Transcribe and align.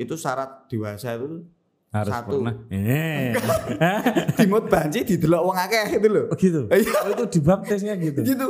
itu 0.00 0.16
syarat 0.16 0.64
dewasa 0.72 1.12
itu 1.20 1.44
Harus 1.90 2.14
Satu. 2.14 2.38
pernah. 2.38 2.54
Eh. 2.70 3.34
dimut 4.38 4.70
banci 4.70 5.02
didelok 5.02 5.42
wong 5.42 5.58
akeh 5.58 5.98
itu 5.98 6.06
loh. 6.06 6.24
Oh 6.30 6.38
gitu. 6.38 6.70
Oh, 6.70 7.10
itu 7.18 7.24
dibaptisnya 7.34 7.98
gitu. 7.98 8.22
Gitu. 8.22 8.48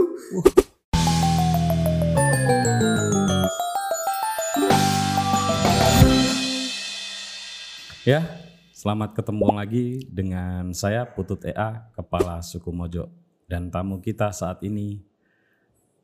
Ya, 8.05 8.29
selamat 8.77 9.17
ketemu 9.17 9.49
lagi 9.57 10.05
dengan 10.13 10.77
saya 10.77 11.09
Putut 11.09 11.41
EA, 11.49 11.89
Kepala 11.97 12.45
Suku 12.45 12.69
Mojo. 12.69 13.09
Dan 13.49 13.73
tamu 13.73 14.05
kita 14.05 14.37
saat 14.37 14.61
ini 14.69 15.01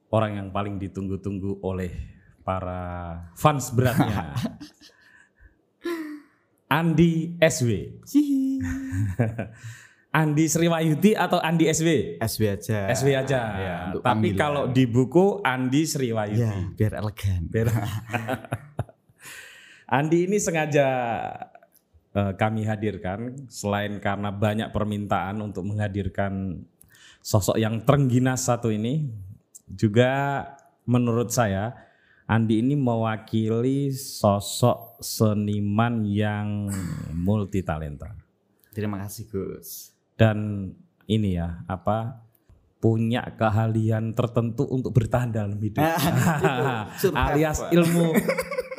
orang 0.08 0.40
yang 0.40 0.48
paling 0.48 0.80
ditunggu-tunggu 0.80 1.60
oleh 1.60 2.16
para 2.46 2.80
fans 3.36 3.74
beratnya. 3.76 4.32
Andi 6.66 7.38
SW. 7.38 7.70
Andi 10.16 10.48
Sriwayuti 10.48 11.12
atau 11.12 11.36
Andi 11.38 11.68
SW? 11.68 12.16
SW 12.18 12.42
aja. 12.48 12.78
SW 12.88 13.08
aja. 13.12 13.40
Ya, 13.52 13.76
Tapi 13.92 14.00
panggilan. 14.32 14.38
kalau 14.40 14.62
di 14.72 14.88
buku 14.88 15.44
Andi 15.44 15.84
Sriwayuti. 15.84 16.40
ya, 16.40 16.52
biar 16.72 16.92
elegan. 16.98 17.40
Ber- 17.46 17.68
Andi 19.96 20.26
ini 20.26 20.40
sengaja 20.40 20.88
eh, 22.16 22.32
kami 22.34 22.64
hadirkan 22.64 23.46
selain 23.46 24.00
karena 24.00 24.32
banyak 24.32 24.72
permintaan 24.72 25.38
untuk 25.44 25.62
menghadirkan 25.68 26.64
sosok 27.20 27.60
yang 27.60 27.84
terengginas 27.84 28.48
satu 28.48 28.72
ini 28.72 29.06
juga 29.68 30.42
menurut 30.86 31.28
saya 31.28 31.74
Andi 32.26 32.58
ini 32.58 32.74
mewakili 32.74 33.94
sosok 33.94 34.98
seniman 34.98 36.02
yang 36.02 36.66
multi 37.14 37.62
talenta 37.62 38.10
Terima 38.74 38.98
kasih 39.06 39.30
Gus. 39.30 39.94
dan 40.18 40.68
ini 41.06 41.38
ya 41.38 41.62
apa 41.70 42.26
punya 42.82 43.22
keahlian 43.38 44.10
tertentu 44.12 44.66
untuk 44.66 44.90
bertahan 44.90 45.30
dalam 45.30 45.54
hidup. 45.56 45.80
Survive, 47.00 47.14
alias 47.14 47.62
ilmu 47.72 48.12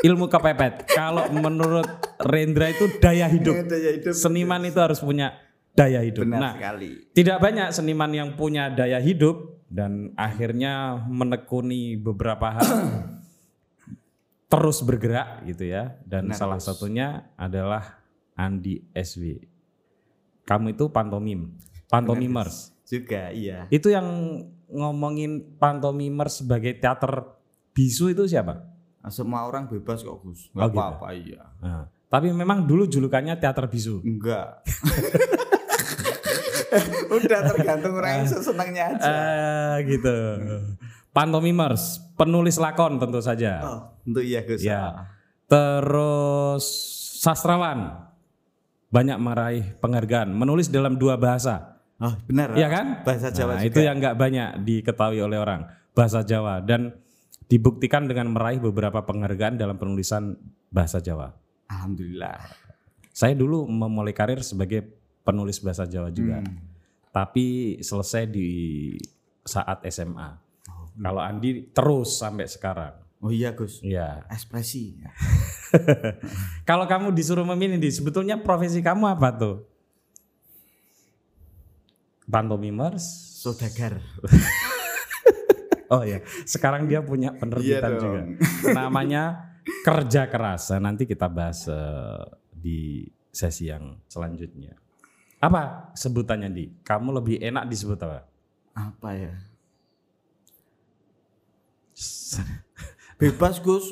ilmu 0.03 0.25
kepepet. 0.27 0.85
Kalau 0.91 1.25
menurut 1.33 1.87
Rendra 2.21 2.67
itu 2.69 2.99
daya 2.99 3.31
hidup. 3.31 3.63
Daya 3.65 3.95
hidup. 3.95 4.13
seniman 4.13 4.61
itu 4.67 4.77
harus 4.77 4.99
punya 4.99 5.33
daya 5.71 6.03
hidup. 6.03 6.27
Benar 6.27 6.39
nah 6.39 6.53
sekali. 6.59 7.09
tidak 7.15 7.37
banyak 7.39 7.67
seniman 7.71 8.11
yang 8.11 8.29
punya 8.35 8.69
daya 8.69 8.99
hidup 8.99 9.63
dan 9.71 10.13
akhirnya 10.19 10.99
menekuni 11.07 11.95
beberapa 11.95 12.59
hal 12.59 12.67
terus 14.47 14.79
bergerak 14.79 15.43
gitu 15.43 15.67
ya 15.67 15.99
dan 16.07 16.31
Benar, 16.31 16.39
salah 16.39 16.59
Gus. 16.59 16.67
satunya 16.67 17.27
adalah 17.35 17.99
Andi 18.33 18.79
SW. 18.95 19.43
Kamu 20.47 20.71
itu 20.71 20.87
pantomim, 20.87 21.51
pantomimers. 21.91 22.71
Juga 22.87 23.35
iya. 23.35 23.67
Itu 23.67 23.91
yang 23.91 24.07
ngomongin 24.71 25.59
pantomimers 25.59 26.43
sebagai 26.43 26.79
teater 26.79 27.27
bisu 27.75 28.15
itu 28.15 28.23
siapa? 28.23 28.63
Semua 29.11 29.47
orang 29.47 29.67
bebas 29.67 30.03
kok 30.03 30.23
Gus. 30.23 30.47
Oh, 30.55 30.63
Enggak 30.63 30.71
gitu. 30.71 30.79
apa-apa 30.79 31.07
iya. 31.11 31.43
Nah, 31.59 31.83
tapi 32.07 32.31
memang 32.31 32.63
dulu 32.63 32.87
julukannya 32.87 33.35
teater 33.35 33.67
bisu. 33.67 33.99
Enggak. 34.03 34.63
Udah 37.11 37.39
tergantung 37.51 37.95
orang 37.99 38.23
yang 38.23 38.27
senangnya 38.27 38.83
aja. 38.95 39.11
Eh 39.11 39.75
gitu. 39.87 40.15
Pantomimers, 41.17 41.97
penulis 42.13 42.61
lakon 42.61 43.01
tentu 43.01 43.17
saja. 43.25 43.57
Oh, 43.65 43.81
untuk 44.05 44.21
iya 44.21 44.45
Gus. 44.45 44.61
Ya. 44.61 45.09
Terus 45.49 46.61
sastrawan. 47.17 48.05
Banyak 48.93 49.17
meraih 49.17 49.65
penghargaan, 49.81 50.29
menulis 50.29 50.69
dalam 50.69 50.95
dua 50.95 51.17
bahasa. 51.17 51.81
Oh, 51.97 52.13
benar. 52.29 52.53
Iya 52.53 52.69
kan? 52.69 52.85
Bahasa 53.01 53.33
Jawa 53.33 53.57
Nah, 53.57 53.65
juga. 53.65 53.69
itu 53.73 53.79
yang 53.81 53.97
nggak 53.97 54.15
banyak 54.15 54.49
diketahui 54.61 55.19
oleh 55.19 55.41
orang, 55.41 55.65
bahasa 55.97 56.21
Jawa 56.21 56.61
dan 56.61 56.93
dibuktikan 57.49 58.05
dengan 58.05 58.31
meraih 58.31 58.61
beberapa 58.61 59.01
penghargaan 59.01 59.57
dalam 59.57 59.75
penulisan 59.81 60.37
bahasa 60.69 61.01
Jawa. 61.01 61.33
Alhamdulillah. 61.67 62.37
Saya 63.09 63.33
dulu 63.33 63.65
memulai 63.65 64.13
karir 64.13 64.45
sebagai 64.45 64.85
penulis 65.25 65.57
bahasa 65.59 65.89
Jawa 65.89 66.13
juga. 66.13 66.45
Hmm. 66.45 66.61
Tapi 67.09 67.75
selesai 67.81 68.29
di 68.29 68.47
saat 69.41 69.81
SMA. 69.89 70.46
Kalau 70.97 71.21
Andi 71.21 71.69
terus 71.71 72.17
sampai 72.17 72.49
sekarang. 72.49 72.93
Oh 73.21 73.33
iya 73.33 73.53
Gus. 73.53 73.81
Ya. 73.81 74.25
Ekspresi. 74.29 74.97
Kalau 76.69 76.85
kamu 76.85 77.13
disuruh 77.13 77.45
memilih, 77.45 77.81
Di, 77.81 77.89
sebetulnya 77.89 78.37
profesi 78.37 78.81
kamu 78.81 79.17
apa 79.17 79.29
tuh? 79.33 79.55
Pantomimers. 82.29 83.05
Saudagar. 83.41 84.01
Oh 85.87 86.03
ya, 86.03 86.19
sekarang 86.43 86.83
dia 86.91 86.99
punya 86.99 87.31
penerbitan 87.31 87.91
Iya 87.95 87.99
juga. 87.99 88.21
Namanya 88.77 89.55
kerja 89.87 90.27
keras. 90.27 90.67
Nah, 90.75 90.91
Nanti 90.91 91.07
kita 91.07 91.31
bahas 91.31 91.63
eh, 91.63 92.23
di 92.51 93.07
sesi 93.31 93.71
yang 93.71 93.95
selanjutnya. 94.11 94.75
Apa 95.39 95.93
sebutannya 95.95 96.49
di? 96.51 96.75
Kamu 96.83 97.15
lebih 97.15 97.39
enak 97.39 97.71
disebut 97.71 98.03
apa? 98.03 98.27
Apa 98.75 99.09
ya? 99.15 99.33
Bebas 103.21 103.57
Gus. 103.59 103.89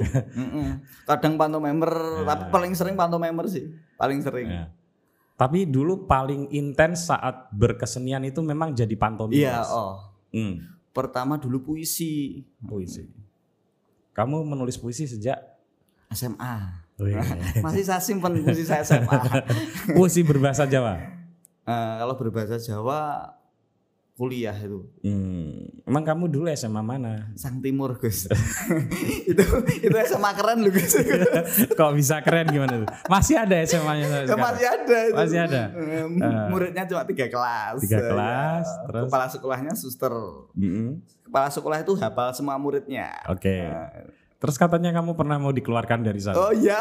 Kadang 1.09 1.33
pantomimer, 1.35 2.21
tapi 2.29 2.43
paling 2.53 2.77
sering 2.77 2.93
pantomimer 2.93 3.49
sih. 3.49 3.73
Paling 3.97 4.21
sering. 4.21 4.47
Ya. 4.53 4.65
Tapi 5.35 5.67
dulu 5.67 6.07
paling 6.07 6.47
intens 6.53 7.09
saat 7.11 7.49
berkesenian 7.51 8.23
itu 8.23 8.39
memang 8.39 8.71
jadi 8.71 8.93
pantomim. 8.95 9.35
Iya, 9.35 9.65
oh. 9.67 9.99
Hmm, 10.31 10.63
Pertama 10.95 11.35
dulu 11.35 11.73
puisi. 11.73 12.39
puisi. 12.63 13.03
Kamu 14.15 14.47
menulis 14.47 14.79
puisi 14.79 15.03
sejak 15.03 15.35
SMA. 16.15 16.85
Wih. 17.03 17.19
Masih 17.65 17.83
saya 17.83 17.99
simpen 17.99 18.39
puisi 18.39 18.63
saya 18.63 18.87
SMA. 18.87 19.19
puisi 19.91 20.23
berbahasa 20.23 20.63
Jawa. 20.63 20.95
Eh, 21.67 21.93
kalau 21.99 22.15
berbahasa 22.15 22.55
Jawa 22.55 23.27
kuliah 24.15 24.55
itu 24.55 24.87
Hmm, 25.01 25.67
emang 25.83 26.01
kamu 26.01 26.25
dulu 26.25 26.47
SMA 26.49 26.79
mana? 26.79 27.29
Sang 27.33 27.59
Timur 27.59 27.95
Gus. 27.95 28.31
itu 29.29 29.43
itu 29.77 29.97
SMA 30.01 30.31
keren 30.31 30.57
loh 30.59 30.71
Gus. 30.71 30.95
Kok 31.77 31.91
bisa 31.93 32.19
keren 32.19 32.47
gimana 32.47 32.79
tuh? 32.79 32.89
Masih 33.05 33.35
ada 33.35 33.59
SMA-nya 33.61 34.23
Ya, 34.23 34.33
masih 34.33 34.65
ada 34.65 34.97
itu. 35.03 35.15
Masih 35.15 35.39
ada? 35.41 35.61
Eh, 35.69 36.07
muridnya 36.47 36.83
cuma 36.85 37.03
tiga 37.03 37.27
kelas. 37.27 37.75
Tiga 37.81 37.97
Eh, 37.97 38.07
kelas, 38.07 38.65
ya. 38.65 38.83
terus? 38.85 39.03
Kepala 39.05 39.25
sekolahnya 39.27 39.73
suster. 39.73 40.13
Mm-mm. 40.53 41.03
Kepala 41.21 41.47
sekolah 41.49 41.77
itu 41.77 41.91
hafal 41.93 42.31
semua 42.31 42.55
muridnya. 42.55 43.11
Oke. 43.27 43.67
Nah, 43.67 43.91
Terus 44.35 44.55
katanya 44.55 44.93
kamu 44.93 45.11
pernah 45.13 45.35
mau 45.35 45.49
dikeluarkan 45.49 45.99
dari 46.01 46.19
sana. 46.19 46.37
Oh 46.37 46.51
iya, 46.51 46.77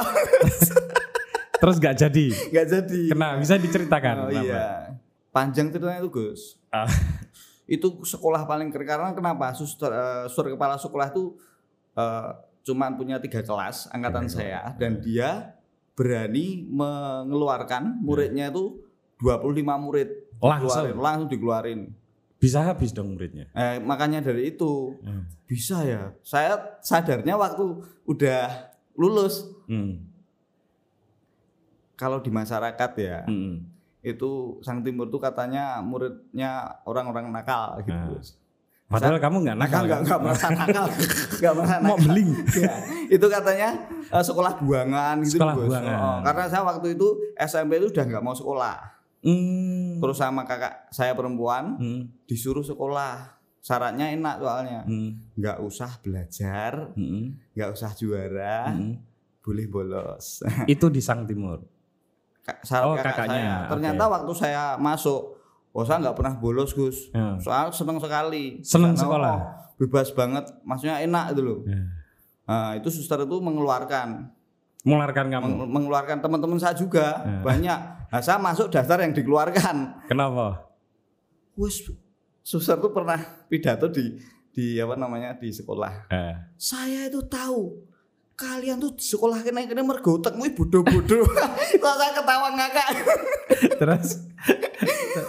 Terus 1.60 1.76
gak 1.78 1.96
jadi. 1.98 2.26
nggak 2.52 2.66
jadi. 2.68 3.02
Kena, 3.08 3.28
bisa 3.36 3.54
diceritakan 3.56 4.14
Oh 4.18 4.28
kenapa? 4.28 4.44
iya. 4.44 4.66
Panjang 5.30 5.66
ceritanya 5.68 5.98
itu 5.98 6.10
Gus. 6.10 6.60
Itu 7.64 8.00
sekolah 8.00 8.44
paling 8.44 8.69
keren 8.69 8.84
karena 8.84 9.10
kenapa? 9.10 9.52
Suster, 9.52 9.88
eh, 9.88 10.25
suster 10.26 10.52
kepala 10.52 10.76
sekolah 10.76 11.08
itu 11.08 11.32
eh, 11.92 12.30
cuman 12.62 12.94
punya 12.94 13.16
tiga 13.19 13.41
kelas 13.41 13.88
angkatan 13.88 14.25
saya 14.26 14.72
dan 14.75 14.97
dia 14.98 15.52
berani 15.92 16.64
mengeluarkan 16.64 18.00
muridnya 18.00 18.48
itu 18.48 18.80
25 19.16 19.44
murid 19.78 20.08
Langsung? 20.36 20.69
Dikeluarin, 20.84 20.97
langsung 20.98 21.28
dikeluarin. 21.28 21.80
bisa 22.34 22.60
habis 22.60 22.91
dong 22.91 23.14
muridnya. 23.14 23.48
Eh, 23.50 23.81
makanya 23.81 24.20
dari 24.20 24.50
itu 24.50 25.00
Hmm. 25.00 25.25
bisa 25.44 25.81
ya. 25.81 26.12
Saya 26.20 26.76
sadarnya 26.81 27.32
waktu 27.34 27.64
udah 28.04 28.69
lulus 28.94 29.48
Hmm. 29.64 30.04
kalau 31.94 32.19
di 32.19 32.28
masyarakat 32.28 32.90
ya 32.99 33.25
Mm-mm. 33.25 33.64
Itu 34.04 34.30
Sang 34.60 34.84
Timur 34.84 35.08
tuh 35.08 35.18
katanya 35.18 35.80
muridnya 35.80 36.52
orang-orang 36.84 37.32
nakal 37.32 37.80
gitu. 37.80 37.90
Nah. 37.90 38.20
Padahal 38.84 39.16
kamu 39.16 39.36
nggak 39.42 39.58
nakal. 39.58 39.82
Nggak 39.82 39.96
kan? 39.96 40.04
nggak 40.06 40.20
merasa 40.20 40.46
nakal, 40.52 40.86
nggak 41.40 41.52
merasa 41.56 41.74
nakal. 41.74 41.88
Mau 41.88 41.98
beling. 41.98 42.30
Ya, 42.54 42.74
itu 43.10 43.26
katanya 43.26 43.68
eh, 44.06 44.22
sekolah 44.22 44.52
buangan 44.60 45.16
gitu 45.24 45.40
Sekolah 45.40 45.54
Gus. 45.56 45.66
buangan. 45.66 45.96
Oh, 45.98 46.18
karena 46.22 46.44
saya 46.46 46.62
waktu 46.62 46.86
itu 46.92 47.06
SMP 47.34 47.80
itu 47.80 47.88
udah 47.88 48.04
nggak 48.04 48.22
mau 48.22 48.36
sekolah. 48.36 48.76
Hmm. 49.24 49.98
Terus 49.98 50.16
sama 50.16 50.44
kakak 50.44 50.92
saya 50.92 51.16
perempuan 51.16 51.80
Hmm. 51.80 52.02
disuruh 52.24 52.62
sekolah. 52.62 53.40
Syaratnya 53.58 54.12
enak 54.12 54.36
soalnya. 54.38 54.80
Hmm. 54.84 55.16
Nggak 55.32 55.58
usah 55.64 55.90
belajar, 55.98 56.92
Hmm. 56.92 57.40
nggak 57.56 57.70
usah 57.72 57.90
juara, 57.96 58.68
Hmm. 58.68 59.00
boleh 59.40 59.64
bolos. 59.64 60.44
Itu 60.66 60.92
di 60.92 61.00
Sang 61.00 61.24
Timur. 61.24 61.64
Oh, 62.44 62.93
kakak 62.96 63.25
kakaknya, 63.25 63.41
saya. 63.41 63.56
Ternyata 63.73 64.05
waktu 64.05 64.32
saya 64.37 64.64
masuk, 64.76 65.41
oh 65.73 65.85
saya 65.85 66.05
nggak 66.05 66.17
pernah 66.17 66.35
bolos 66.37 66.76
Gus. 66.76 67.08
Ya. 67.11 67.41
Soal 67.41 67.73
seneng 67.73 67.96
sekali. 67.96 68.61
Seneng 68.61 68.93
Karena, 68.93 69.02
sekolah? 69.02 69.32
oh, 69.32 69.43
bebas 69.81 70.12
banget, 70.12 70.44
maksudnya 70.61 71.00
enak 71.00 71.32
itu 71.32 71.41
loh. 71.41 71.58
Ya. 71.64 71.82
Nah, 72.44 72.70
itu 72.76 72.93
suster 72.93 73.25
itu 73.25 73.37
mengeluarkan 73.41 74.29
Mengeluarkan 74.85 75.32
kamu. 75.32 75.44
Meng- 75.49 75.73
mengeluarkan 75.73 76.20
teman-teman 76.20 76.61
saya 76.61 76.76
juga 76.76 77.25
banyak. 77.41 77.79
Nah, 78.12 78.20
saya 78.20 78.37
masuk 78.37 78.69
daftar 78.69 79.00
yang 79.00 79.17
dikeluarkan. 79.17 80.05
Kenapa? 80.12 80.69
Wes 81.56 81.88
suster 82.44 82.76
tuh 82.76 82.93
pernah 82.93 83.17
pidato 83.49 83.88
di 83.88 84.20
di 84.52 84.76
apa 84.76 84.93
namanya 84.94 85.32
di 85.40 85.49
sekolah. 85.49 86.12
Eh. 86.12 86.37
Saya 86.61 87.08
itu 87.08 87.25
tahu 87.25 87.81
kalian 88.34 88.82
tuh 88.82 88.92
sekolah 88.98 89.46
kena 89.46 89.62
kena 89.66 89.86
mergo 89.86 90.19
utekmu 90.19 90.50
bodoh-bodoh. 90.58 91.22
Kok 91.82 91.94
saya 91.94 92.12
ketawa 92.19 92.48
ngakak. 92.54 92.88
Terus 93.78 94.08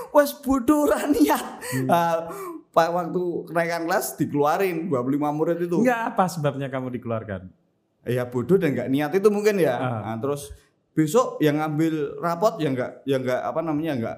Wes 0.10 0.32
bodoh 0.42 0.90
niat. 0.90 1.46
Ah, 1.86 2.30
Pak 2.76 2.90
waktu 2.92 3.24
kenaikan 3.48 3.88
kelas 3.88 4.20
dikeluarin 4.20 4.92
25 4.92 5.38
murid 5.38 5.58
itu. 5.64 5.80
enggak 5.80 6.02
apa 6.12 6.26
sebabnya 6.28 6.68
kamu 6.68 6.92
dikeluarkan? 7.00 7.48
Ya 8.06 8.26
bodoh 8.28 8.58
dan 8.58 8.74
nggak 8.74 8.90
niat 8.90 9.12
itu 9.14 9.30
mungkin 9.30 9.62
ya. 9.62 9.78
Ah. 9.78 10.02
Nah, 10.14 10.18
terus 10.20 10.50
besok 10.98 11.38
yang 11.40 11.62
ngambil 11.62 12.20
rapot 12.20 12.58
yang 12.58 12.74
nggak 12.74 13.06
yang 13.06 13.22
nggak 13.22 13.42
apa 13.42 13.60
namanya 13.62 13.94
nggak 13.96 14.18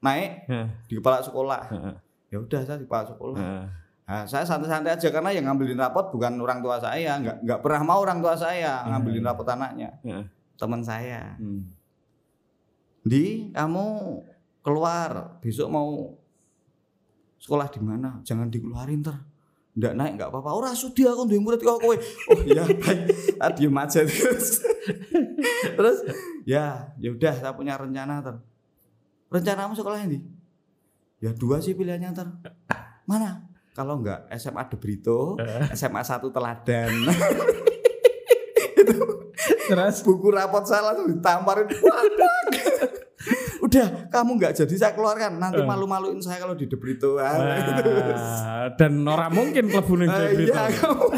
naik 0.00 0.30
Heeh. 0.48 0.66
di 0.86 0.94
kepala 1.02 1.18
sekolah. 1.20 1.62
Heeh. 1.70 1.94
Ya 2.30 2.38
udah 2.38 2.60
saya 2.62 2.78
di 2.78 2.86
kepala 2.86 3.04
sekolah. 3.10 3.36
Heeh. 3.36 3.64
Nah, 4.10 4.26
saya 4.26 4.42
santai-santai 4.42 4.98
aja 4.98 5.06
karena 5.14 5.30
yang 5.30 5.46
ngambilin 5.46 5.78
rapot 5.78 6.10
bukan 6.10 6.34
orang 6.42 6.58
tua 6.58 6.82
saya, 6.82 7.14
nggak 7.22 7.46
nggak 7.46 7.60
pernah 7.62 7.82
mau 7.86 8.02
orang 8.02 8.18
tua 8.18 8.34
saya 8.34 8.82
ngambilin 8.90 9.22
rapot 9.22 9.46
anaknya, 9.46 9.94
Heeh. 10.02 10.26
teman 10.58 10.82
saya. 10.82 11.38
Hmm. 11.38 11.70
Di 13.06 13.54
kamu 13.54 13.86
keluar 14.66 15.38
besok 15.38 15.70
mau 15.70 16.18
sekolah 17.38 17.70
di 17.70 17.78
mana? 17.78 18.18
Jangan 18.26 18.50
dikeluarin 18.50 18.98
ter. 18.98 19.14
Nggak 19.78 19.94
naik 19.94 20.12
nggak 20.18 20.30
apa-apa. 20.34 20.50
Ora 20.58 20.70
sudi 20.74 21.06
aku 21.06 21.30
duwe 21.30 21.38
murid 21.38 21.62
kok 21.62 21.78
kowe. 21.78 21.94
Oh 22.34 22.40
iya 22.42 22.66
baik. 22.66 23.14
Ah, 23.38 23.54
diem 23.54 23.78
aja 23.78 24.02
terus. 24.02 24.58
terus 25.78 25.98
ya 26.42 26.90
ya 26.98 27.14
udah 27.14 27.30
saya 27.38 27.54
punya 27.54 27.78
rencana 27.78 28.26
ter. 28.26 28.34
Rencanamu 29.30 29.78
sekolah 29.78 30.02
ini? 30.02 30.18
Ya 31.22 31.30
dua 31.30 31.62
sih 31.62 31.78
pilihannya 31.78 32.10
ter. 32.10 32.26
Mana? 33.06 33.49
Kalau 33.70 33.94
enggak 33.96 34.26
SMA 34.34 34.62
De 34.66 34.76
Brito, 34.76 35.38
SMA 35.70 36.00
1 36.00 36.20
Teladan. 36.26 36.90
Terus 39.62 40.02
buku 40.02 40.28
rapot 40.28 40.62
saya 40.62 40.82
langsung 40.84 41.06
ditamparin 41.08 41.70
udah 43.60 43.86
kamu 44.08 44.30
nggak 44.34 44.52
jadi 44.56 44.74
saya 44.74 44.92
keluarkan 44.92 45.38
nanti 45.38 45.62
malu-maluin 45.62 46.18
saya 46.18 46.40
kalau 46.40 46.56
di 46.56 46.66
De 46.66 46.74
Brito 46.74 47.14
Ah, 47.14 47.38
gitu. 47.60 47.86
Wah, 47.86 48.66
dan 48.74 48.98
orang 49.00 49.30
mungkin 49.30 49.70
klebu 49.70 49.94
ning 49.94 50.10
Ah, 50.10 50.26
Brito. 50.26 50.50
iya 50.50 50.64
kamu 50.72 51.06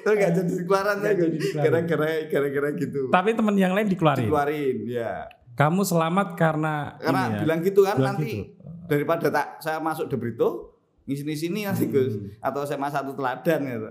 terus 0.00 0.14
nggak 0.16 0.32
jadi 0.32 0.52
keluaran 0.58 0.96
dikeluarin. 0.98 1.32
gara-gara 1.54 2.08
gara-gara 2.26 2.68
gitu 2.74 3.00
Tapi 3.06 3.28
teman 3.32 3.54
yang 3.54 3.70
lain 3.70 3.86
dikeluarin. 3.86 4.26
keluarin 4.26 4.76
ya 4.84 5.28
Kamu 5.52 5.82
selamat 5.82 6.28
karena 6.34 6.96
karena 6.96 7.22
ya. 7.28 7.38
bilang 7.38 7.58
gitu 7.60 7.80
kan 7.82 7.94
Bilang 7.94 8.16
nanti 8.16 8.30
gitu. 8.32 8.57
Daripada 8.88 9.28
tak 9.28 9.46
saya 9.60 9.78
masuk 9.78 10.08
De 10.08 10.16
Brito 10.16 10.74
ngisi 11.04 11.24
sini 11.38 11.62
nanti 11.62 11.86
Gus 11.86 12.16
atau 12.36 12.64
SMA 12.64 12.88
satu 12.88 13.12
teladan 13.12 13.60
gitu 13.62 13.90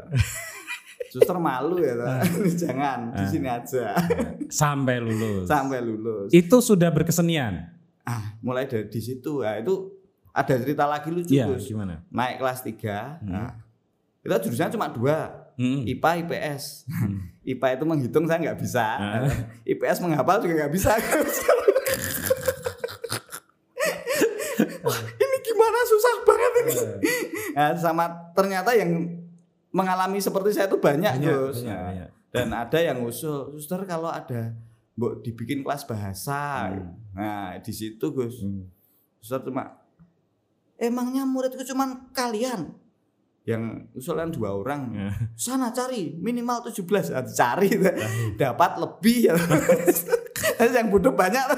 suster 1.14 1.38
malu 1.38 1.80
ya 1.80 1.96
toh. 1.96 2.10
jangan 2.62 3.16
di 3.16 3.24
sini 3.26 3.48
aja. 3.48 3.96
Sampai 4.52 5.00
lulus. 5.00 5.48
sampai 5.48 5.80
lulus. 5.80 6.28
Itu 6.30 6.60
sudah 6.60 6.92
berkesenian. 6.92 7.72
ah 8.04 8.36
mulai 8.40 8.68
dari 8.68 8.88
di 8.88 9.00
situ. 9.00 9.40
Ya 9.40 9.56
itu 9.56 9.88
ada 10.30 10.54
cerita 10.54 10.84
lagi 10.84 11.08
lucu 11.10 11.32
Iya, 11.32 11.48
Gus. 11.48 11.66
gimana? 11.66 12.04
naik 12.08 12.38
kelas 12.38 12.60
3 12.62 13.26
nah, 13.26 13.56
kita 14.20 14.36
jurusannya 14.44 14.74
cuma 14.74 14.88
dua 14.90 15.18
Hmm. 15.58 15.82
IPA 15.90 16.22
IPS 16.22 16.86
IPA 17.42 17.68
itu 17.74 17.84
menghitung 17.84 18.30
saya 18.30 18.38
nggak 18.38 18.62
bisa. 18.62 18.86
Ah. 18.94 19.26
IPS 19.66 20.06
menghafal 20.06 20.38
juga 20.38 20.54
nggak 20.62 20.70
bisa 20.70 20.94
Wah, 24.82 25.00
ini 25.14 25.36
gimana 25.42 25.80
susah 25.84 26.14
banget 26.24 26.52
ini 26.54 26.57
Nah, 27.54 27.74
sama 27.74 28.06
ternyata 28.32 28.72
yang 28.72 28.92
mengalami 29.70 30.18
seperti 30.18 30.52
saya 30.52 30.68
itu 30.68 30.78
banyak, 30.78 31.14
Banyak, 31.14 31.28
Gus. 31.28 31.62
banyak, 31.62 31.70
Nah, 31.70 31.84
banyak. 31.88 32.10
dan 32.30 32.48
ada 32.52 32.80
yang 32.80 32.98
usul 33.02 33.52
suster 33.54 33.82
kalau 33.84 34.08
ada 34.08 34.54
Mbok 34.94 35.22
dibikin 35.22 35.62
kelas 35.62 35.86
bahasa. 35.86 36.74
Nah 37.14 37.54
di 37.58 37.70
situ 37.70 38.02
Gus. 38.10 38.42
Hmm. 38.42 38.66
Suster 39.18 39.46
cuma 39.46 39.78
emangnya 40.76 41.22
muridku 41.24 41.62
cuman 41.62 42.10
kalian? 42.12 42.74
Yang 43.46 43.64
usulan 43.94 44.28
dua 44.28 44.52
orang. 44.52 44.82
Ya. 44.92 45.10
sana 45.34 45.72
cari 45.72 46.18
minimal 46.18 46.68
17 46.68 47.14
Ah, 47.14 47.24
cari. 47.24 47.70
Dapat 48.36 48.72
lebih. 48.78 49.18
Ya 50.58 50.70
yang 50.70 50.90
bodoh 50.90 51.14
banyak 51.14 51.42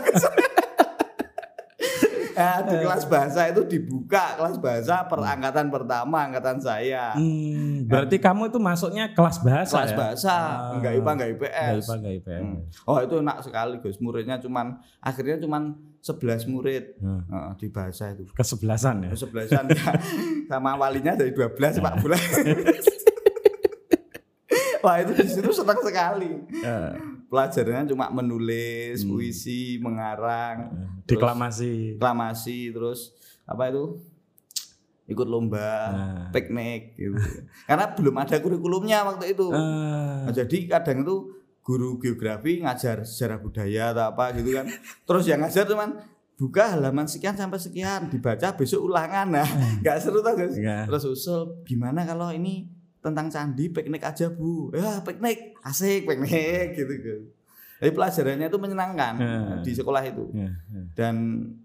Nah, 2.40 2.64
di 2.64 2.76
kelas 2.80 3.04
bahasa 3.06 3.42
itu 3.46 3.62
dibuka 3.64 4.34
kelas 4.34 4.58
bahasa 4.58 5.04
per 5.04 5.20
angkatan 5.20 5.68
pertama 5.68 6.24
angkatan 6.24 6.58
saya 6.58 7.12
Hmm, 7.12 7.84
berarti 7.84 8.16
kamu 8.18 8.48
itu 8.48 8.58
masuknya 8.58 9.12
kelas 9.12 9.40
bahasa 9.40 9.76
kelas 9.76 9.92
ya? 9.92 9.98
bahasa 9.98 10.32
Ah. 10.32 10.74
enggak 10.74 10.94
IPA 10.96 11.12
enggak 11.12 11.30
IPS 11.30 11.52
Nggak 11.52 11.76
IPA, 11.76 11.94
nggak 11.96 12.14
IPS. 12.16 12.42
Hmm. 12.42 12.58
Oh 12.86 12.98
itu 12.98 13.16
enak 13.18 13.38
sekali 13.42 13.74
Gus 13.78 13.98
muridnya 14.00 14.36
cuman 14.38 14.66
akhirnya 15.00 15.36
cuman 15.38 15.64
11 16.00 16.48
murid 16.48 16.84
Hmm. 16.98 17.22
Heeh, 17.26 17.52
di 17.58 17.68
bahasa 17.68 18.04
itu 18.10 18.24
Kesebelasan 18.30 18.96
ya. 19.04 19.10
sebelasan 19.14 19.64
ya. 19.68 19.92
sama 20.50 20.74
walinya 20.74 21.14
dari 21.14 21.30
12 21.30 21.60
Pak 21.78 21.94
bulan. 22.00 22.22
Wah 24.80 24.96
itu 24.98 25.12
di 25.14 25.28
situ 25.28 25.52
senang 25.52 25.76
sekali. 25.78 26.40
Ya. 26.56 26.96
Pelajarannya 27.30 27.86
cuma 27.88 28.10
menulis, 28.10 29.02
Hmm. 29.02 29.10
puisi, 29.10 29.78
mengarang, 29.78 30.74
Deklamasi. 31.06 31.96
reklamasi, 31.96 32.74
terus 32.74 33.14
apa 33.46 33.70
itu 33.70 34.02
ikut 35.06 35.26
lomba, 35.26 35.70
Nah. 35.90 36.30
piknik 36.30 36.94
gitu. 36.96 37.14
Karena 37.70 37.86
belum 37.88 38.16
ada 38.16 38.38
kurikulumnya 38.38 39.06
waktu 39.06 39.34
itu. 39.34 39.46
Ah, 39.50 40.26
Nah, 40.26 40.34
jadi 40.36 40.58
kadang 40.68 41.02
itu 41.02 41.16
guru 41.62 41.98
geografi 41.98 42.60
ngajar 42.60 43.02
sejarah 43.02 43.38
budaya 43.38 43.90
atau 43.92 44.06
apa 44.08 44.34
gitu 44.34 44.54
kan. 44.54 44.66
Terus 45.06 45.26
yang 45.26 45.40
ngajar 45.40 45.66
cuman 45.66 46.02
buka 46.34 46.72
halaman 46.72 47.04
sekian 47.04 47.36
sampai 47.36 47.60
sekian 47.60 48.08
dibaca 48.08 48.56
besok 48.56 48.88
ulangan 48.88 49.28
nah 49.30 49.44
nggak 49.84 50.00
seru 50.00 50.24
tuh 50.24 50.40
guys 50.40 50.56
terus 50.88 51.04
usul 51.04 51.60
gimana 51.68 52.08
kalau 52.08 52.32
ini 52.32 52.64
tentang 53.00 53.28
candi 53.28 53.68
piknik 53.68 54.02
aja 54.02 54.28
bu. 54.28 54.72
Ya 54.72 55.00
piknik. 55.00 55.56
Asik 55.60 56.04
piknik 56.04 56.32
gitu 56.78 56.96
guys 56.96 57.26
jadi 57.80 57.96
pelajarannya 57.96 58.48
itu 58.48 58.60
menyenangkan 58.60 59.14
Hmm. 59.16 59.64
di 59.64 59.72
sekolah 59.72 60.04
itu. 60.04 60.28
Ya, 60.36 60.52
ya. 60.52 60.82
dan 60.94 61.16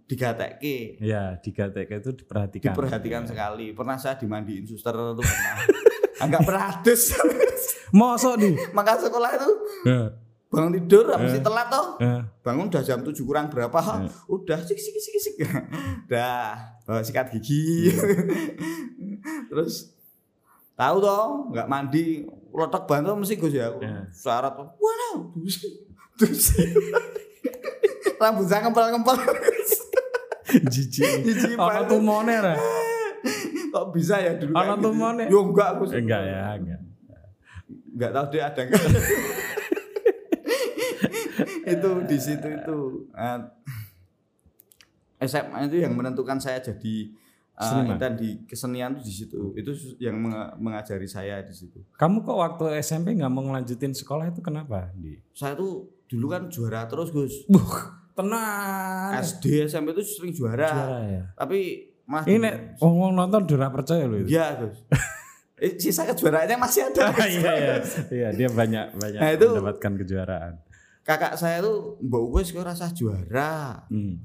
digateke 0.06 1.02
Ya, 1.02 1.35
di 1.37 1.50
GTK 1.50 1.90
itu 1.99 2.11
diperhatikan. 2.14 2.70
diperhatikan 2.70 3.23
sekali. 3.26 3.75
Pernah 3.75 3.99
saya 3.99 4.14
dimandiin 4.14 4.62
suster 4.62 4.94
tuh 4.94 5.18
pernah. 5.18 5.58
Agak 6.23 6.47
beratus 6.47 7.18
Mosok 7.92 8.35
di. 8.38 8.54
maka 8.70 8.94
sekolah 8.97 9.26
itu 9.35 9.50
Ya, 9.85 10.14
bangun 10.47 10.78
tidur 10.78 11.11
habis 11.11 11.35
itu 11.35 11.42
telat 11.42 11.66
toh. 11.66 11.99
Ya. 11.99 12.30
bangun 12.40 12.70
udah 12.70 12.82
jam 12.85 13.02
7 13.02 13.11
kurang 13.20 13.50
berapa 13.50 13.78
udah 14.30 14.58
sik 14.61 14.78
sik 14.78 14.94
sik 14.94 15.16
sik. 15.18 15.35
Udah 16.06 16.54
bawa 16.85 17.02
sikat 17.02 17.35
gigi. 17.35 17.90
Terus 19.50 19.93
tahu 20.75 20.97
toh 20.99 21.25
nggak 21.49 21.66
mandi 21.66 22.23
lotok 22.50 22.85
bantu 22.85 23.14
mesti 23.14 23.35
gus 23.35 23.52
ya 23.52 23.71
Ya. 23.76 24.07
syarat 24.11 24.54
tuh 24.54 24.69
wow 24.75 25.14
dus 25.37 25.62
dus 26.16 26.54
rambut 28.21 28.47
saya 28.47 28.62
ngempel 28.62 28.85
Jijik. 30.64 31.26
Jijik 31.26 31.59
banget. 31.59 31.88
tumone 31.88 32.35
ra? 32.37 32.54
kok 33.66 33.87
bisa 33.90 34.19
ya 34.19 34.35
dulu 34.35 34.54
kayak 34.54 34.71
gitu? 34.71 34.85
tumone? 34.85 35.25
yo 35.26 35.40
enggak 35.45 35.71
gus 35.76 35.90
Enggak 35.90 36.23
ya, 36.23 36.54
enggak. 36.54 36.81
nggak 37.90 38.11
tahu 38.12 38.26
dia 38.31 38.43
ada 38.47 38.61
enggak 38.62 38.83
itu 41.66 41.90
di 42.04 42.19
situ 42.19 42.47
itu 42.47 42.78
Eh, 43.11 43.38
SMA 45.25 45.64
itu 45.64 45.81
yang 45.81 45.93
menentukan 45.93 46.37
saya 46.37 46.61
jadi 46.61 47.09
uh, 47.54 47.62
Seniman. 47.64 47.96
dan 47.96 48.12
di 48.14 48.42
kesenian 48.42 48.92
itu 48.92 49.02
di 49.02 49.14
situ 49.14 49.38
itu 49.54 49.70
yang 49.99 50.16
menga- 50.16 50.54
mengajari 50.56 51.06
saya 51.06 51.38
di 51.40 51.50
situ 51.50 51.78
Kamu 51.92 52.20
kok 52.20 52.34
waktu 52.34 52.64
SMP 52.78 53.14
nggak 53.14 53.28
mau 53.28 53.42
ngelanjutin 53.42 53.90
sekolah 53.90 54.26
itu 54.26 54.40
kenapa? 54.40 54.90
Di. 54.92 55.18
saya 55.30 55.54
tuh 55.54 55.87
dulu 56.04 56.26
kan 56.28 56.46
juara 56.46 56.84
terus 56.84 57.11
Gus 57.11 57.46
Tenang. 58.14 59.11
SD 59.16 59.66
SMP 59.66 59.90
itu 59.90 60.02
sering 60.04 60.30
juara, 60.30 60.66
Juara 60.66 60.99
ya. 61.04 61.23
tapi 61.34 61.58
mas 62.04 62.23
Ini 62.23 62.78
ngomong 62.78 63.11
nonton 63.12 63.42
udah 63.44 63.68
percaya 63.68 64.04
loh 64.04 64.18
itu. 64.18 64.30
iya 64.30 64.54
Gus 64.56 64.78
Eh, 65.56 65.78
sisa 65.78 66.02
kejuaraannya 66.04 66.54
masih 66.56 66.82
ada 66.84 67.11
Gus. 67.11 67.30
iya 67.32 67.52
iya. 67.54 67.75
Iya, 68.08 68.28
dia 68.32 68.49
banyak 68.49 68.87
banyak 68.92 69.18
Nah, 69.18 69.30
itu- 69.32 69.50
mendapatkan 69.52 69.92
kejuaraan. 69.96 70.52
kakak 71.02 71.34
saya 71.34 71.61
tuh 71.61 71.99
mbak 72.00 72.23
Wes 72.28 72.49
kok 72.49 72.62
rasa 72.62 72.88
juara 72.88 73.82
Hmm. 73.87 74.18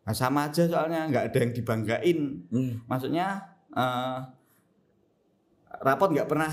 Nah, 0.00 0.14
sama 0.14 0.48
aja 0.48 0.64
soalnya 0.64 1.06
nggak 1.06 1.24
ada 1.30 1.38
yang 1.38 1.52
dibanggain 1.52 2.18
Hmm. 2.48 2.72
maksudnya 2.84 3.26
eh, 3.70 4.18
rapot 5.80 6.10
nggak 6.10 6.28
pernah 6.28 6.50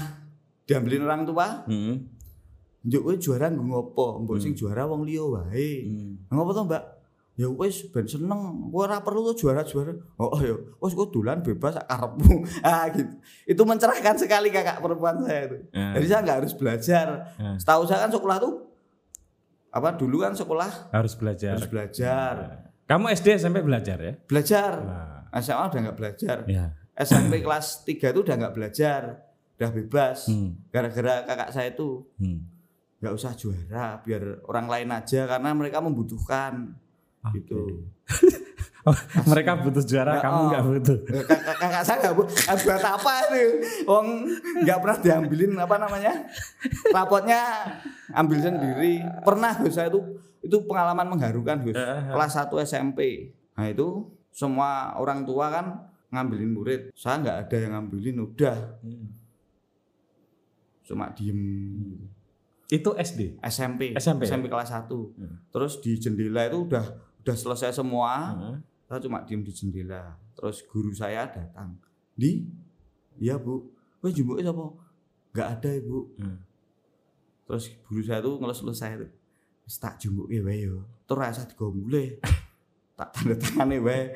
diambilin 0.64 1.04
orang 1.04 1.24
tua 1.24 1.66
Hmm. 1.66 2.16
Njuk 2.88 3.04
kowe 3.04 3.16
juara 3.20 3.52
nggo 3.52 3.64
ngopo? 3.68 4.24
Mbok 4.24 4.40
sing 4.40 4.56
Hmm. 4.56 4.60
juara 4.64 4.88
wong 4.88 5.04
liya 5.04 5.20
wae. 5.20 5.84
Hmm. 5.84 6.24
Ngopo 6.32 6.56
to, 6.56 6.62
Mbak? 6.64 6.84
Ya 7.36 7.48
wis 7.52 7.84
ben 7.92 8.08
seneng. 8.08 8.72
Kowe 8.72 8.88
ora 8.88 9.04
perlu 9.04 9.28
tuh 9.28 9.36
juara-juara. 9.36 9.92
Oh, 10.16 10.32
oh 10.32 10.40
ya, 10.40 10.56
wis 10.56 10.96
kowe 10.96 11.12
dolan 11.12 11.44
bebas 11.44 11.76
sak 11.76 11.84
karepmu. 11.84 12.48
Ah 12.64 12.88
gitu. 12.88 13.12
Itu 13.44 13.62
mencerahkan 13.68 14.16
sekali 14.16 14.48
kakak 14.50 14.80
perempuan 14.80 15.20
saya 15.20 15.52
itu. 15.52 15.58
Ah. 15.76 16.00
Jadi 16.00 16.06
saya 16.08 16.20
nggak 16.24 16.38
harus 16.40 16.54
belajar. 16.56 17.08
Ah. 17.36 17.60
Setahu 17.60 17.84
saya 17.84 18.08
kan 18.08 18.12
sekolah 18.14 18.38
tuh 18.40 18.54
apa 19.68 19.94
dulu 19.94 20.24
kan 20.24 20.32
sekolah 20.32 20.72
harus 20.96 21.14
belajar. 21.20 21.60
harus 21.60 21.68
belajar. 21.68 22.34
Kamu 22.88 23.06
SD 23.10 23.36
SMP 23.36 23.60
belajar 23.60 23.98
ya? 24.00 24.14
Belajar. 24.24 24.72
Nah, 24.80 25.28
SMA 25.38 25.64
udah 25.68 25.80
nggak 25.84 25.98
belajar. 25.98 26.38
ya. 26.48 26.72
SMP 26.96 27.44
kelas 27.44 27.84
3 27.84 28.10
itu 28.10 28.20
udah 28.24 28.36
nggak 28.38 28.56
belajar. 28.56 29.02
Udah 29.54 29.70
bebas. 29.70 30.26
Hmm. 30.26 30.56
Gara-gara 30.68 31.22
kakak 31.24 31.52
saya 31.52 31.70
itu 31.70 32.08
Hmm. 32.16 32.48
nggak 32.98 33.14
usah 33.14 33.36
juara 33.36 34.02
biar 34.02 34.42
orang 34.48 34.66
lain 34.66 34.90
aja 34.90 35.28
karena 35.28 35.54
mereka 35.54 35.78
membutuhkan 35.78 36.74
Oke. 37.20 37.40
gitu. 37.40 37.60
Mereka 39.28 39.60
butuh 39.62 39.84
juara, 39.84 40.16
Ya, 40.16 40.24
kamu 40.24 40.38
oh. 40.38 40.48
nggak 40.48 40.64
butuh. 40.66 40.98
kakak, 41.28 41.56
kakak 41.60 41.84
saya 41.84 41.98
nggak 42.00 42.16
bu- 42.16 42.32
ah, 42.46 42.56
buat 42.56 42.84
apa 42.88 43.14
itu 43.26 43.44
wong 43.84 44.08
nggak 44.64 44.78
pernah 44.80 44.98
diambilin 44.98 45.52
apa 45.58 45.76
namanya 45.76 46.14
rapotnya 46.88 47.40
ambil 48.10 48.40
sendiri 48.40 48.94
pernah 49.22 49.52
Gus 49.58 49.76
saya 49.76 49.92
itu 49.92 50.00
itu 50.40 50.56
pengalaman 50.64 51.04
mengharukan 51.10 51.60
Gus 51.62 51.76
Eh, 51.76 52.00
kelas 52.08 52.32
1 52.40 52.64
SMP 52.64 53.00
nah 53.52 53.68
itu 53.68 54.08
semua 54.30 54.96
orang 54.96 55.28
tua 55.28 55.52
kan 55.52 55.66
ngambilin 56.08 56.52
murid 56.54 56.82
saya 56.94 57.20
nggak 57.20 57.38
ada 57.44 57.56
yang 57.60 57.72
ngambilin 57.76 58.18
udah 58.24 58.58
Hmm. 58.80 59.12
cuma 60.82 61.12
diem 61.12 61.42
Itu 62.68 62.92
SD. 62.94 63.40
SMP 63.42 63.92
SMP 63.96 64.24
ya? 64.24 64.48
kelas 64.50 64.72
1 64.72 64.88
Hmm. 64.88 65.44
terus 65.50 65.80
di 65.80 65.96
jendela 65.96 66.44
itu 66.46 66.64
udah 66.64 66.88
udah 67.28 67.36
selesai 67.36 67.76
semua 67.76 68.32
Heeh. 68.40 68.56
saya 68.88 69.04
cuma 69.04 69.20
diem 69.28 69.44
di 69.44 69.52
jendela. 69.52 70.16
Terus 70.32 70.64
guru 70.64 70.96
saya 70.96 71.28
datang. 71.28 71.76
Di? 72.16 72.48
Iya 73.20 73.36
bu. 73.36 73.68
Wah 74.00 74.08
jumbo 74.16 74.40
siapa? 74.40 74.64
Nggak 75.36 75.48
ada 75.60 75.70
ibu. 75.76 76.08
Hmm. 76.16 76.40
terus 77.48 77.72
guru 77.88 78.04
saya 78.04 78.24
tuh 78.24 78.40
ngelus 78.40 78.64
saya 78.72 78.96
tuh. 78.96 79.12
Tak 79.68 80.00
jumbo 80.00 80.32
ya 80.32 80.40
wae 80.40 80.72
yo. 80.72 80.88
Terus 81.04 81.20
rasa 81.20 81.44
digombule 81.44 82.24
tak 82.98 83.12
tanda 83.12 83.36
tangan 83.36 83.76
wae. 83.84 84.16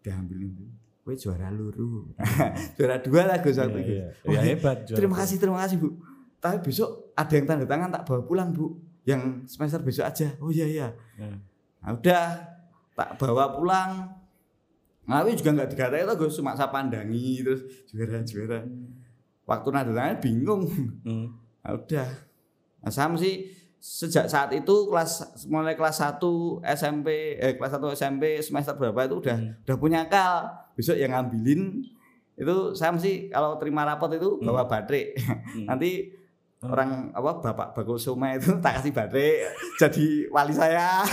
Diambil 0.00 0.48
itu 0.48 0.64
Kowe 1.06 1.14
juara 1.14 1.54
luru. 1.54 2.10
Juara 2.74 2.98
dua 2.98 3.30
lah 3.30 3.38
gue 3.38 3.54
satu 3.54 3.78
gitu. 3.78 3.94
iya. 3.94 4.10
Ya 4.26 4.40
hebat. 4.42 4.82
juara 4.90 4.98
terima 4.98 5.14
kasih 5.22 5.36
terima 5.38 5.58
kasih 5.62 5.78
bu. 5.78 6.02
Tapi 6.42 6.58
besok 6.66 7.14
ada 7.14 7.30
yang 7.30 7.46
tanda 7.46 7.62
tangan 7.62 7.94
tak 7.94 8.02
bawa 8.10 8.26
pulang 8.26 8.50
bu. 8.50 8.74
Yang 9.06 9.46
semester 9.46 9.86
besok 9.86 10.02
aja. 10.02 10.34
Oh 10.42 10.50
iya 10.50 10.66
iya. 10.66 10.88
Hmm. 11.14 11.38
Nah, 11.80 11.90
udah 11.92 12.24
tak 12.92 13.10
bawa 13.16 13.52
pulang. 13.52 13.90
Aku 15.06 15.30
juga 15.32 15.54
nggak 15.54 15.70
digarai 15.70 16.02
itu 16.02 16.14
gue 16.16 16.30
cuma 16.34 16.52
saya 16.52 16.66
pandangi 16.66 17.40
terus 17.40 17.62
juara 17.86 18.18
juara. 18.20 18.60
Waktu 19.46 19.68
nada 19.70 19.90
tangannya 19.90 20.18
bingung. 20.18 20.66
Hmm. 21.06 21.30
Nah, 21.62 21.72
udah. 21.74 22.08
Nah, 22.82 22.90
saya 22.90 23.06
mesti 23.06 23.46
sejak 23.78 24.26
saat 24.26 24.50
itu 24.50 24.74
kelas 24.90 25.46
mulai 25.46 25.78
kelas 25.78 26.02
1 26.02 26.18
SMP 26.66 27.38
eh 27.38 27.54
kelas 27.54 27.78
1 27.78 27.94
SMP 27.94 28.42
semester 28.42 28.74
berapa 28.74 29.06
itu 29.06 29.22
udah 29.22 29.36
Hmm. 29.38 29.54
udah 29.62 29.76
punya 29.78 29.98
akal. 30.02 30.42
Besok 30.74 30.98
yang 30.98 31.14
ngambilin 31.14 31.86
itu 32.34 32.56
saya 32.74 32.90
mesti 32.90 33.30
kalau 33.30 33.54
terima 33.56 33.86
rapot 33.86 34.10
itu 34.10 34.42
bawa 34.42 34.66
baterai. 34.66 35.14
Hmm. 35.14 35.70
Nanti 35.70 35.90
Hmm. 36.02 36.25
Orang 36.64 37.12
apa 37.12 37.30
bapak 37.44 37.68
bakul 37.76 38.00
soma 38.00 38.32
itu 38.32 38.56
tak 38.64 38.80
kasih 38.80 38.92
baterai 38.96 39.44
jadi 39.80 40.06
wali 40.32 40.54
saya 40.56 41.04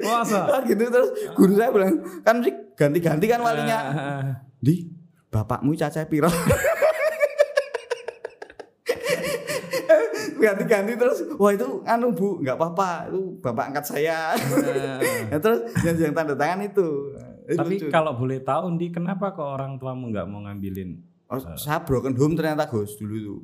Masa? 0.00 0.48
Gitu 0.68 0.88
terus 0.88 1.10
guru 1.36 1.52
saya 1.52 1.68
bilang 1.68 2.00
kan 2.24 2.40
ganti-ganti 2.72 3.26
kan 3.28 3.40
walinya 3.44 3.78
Ah, 3.96 4.22
di 4.56 4.88
bapakmu 5.28 5.76
caca 5.76 6.08
piro 6.08 6.32
ganti-ganti 10.36 10.92
terus 10.96 11.18
wah 11.36 11.52
itu 11.52 11.84
anu 11.84 12.12
bu 12.12 12.40
nggak 12.40 12.56
apa-apa 12.56 13.12
itu 13.12 13.36
bapak 13.40 13.64
angkat 13.72 13.84
saya 13.88 14.32
ah. 14.32 15.00
ya, 15.32 15.36
terus 15.40 15.60
yang, 15.84 15.96
yang 16.08 16.14
tanda 16.16 16.36
tangan 16.36 16.64
itu 16.64 16.88
Tapi 17.46 17.78
lucu. 17.78 17.94
kalau 17.94 18.10
boleh 18.18 18.42
tahu, 18.42 18.74
Di, 18.74 18.90
kenapa 18.90 19.30
kok 19.30 19.46
orang 19.46 19.78
tuamu 19.78 20.10
nggak 20.10 20.26
mau 20.26 20.42
ngambilin? 20.42 20.98
Oh, 21.30 21.38
saya 21.54 21.78
broken 21.86 22.18
home 22.18 22.34
ternyata 22.34 22.66
Gus 22.66 22.98
dulu 22.98 23.14
itu 23.14 23.36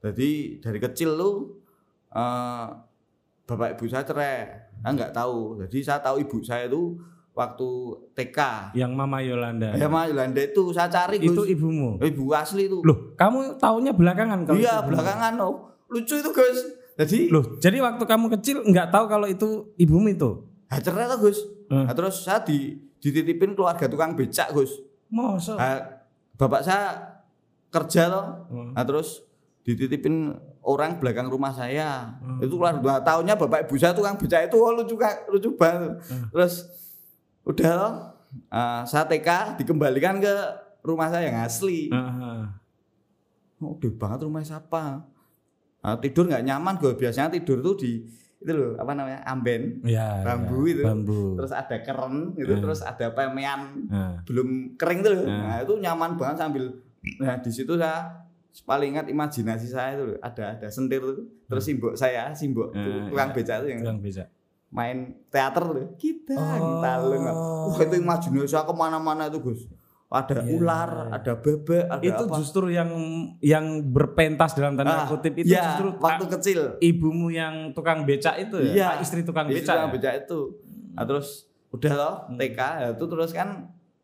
jadi 0.00 0.30
dari 0.58 0.78
kecil 0.78 1.10
lu 1.12 1.30
eh, 2.10 2.66
bapak 3.44 3.74
ibu 3.74 3.84
saya 3.84 4.02
cerai 4.02 4.36
saya 4.76 4.90
nggak 4.92 5.12
tahu 5.12 5.38
jadi 5.60 5.78
saya 5.82 6.00
tahu 6.00 6.16
ibu 6.20 6.38
saya 6.40 6.66
itu 6.66 6.94
waktu 7.32 7.68
TK 8.12 8.38
Yang 8.74 8.92
Mama 8.92 9.18
Yolanda. 9.20 9.70
ya 9.72 9.86
mah 9.86 10.04
Yolanda 10.04 10.40
itu 10.40 10.70
saya 10.70 10.86
cari 10.86 11.18
itu 11.18 11.30
Gus 11.32 11.46
ibumu. 11.46 11.94
ibu 11.98 12.24
asli 12.32 12.66
itu 12.66 12.82
Loh, 12.82 13.14
kamu 13.14 13.54
taunya 13.56 13.90
belakangan 13.90 14.42
kalau 14.42 14.58
iya 14.58 14.82
belakangan 14.82 15.38
oh 15.38 15.70
lucu 15.86 16.14
itu 16.14 16.30
Gus 16.30 16.58
jadi 16.94 17.30
Loh, 17.30 17.54
jadi 17.56 17.78
waktu 17.78 18.02
kamu 18.02 18.26
kecil 18.34 18.56
nggak 18.64 18.90
tahu 18.90 19.06
kalau 19.06 19.24
itu 19.24 19.70
ibumu 19.76 20.08
itu? 20.08 20.30
nah, 20.64 20.78
cerai 20.78 21.06
tuh 21.08 21.20
Gus 21.20 21.40
Hmm. 21.68 21.84
Nah, 21.84 21.92
terus 21.92 22.24
saya 22.24 22.40
di, 22.40 22.74
dititipin 22.96 23.52
keluarga 23.52 23.84
tukang 23.86 24.16
becak 24.16 24.48
Gus 24.50 24.80
Masa? 25.06 25.52
Nah, 25.52 25.76
bapak 26.34 26.64
saya 26.64 26.96
kerja 27.68 28.08
loh 28.08 28.26
Hmm. 28.48 28.72
nah 28.72 28.82
terus 28.82 29.20
dititipin 29.68 30.32
orang 30.62 30.96
belakang 30.96 31.26
rumah 31.26 31.52
saya 31.52 32.16
Hmm. 32.18 32.40
itu 32.40 32.48
keluar 32.50 32.76
dua 32.76 32.96
tahunnya 32.98 33.36
bapak 33.36 33.68
ibu 33.68 33.76
saya 33.76 33.92
tukang 33.92 34.16
becak 34.16 34.48
itu 34.48 34.56
oh, 34.56 34.72
lucu 34.72 34.96
Kak, 34.96 35.28
lucu 35.28 35.52
banget 35.52 36.00
Hmm. 36.02 36.24
terus 36.30 36.64
udah 37.44 37.70
loh 37.74 37.92
eh, 38.46 38.80
saya 38.82 39.04
TK 39.04 39.28
dikembalikan 39.56 40.16
ke 40.18 40.32
rumah 40.80 41.08
saya 41.08 41.28
yang 41.28 41.38
asli 41.42 41.88
Ah, 41.90 42.48
oh, 43.58 43.76
gede 43.76 43.92
banget 43.92 44.24
rumah 44.24 44.40
siapa 44.40 45.04
Nah, 45.78 45.94
tidur 45.96 46.26
nggak 46.26 46.42
nyaman 46.42 46.74
gue 46.76 46.92
biasanya 46.92 47.30
tidur 47.30 47.60
tuh 47.60 47.76
di 47.76 48.02
itu 48.36 48.50
loh 48.50 48.74
apa 48.74 48.92
namanya 48.92 49.18
amben 49.24 49.78
ya, 49.82 50.22
Bambu 50.22 50.62
ya, 50.62 50.72
itu. 50.72 50.82
Bambu. 50.82 51.22
terus 51.34 51.50
ada 51.50 51.76
keren 51.78 52.14
gitu 52.34 52.52
Hmm. 52.52 52.62
terus 52.62 52.80
ada 52.80 53.06
pemean 53.10 53.60
Ah, 53.86 54.18
belum 54.22 54.48
kering 54.74 55.00
tuh 55.00 55.10
loh. 55.12 55.22
Hmm. 55.24 55.38
Nah, 55.40 55.56
itu 55.60 55.74
nyaman 55.76 56.10
banget 56.14 56.36
sambil 56.40 56.64
nah 57.16 57.34
di 57.36 57.48
situ 57.48 57.72
saya 57.74 58.10
paling 58.60 58.92
ingat 58.92 59.06
imajinasi 59.06 59.66
saya 59.66 59.94
itu 59.94 60.04
loh, 60.06 60.18
ada 60.18 60.42
ada 60.52 60.68
sentir 60.68 60.98
tuh. 60.98 61.26
Terus 61.44 61.62
simbok 61.62 61.92
saya, 61.92 62.32
simbok 62.32 62.70
Hmm. 62.70 63.08
tukang 63.08 63.30
becak 63.30 63.56
tuh 63.58 63.68
yang 63.68 63.80
Tukang 63.80 64.00
beca. 64.00 64.24
main 64.68 64.98
teater 65.26 65.64
tuh. 65.64 65.86
Kita 65.94 66.34
Oh. 66.34 66.56
kita 66.76 66.90
lu 67.02 67.16
nggak. 67.18 67.36
Wah, 67.66 67.78
itu 67.80 67.96
imajinasi 67.96 68.46
saya 68.46 68.62
ke 68.62 68.72
mana-mana 68.72 69.26
itu, 69.26 69.38
Gus. 69.38 69.64
Ada 70.06 70.40
Iya. 70.40 70.52
ular, 70.54 70.90
ada 71.10 71.32
bebek, 71.36 71.84
ada 71.86 72.00
itu 72.00 72.24
apa. 72.24 72.34
justru 72.34 72.66
yang 72.68 72.88
yang 73.38 73.64
berpentas 73.86 74.52
dalam 74.52 74.72
tanda 74.72 74.94
Ah, 74.94 75.06
kutip 75.06 75.36
itu 75.36 75.48
iya, 75.48 75.68
justru 75.70 75.92
waktu 75.96 76.24
kecil. 76.30 76.60
ibumu 76.78 77.28
yang 77.28 77.72
tukang 77.72 78.02
becak 78.02 78.40
itu 78.40 78.56
ya? 78.58 78.72
Iya. 78.72 78.88
Ah, 78.88 78.94
istri 78.98 79.20
tukang 79.20 79.44
Istri 79.46 79.60
becak. 79.60 79.74
tukang 79.74 79.84
ya? 79.84 79.94
becak 79.94 80.14
itu. 80.22 80.40
Nah, 80.92 81.04
terus 81.04 81.28
udah 81.68 81.92
loh 81.92 82.14
Hmm. 82.24 82.36
TK 82.36 82.58
ya, 82.58 82.88
itu 82.90 83.04
terus 83.04 83.30
kan 83.30 83.48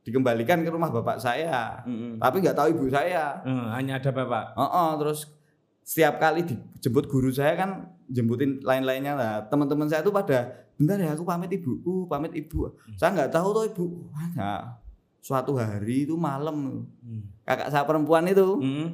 dikembalikan 0.04 0.60
ke 0.60 0.68
rumah 0.68 0.92
bapak 0.92 1.16
saya. 1.16 1.80
Mm-mm. 1.88 2.20
Tapi 2.20 2.36
nggak 2.38 2.54
tahu 2.54 2.68
ibu 2.70 2.86
saya. 2.92 3.40
Eh, 3.40 3.66
hanya 3.72 3.96
ada 3.96 4.12
bapak. 4.12 4.52
Oh, 4.54 4.68
oh, 4.68 4.90
terus 5.00 5.26
setiap 5.80 6.20
kali 6.20 6.44
dijemput 6.44 7.08
guru 7.08 7.32
saya 7.32 7.56
kan 7.56 7.88
jemputin 8.06 8.60
lain-lainnya 8.60 9.16
lah. 9.16 9.32
Teman-teman 9.48 9.88
saya 9.88 10.04
tuh 10.04 10.12
pada 10.12 10.52
bentar 10.76 11.00
ya 11.00 11.16
aku 11.16 11.24
pamit 11.24 11.48
ibuku, 11.50 12.04
pamit 12.04 12.36
ibu. 12.36 12.68
Saya 12.94 13.16
nggak 13.16 13.32
tahu 13.32 13.48
tuh 13.52 13.64
ibu. 13.64 13.84
Wah, 14.12 14.28
nah, 14.36 14.62
suatu 15.24 15.56
hari 15.56 16.04
itu 16.04 16.20
malam 16.20 16.84
Hmm. 17.00 17.24
kakak 17.48 17.72
saya 17.72 17.88
perempuan 17.88 18.28
itu 18.28 18.60
Mm. 18.60 18.88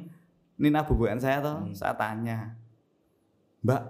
Nina 0.55 0.87
bubukan 0.87 1.19
saya 1.19 1.43
tuh 1.43 1.59
Hmm. 1.67 1.75
saya 1.75 1.91
tanya 1.91 2.55
Mbak 3.61 3.83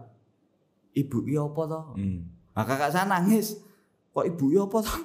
ibu 0.97 1.17
ini 1.23 1.37
apa 1.37 1.61
toh 1.69 1.85
Mm. 1.93 2.19
nah, 2.51 2.63
kakak 2.65 2.89
saya 2.89 3.05
nangis 3.05 3.61
kok 4.09 4.25
ibu 4.25 4.45
ini 4.49 4.57
apa 4.57 4.77
toh 4.81 4.97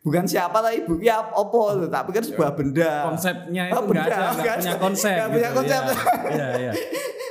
bukan 0.00 0.24
siapa 0.24 0.56
toh 0.56 0.70
ibu 0.70 0.92
ini 0.96 1.08
apa 1.08 1.34
tuh 1.34 1.88
tapi 1.88 2.10
kan 2.10 2.22
sebuah 2.22 2.50
benda 2.52 2.92
Konsepnya 3.06 3.62
itu 3.64 3.74
Oh, 3.74 3.82
nggak 3.82 3.90
beda, 3.90 4.02
ada, 4.04 4.14
nggak 4.14 4.34
nggak 4.36 4.56
punya 4.56 4.74
konsep. 4.78 5.14
Nggak 5.14 5.30
punya 5.30 5.48
gitu. 5.48 5.56
konsep. 5.56 5.82
Iya, 5.82 5.94
iya. 6.30 6.48
iya. 6.56 6.72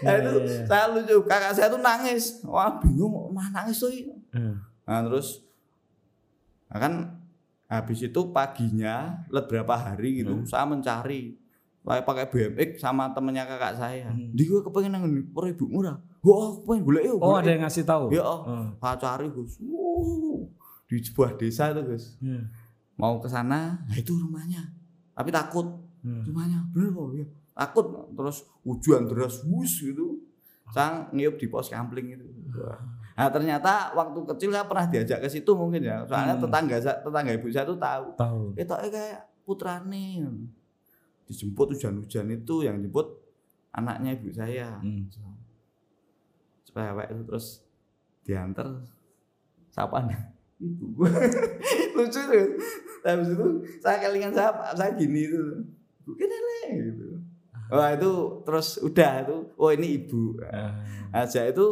Nah, 0.04 0.12
Iya, 0.14 0.20
itu 0.20 0.32
iya, 0.36 0.58
saya 0.66 0.86
lucu 0.90 1.16
kakak 1.24 1.52
saya 1.54 1.68
tuh 1.68 1.80
nangis 1.80 2.24
wah 2.44 2.76
bingung 2.78 3.12
mah 3.30 3.48
nangis 3.50 3.78
tuh 3.78 3.88
Eh. 3.90 4.56
nah 4.84 5.00
terus 5.02 5.40
nah 6.66 6.78
kan 6.78 6.94
habis 7.66 8.00
itu 8.02 8.22
paginya 8.30 8.96
let 9.28 9.46
berapa 9.46 9.72
hari 9.72 10.20
gitu 10.20 10.34
Hmm. 10.34 10.44
saya 10.44 10.66
mencari 10.66 11.40
saya 11.80 12.00
pakai 12.02 12.26
BMX 12.26 12.70
sama 12.78 13.12
temennya 13.12 13.44
kakak 13.46 13.76
saya 13.76 14.08
Hmm. 14.08 14.28
di 14.30 14.44
gue 14.44 14.60
kepengen 14.60 14.92
nang 14.92 15.04
per 15.30 15.48
ibu 15.48 15.66
murah 15.68 15.96
wah 16.20 16.52
kepengen 16.54 16.84
golek 16.84 17.04
yuk 17.06 17.18
Oh, 17.18 17.34
ada 17.34 17.46
yuk." 17.46 17.54
yang 17.54 17.62
ngasih 17.64 17.84
tahu. 17.84 18.06
ya 18.10 18.22
oh 18.22 18.40
Oh. 18.42 18.66
saya 18.78 18.96
cari 18.98 19.28
Wuh, 19.32 20.44
di 20.94 21.02
sebuah 21.02 21.34
desa 21.34 21.72
itu 21.72 21.82
gus 21.84 22.06
Hmm. 22.18 22.46
mau 22.94 23.18
ke 23.18 23.26
sana 23.26 23.82
nah 23.82 23.96
itu 23.96 24.14
rumahnya 24.14 24.62
tapi 25.12 25.30
takut 25.30 25.66
Hmm. 26.00 26.22
rumahnya 26.22 26.60
bener 26.70 26.92
kok 26.92 27.08
ya 27.14 27.26
takut 27.54 27.86
terus 28.12 28.38
hujan 28.62 29.06
deras 29.06 29.42
wus 29.44 29.80
gitu 29.80 30.22
Saya 30.66 31.06
ngiup 31.12 31.38
di 31.38 31.46
pos 31.46 31.70
kampling 31.70 32.18
itu. 32.18 32.26
Nah 33.14 33.28
ternyata 33.30 33.94
waktu 33.94 34.26
kecil 34.26 34.50
saya 34.50 34.66
pernah 34.66 34.88
diajak 34.88 35.22
ke 35.22 35.30
situ 35.30 35.52
mungkin 35.54 35.86
ya. 35.86 36.02
Soalnya 36.02 36.34
Hmm. 36.34 36.44
tetangga 36.48 36.76
tetangga 36.82 37.32
ibu 37.32 37.46
saya 37.48 37.68
tuh 37.68 37.78
tahu. 37.78 38.06
Tahu. 38.18 38.42
Itu 38.58 38.74
kayak 38.74 39.22
putrane. 39.44 40.24
Dijemput 41.24 41.78
hujan-hujan 41.78 42.26
itu 42.32 42.56
yang 42.64 42.82
jemput 42.82 43.06
anaknya 43.70 44.18
ibu 44.18 44.34
saya. 44.34 44.82
Hmm. 44.82 45.06
Cewek 46.66 47.08
itu 47.12 47.22
terus 47.24 47.62
diantar 48.24 48.82
siapa 49.70 50.00
ibu 50.64 51.04
lucu 51.96 52.20
tuh 52.22 52.46
habis 53.04 53.28
itu 53.30 53.48
saya 53.78 53.98
kelingan 54.02 54.32
saya 54.32 54.50
saya 54.72 54.92
gini 54.94 55.26
itu 55.26 55.40
bukan 56.02 56.28
gitu 56.72 57.08
wah 57.68 57.90
itu 57.92 58.12
terus 58.42 58.68
udah 58.80 59.12
itu 59.22 59.38
oh 59.54 59.70
ini 59.70 59.88
ibu 59.98 60.40
Ah. 60.46 60.72
aja 61.14 61.44
itu 61.44 61.66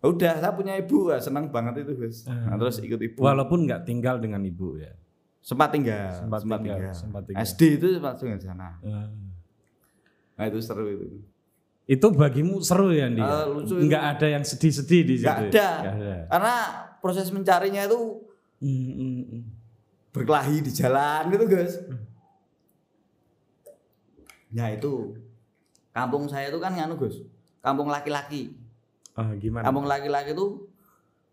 udah 0.00 0.32
saya 0.34 0.52
punya 0.52 0.74
ibu 0.74 1.08
ya, 1.08 1.20
senang 1.20 1.48
banget 1.48 1.84
itu 1.84 1.92
Gus 1.94 2.24
nah, 2.24 2.56
terus 2.56 2.78
ikut 2.78 2.96
ibu 2.98 3.20
Walaupun 3.20 3.64
nggak 3.64 3.84
tinggal 3.84 4.16
dengan 4.16 4.40
ibu 4.40 4.76
ya. 4.76 4.96
sempat 5.38 5.68
tinggal 5.70 6.08
Sempat 6.14 6.40
tinggal, 6.40 6.78
sempat 6.90 7.22
tinggal. 7.24 7.40
SD 7.42 7.60
itu 7.76 7.86
sempat 7.94 8.16
tinggal 8.16 8.36
di 8.36 8.46
sana 8.46 8.68
Ah. 8.80 9.08
nah 10.34 10.44
itu 10.46 10.58
seru 10.58 10.86
itu 10.86 11.06
Itu 11.84 12.06
bagimu 12.10 12.62
seru 12.62 12.94
ya, 12.94 13.10
Andi? 13.10 13.18
Ah, 13.18 13.44
lucu 13.44 13.74
itu. 13.74 13.82
Nggak 13.82 14.04
ada 14.14 14.26
yang 14.30 14.40
sedih-sedih 14.40 15.02
di 15.02 15.14
situ. 15.18 15.26
nggak 15.26 15.38
ya? 15.42 15.50
ada 15.50 15.68
Nggak 15.74 15.94
ada. 15.96 16.14
karena 16.30 16.54
proses 17.00 17.28
mencarinya 17.28 17.84
itu 17.84 18.28
Hmm, 18.60 18.68
hmm, 18.92 19.22
hmm. 19.24 19.42
berkelahi 20.12 20.60
di 20.60 20.68
jalan 20.70 21.32
gitu 21.32 21.48
guys 21.48 21.80
ya 24.50 24.68
itu 24.68 25.16
kampung 25.90 26.26
saya 26.26 26.50
itu 26.50 26.58
kan 26.58 26.74
nganu 26.74 26.98
Gus 26.98 27.24
kampung 27.60 27.88
laki-laki 27.88 28.52
Ah, 29.12 29.32
gimana? 29.34 29.64
kampung 29.64 29.84
laki-laki 29.84 30.32
itu 30.32 30.68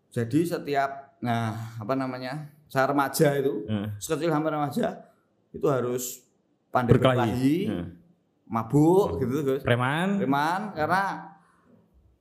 jadi 0.08 0.40
setiap 0.48 0.90
nah 1.20 1.52
apa 1.76 1.92
namanya 1.92 2.48
saya 2.66 2.88
remaja 2.88 3.34
itu 3.34 3.64
sekecil 3.96 4.28
sampai 4.28 4.50
remaja 4.50 4.86
itu 5.50 5.66
harus 5.66 6.24
pandai 6.68 6.92
Berkelahi. 6.92 7.28
berkelahi, 7.28 7.56
Ah. 7.66 7.86
mabuk 8.46 9.18
gitu 9.18 9.40
Gus 9.42 9.62
Preman? 9.62 10.16
Preman 10.16 10.60
karena 10.72 11.02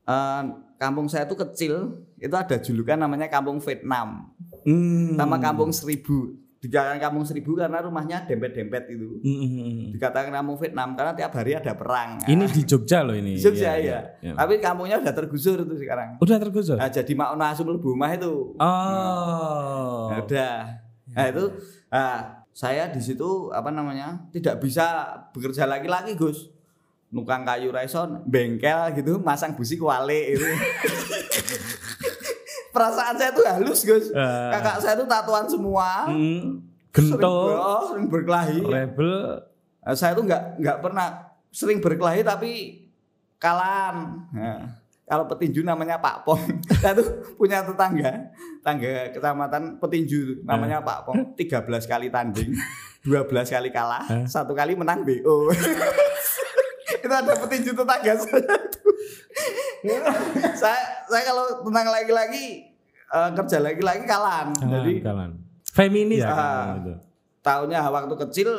eh, 0.03 0.41
kampung 0.75 1.07
saya 1.07 1.23
itu 1.23 1.35
kecil 1.35 2.03
itu 2.17 2.33
ada 2.33 2.57
julukan 2.57 2.97
namanya 2.97 3.27
kampung 3.27 3.57
Vietnam 3.59 4.33
Hmm. 4.61 5.15
sama 5.15 5.37
kampung 5.37 5.69
seribu 5.69 6.33
dikatakan 6.57 6.97
kampung 6.99 7.21
seribu 7.21 7.53
karena 7.53 7.79
rumahnya 7.79 8.25
dempet-dempet 8.25 8.89
itu 8.89 9.21
Hmm, 9.21 9.37
hmm, 9.37 9.51
hmm. 9.53 9.87
dikatakan 9.93 10.33
kampung 10.33 10.57
Vietnam 10.57 10.91
karena 10.91 11.13
tiap 11.13 11.31
hari 11.31 11.53
ada 11.53 11.71
perang 11.71 12.17
Ini 12.23 12.45
di 12.47 12.61
Jogja 12.63 12.99
loh 12.99 13.13
ini. 13.13 13.37
Jogja 13.37 13.77
Iya, 13.77 13.77
ya, 13.77 13.99
iya. 14.19 14.33
tapi 14.33 14.57
kampungnya 14.57 14.97
udah 14.97 15.13
tergusur 15.13 15.61
itu 15.61 15.75
sekarang 15.77 16.17
Udah 16.17 16.35
tergusur? 16.35 16.75
nah, 16.75 16.89
jadi 16.89 17.13
mau 17.13 17.33
nasum 17.33 17.69
lebu 17.69 17.87
rumah 17.89 18.09
itu 18.11 18.57
Oh. 18.57 20.09
Nah, 20.09 20.19
udah 20.19 20.55
nah 21.07 21.25
itu 21.25 21.45
ah, 21.87 22.19
saya 22.51 22.89
di 22.89 22.99
situ 22.99 23.47
apa 23.49 23.69
namanya 23.69 24.25
tidak 24.29 24.57
bisa 24.57 24.83
bekerja 25.31 25.63
lagi-lagi 25.63 26.13
Gus 26.13 26.49
nukang 27.07 27.41
kayu 27.41 27.69
raison 27.69 28.19
bengkel 28.23 28.91
gitu 28.93 29.15
masang 29.17 29.53
busi 29.53 29.77
kuali 29.77 30.33
itu 30.33 30.43
perasaan 32.77 33.15
saya 33.17 33.31
tuh 33.33 33.41
halus 33.41 33.81
Gus 33.81 34.13
Ah. 34.13 34.53
kakak 34.53 34.77
saya 34.85 34.93
tuh 35.01 35.09
tatuan 35.09 35.49
semua 35.49 36.05
sering, 36.05 36.61
Gento, 36.93 37.37
oh, 37.57 37.81
sering 37.93 38.05
berkelahi 38.09 38.61
rebel. 38.61 39.41
Nah, 39.81 39.95
saya 39.97 40.17
tuh 40.17 40.25
nggak 40.25 40.61
nggak 40.61 40.77
pernah 40.81 41.07
sering 41.53 41.79
berkelahi 41.81 42.21
tapi 42.25 42.85
kalan. 43.37 44.27
Nah, 44.33 44.77
kalau 45.07 45.23
petinju 45.29 45.63
namanya 45.63 45.95
Pak 46.01 46.27
Pong. 46.27 46.43
Saya 46.83 46.99
tuh 46.99 47.07
punya 47.39 47.63
tetangga, 47.63 48.27
tangga 48.59 49.07
kecamatan 49.15 49.79
petinju 49.79 50.43
namanya 50.43 50.83
Pak 50.83 51.07
Pong. 51.07 51.31
13 51.39 51.63
kali 51.87 52.11
tanding, 52.11 52.51
12 53.07 53.47
kali 53.47 53.69
kalah, 53.71 54.03
satu 54.27 54.51
kali 54.51 54.75
menang 54.75 55.07
BO. 55.07 55.47
itu 56.97 57.07
ada 57.07 57.33
petinju 57.39 57.71
tetangga 57.71 58.13
saya 58.19 58.55
tuh. 58.67 58.91
saya 60.59 60.81
saya 61.07 61.23
kalau 61.23 61.63
tentang 61.63 61.87
lagi-lagi 61.87 62.66
eh, 63.09 63.29
kerja 63.33 63.57
lagi-lagi 63.59 64.03
kalan. 64.03 64.47
Jadi 64.53 64.93
kalan. 64.99 65.31
Feminis 65.67 66.19
Ya. 66.19 66.29
kan 66.29 66.67
itu. 66.79 66.93
tahunnya 67.39 67.79
waktu 67.85 68.15
kecil 68.19 68.49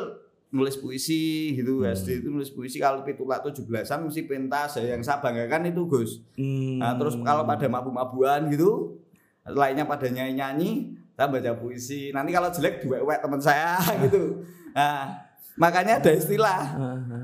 nulis 0.49 0.73
puisi 0.75 1.53
gitu 1.53 1.79
Hmm. 1.79 1.91
SD 1.91 2.09
itu 2.19 2.27
nulis 2.27 2.49
puisi 2.49 2.77
kalau 2.77 3.03
pitulak 3.03 3.45
17-an 3.45 4.01
mesti 4.01 4.21
pentas 4.23 4.73
ya 4.73 4.89
yang 4.89 5.01
saya 5.01 5.19
banggakan 5.19 5.67
itu 5.67 5.85
Gus 5.85 6.25
Hmm. 6.33 6.79
nah, 6.79 6.95
terus 6.95 7.13
kalau 7.19 7.45
pada 7.45 7.67
mabu-mabuan 7.67 8.49
gitu 8.49 8.97
lainnya 9.45 9.85
pada 9.85 10.07
nyanyi-nyanyi 10.07 10.89
saya 11.11 11.27
baca 11.27 11.51
puisi 11.53 12.09
nanti 12.09 12.31
kalau 12.31 12.49
jelek 12.49 12.81
duwek-wek 12.81 13.19
teman 13.19 13.37
saya 13.37 13.77
gitu 14.01 14.41
nah 14.71 15.21
makanya 15.55 15.99
ada 15.99 16.11
istilah 16.11 16.61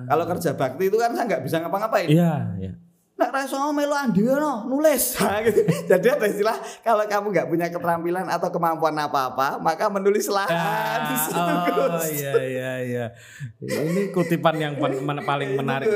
kalau 0.06 0.26
kerja 0.28 0.54
bakti 0.54 0.86
itu 0.86 0.98
kan 1.00 1.10
saya 1.10 1.26
nggak 1.26 1.42
bisa 1.42 1.58
ngapa-ngapain 1.60 2.06
Iya, 2.06 2.34
iya. 2.60 2.72
Nek 3.16 3.32
reso 3.32 3.56
melu 3.72 3.96
andi 3.96 4.28
no, 4.28 4.68
nulis. 4.68 5.16
Nah, 5.24 5.40
gitu. 5.40 5.64
Jadi 5.88 6.08
ada 6.12 6.26
istilah 6.28 6.58
kalau 6.84 7.08
kamu 7.08 7.32
nggak 7.32 7.48
punya 7.48 7.68
keterampilan 7.72 8.28
atau 8.28 8.52
kemampuan 8.52 8.92
apa-apa, 8.92 9.56
maka 9.64 9.88
menulislah 9.88 10.44
situ. 11.24 11.40
oh 11.40 12.08
iya 12.12 12.34
iya 12.44 12.72
iya. 12.84 13.06
Ini 13.64 14.12
kutipan 14.12 14.60
yang 14.60 14.76
paling 15.24 15.56
menarik. 15.56 15.88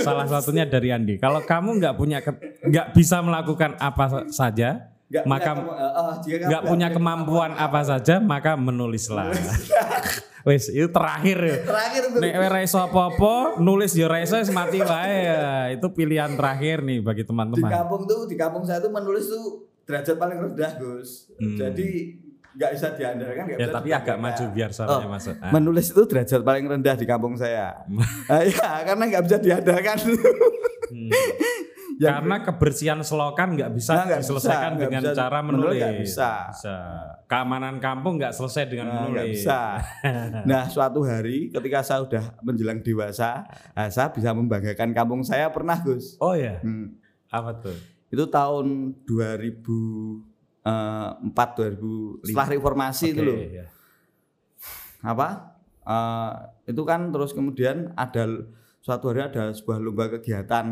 Salah 0.00 0.24
satunya 0.24 0.64
dari 0.64 0.88
Andi. 0.88 1.20
Kalau 1.20 1.44
kamu 1.44 1.76
nggak 1.76 1.94
punya 2.00 2.24
nggak 2.64 2.86
bisa 2.96 3.20
melakukan 3.20 3.76
apa 3.76 4.04
sa- 4.08 4.28
saja, 4.48 4.91
Nggak 5.12 5.24
maka 5.28 5.50
punya 5.52 5.76
eh, 5.76 5.92
eh, 5.92 6.14
jika 6.24 6.36
kamu 6.40 6.48
nggak 6.48 6.62
punya 6.64 6.88
kemampuan 6.88 7.52
apa 7.52 7.80
saja, 7.84 8.16
maka 8.16 8.56
menulislah. 8.56 9.28
Wes, 10.48 10.72
itu 10.72 10.88
terakhir 10.90 11.38
ya. 11.38 11.56
Terakhir 11.68 12.02
itu. 12.08 12.18
Nek 12.18 12.34
ora 12.34 12.58
iso 12.64 12.78
apa-apa, 12.80 13.60
nulis 13.62 13.92
ya 13.94 14.08
ora 14.10 14.24
iso 14.24 14.40
wis 14.40 14.50
mati 14.50 14.80
wae 14.82 15.18
ya. 15.28 15.70
Itu 15.70 15.92
pilihan 15.92 16.34
terakhir 16.34 16.82
nih 16.82 16.98
bagi 17.04 17.22
di 17.22 17.28
teman-teman. 17.28 17.70
kampung 17.70 18.02
tuh 18.08 18.26
di 18.26 18.34
kampung 18.34 18.64
saya 18.66 18.80
tuh 18.82 18.90
menulis 18.90 19.28
tuh 19.30 19.68
derajat 19.86 20.16
paling 20.18 20.38
rendah 20.40 20.72
Gus. 20.80 21.30
Jadi 21.38 22.18
nggak 22.52 22.70
bisa 22.74 22.86
diandalkan. 22.96 23.44
Hmm. 23.46 23.52
Ya 23.54 23.66
bisa 23.68 23.74
tapi 23.78 23.88
agak 23.94 24.16
maju 24.18 24.44
biar 24.50 24.70
suaranya 24.74 25.08
masuk. 25.12 25.34
Ah. 25.38 25.50
Menulis 25.54 25.86
itu 25.92 26.02
derajat 26.08 26.40
paling 26.42 26.64
rendah 26.66 26.94
di 26.96 27.06
kampung 27.06 27.34
saya. 27.36 27.84
Ah, 28.32 28.42
Iya, 28.42 28.70
karena 28.88 29.04
nggak 29.12 29.22
bisa 29.28 29.36
diandalkan. 29.38 29.96
Hmm. 30.90 31.10
Yang- 32.02 32.14
Karena 32.18 32.36
kebersihan 32.42 32.98
selokan 33.00 33.48
nggak 33.54 33.70
bisa 33.72 33.90
Nah, 33.94 34.18
diselesaikan 34.18 34.72
bisa, 34.74 34.80
dengan 34.80 35.00
bisa. 35.00 35.12
cara 35.14 35.38
Menulis 35.38 35.62
menulis. 35.62 35.78
nggak 35.78 35.94
bisa. 36.02 36.30
Keamanan 37.24 37.74
kampung 37.78 38.12
nggak 38.18 38.32
selesai 38.32 38.62
dengan 38.66 38.84
Nah, 38.88 38.94
menulis. 39.06 39.38
bisa. 39.38 39.58
Nah, 40.50 40.62
suatu 40.66 40.98
hari 41.00 41.48
ketika 41.48 41.78
saya 41.80 42.00
udah 42.02 42.22
menjelang 42.40 42.80
dewasa, 42.80 43.46
ah, 43.70 43.86
saya 43.86 44.10
bisa 44.10 44.30
membanggakan 44.30 44.90
kampung 44.90 45.20
saya 45.22 45.46
pernah 45.48 45.78
Gus. 45.78 46.16
Oh 46.18 46.34
ya, 46.34 46.58
Hmm. 46.58 46.96
apa 47.28 47.50
tuh? 47.56 47.76
Itu 48.08 48.26
tahun 48.26 48.92
2004 49.04 51.48
2000 51.56 52.20
setelah 52.22 52.46
reformasi 52.48 53.04
itu 53.10 53.18
Oke, 53.18 53.24
loh. 53.24 53.38
ya. 53.38 53.64
apa 55.02 55.28
eh, 55.82 56.30
itu 56.68 56.82
kan 56.82 57.10
terus 57.10 57.30
kemudian 57.30 57.90
ada 57.92 58.22
suatu 58.78 59.08
hari 59.08 59.18
ada 59.24 59.50
sebuah 59.50 59.78
lomba 59.78 60.08
kegiatan 60.08 60.64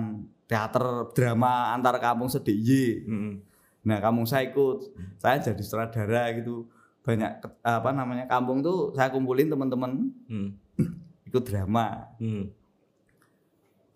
teater 0.50 0.82
drama 1.14 1.70
antar 1.70 1.94
kampung 1.96 2.26
sediy 2.26 3.06
Mm-mm. 3.06 3.38
nah 3.80 4.02
kampung 4.02 4.26
saya 4.26 4.50
ikut 4.50 4.90
saya 5.16 5.38
jadi 5.38 5.62
sutradara 5.62 6.34
gitu 6.34 6.66
banyak 7.00 7.30
apa 7.60 7.90
namanya 7.90 8.26
kampung 8.26 8.58
tuh 8.60 8.90
saya 8.92 9.08
kumpulin 9.08 9.46
teman-teman 9.46 10.10
Mm. 10.26 10.50
ikut 11.30 11.44
drama 11.46 12.10
Mm. 12.18 12.50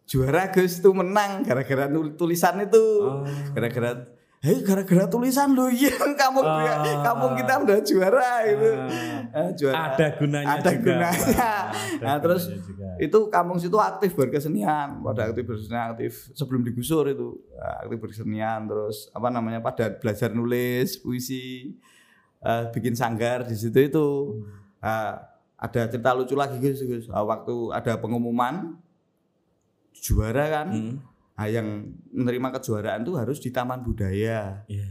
juara 0.05 0.49
Gus 0.49 0.79
tuh 0.79 0.93
menang 0.93 1.43
gara-gara 1.43 1.89
tulisan 2.15 2.61
itu 2.61 2.85
Oh. 3.03 3.25
gara-gara 3.53 4.07
Hei 4.39 4.61
gara-gara 4.61 5.09
tulisan 5.09 5.57
lo 5.57 5.73
iya 5.73 5.89
kampung 6.15 6.45
Ah. 6.45 7.01
kampung 7.01 7.33
kita 7.33 7.53
udah 7.59 7.79
juara 7.81 8.45
itu 8.45 8.71
Eh, 9.33 9.49
juara 9.57 9.89
Ada 9.91 10.07
gunanya 10.15 10.55
ada 10.55 10.71
juga. 10.71 10.85
gunanya. 10.85 11.54
Nah 12.01 12.17
terus 12.19 12.47
juga. 12.49 12.89
itu 12.99 13.19
kampung 13.29 13.59
situ 13.59 13.77
aktif 13.77 14.15
berkesenian 14.15 15.01
pada 15.01 15.31
aktif 15.31 15.45
berkesenian 15.45 15.95
aktif 15.95 16.13
sebelum 16.33 16.63
digusur 16.63 17.07
itu 17.09 17.39
Nah, 17.55 17.85
aktif 17.85 17.99
berkesenian 18.01 18.67
terus 18.67 19.09
apa 19.11 19.29
namanya 19.29 19.61
pada 19.61 19.93
belajar 19.95 20.33
nulis 20.33 20.99
puisi 20.99 21.75
eh, 22.41 22.65
bikin 22.73 22.93
sanggar 22.93 23.45
di 23.45 23.57
situ 23.57 23.79
itu 23.79 24.09
Nah, 24.85 25.17
ada 25.57 25.89
cerita 25.89 26.13
lucu 26.13 26.37
lagi 26.37 26.61
Gus, 26.61 26.85
Gus. 26.85 27.09
Nah, 27.09 27.25
waktu 27.25 27.73
ada 27.73 27.97
pengumuman 27.97 28.77
juara 29.97 30.45
kan 30.53 30.69
Mm. 30.69 30.95
nah, 31.35 31.49
yang 31.49 31.89
menerima 32.13 32.61
kejuaraan 32.61 33.01
tuh 33.01 33.17
harus 33.17 33.41
di 33.41 33.49
taman 33.49 33.81
budaya 33.81 34.61
Iya. 34.69 34.89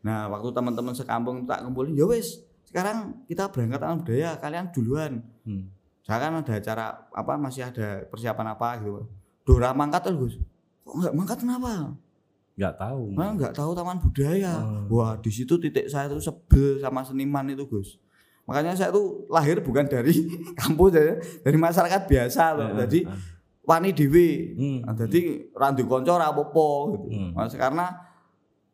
Nah, 0.00 0.28
waktu 0.28 0.48
teman-teman 0.52 0.96
sekampung 0.96 1.44
tak 1.44 1.60
kumpulin, 1.60 1.92
ya 1.92 2.08
wes, 2.08 2.40
sekarang 2.64 3.20
kita 3.28 3.52
berangkat 3.52 3.80
taman 3.80 4.00
budaya, 4.00 4.36
kalian 4.40 4.72
duluan. 4.72 5.12
Mm. 5.44 5.68
Saya 6.04 6.18
kan 6.18 6.32
ada 6.40 6.52
acara 6.56 6.86
apa 7.12 7.32
masih 7.36 7.68
ada 7.68 8.04
persiapan 8.08 8.46
apa 8.56 8.68
gitu. 8.80 9.04
Dora 9.44 9.70
mangkat 9.76 10.08
loh, 10.10 10.26
Gus. 10.26 10.40
Kok 10.84 10.94
enggak 10.96 11.14
mangkat 11.14 11.38
kenapa? 11.44 11.94
nggak 12.60 12.76
tahu. 12.76 13.02
Nah, 13.16 13.32
nggak 13.32 13.54
tahu 13.56 13.70
taman 13.72 13.96
budaya. 13.96 14.52
Hmm. 14.60 14.84
Wah, 14.92 15.16
di 15.16 15.32
situ 15.32 15.56
titik 15.56 15.88
saya 15.88 16.12
tuh 16.12 16.20
sebel 16.20 16.76
sama 16.76 17.00
seniman 17.00 17.48
itu, 17.48 17.64
Gus. 17.64 17.96
Makanya 18.44 18.76
saya 18.76 18.92
tuh 18.92 19.24
lahir 19.32 19.64
bukan 19.64 19.88
dari 19.88 20.12
kampus 20.60 20.92
ya, 20.92 21.16
dari 21.40 21.56
masyarakat 21.56 22.04
biasa 22.04 22.42
loh. 22.52 22.68
Eh, 22.76 22.84
Jadi 22.84 23.00
eh, 23.08 23.16
wani 23.64 23.96
dhewe. 23.96 24.28
Hmm. 24.60 24.78
Nah, 24.84 24.92
Jadi 24.92 25.48
randu 25.56 25.88
kanca 25.88 26.20
ora 26.20 26.28
apa-apa 26.28 26.68
gitu. 27.00 27.06
Hmm. 27.16 27.30
Mas, 27.32 27.56
karena 27.56 27.86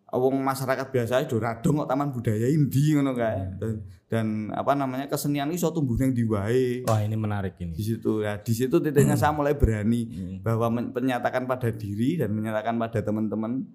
wong 0.09 0.39
masyarakat 0.39 0.87
biasa 0.89 1.15
itu 1.21 1.35
radong 1.37 1.83
kok 1.83 1.89
taman 1.89 2.09
budaya 2.09 2.47
indi 2.47 2.95
ngono 2.95 3.13
kae. 3.13 3.37
Hmm. 3.37 3.59
Dan, 3.59 3.73
dan 4.07 4.27
apa 4.55 4.73
namanya 4.73 5.07
kesenian 5.07 5.51
iso 5.51 5.69
tumbuh 5.69 5.95
nang 5.95 6.15
ndi 6.15 6.23
wae. 6.23 6.87
Wah 6.87 7.03
ini 7.03 7.15
menarik 7.15 7.59
Di 7.59 7.67
ini. 7.67 7.75
situ 7.77 8.23
ya, 8.23 8.39
di 8.39 8.53
situ 8.53 8.79
titiknya 8.79 9.15
saya 9.15 9.31
mulai 9.31 9.53
berani 9.53 10.07
Hmm. 10.07 10.37
bahwa 10.41 10.71
men- 10.71 10.91
menyatakan 10.91 11.45
pada 11.45 11.69
diri 11.69 12.17
dan 12.17 12.31
menyatakan 12.31 12.77
pada 12.77 13.01
teman-teman 13.01 13.67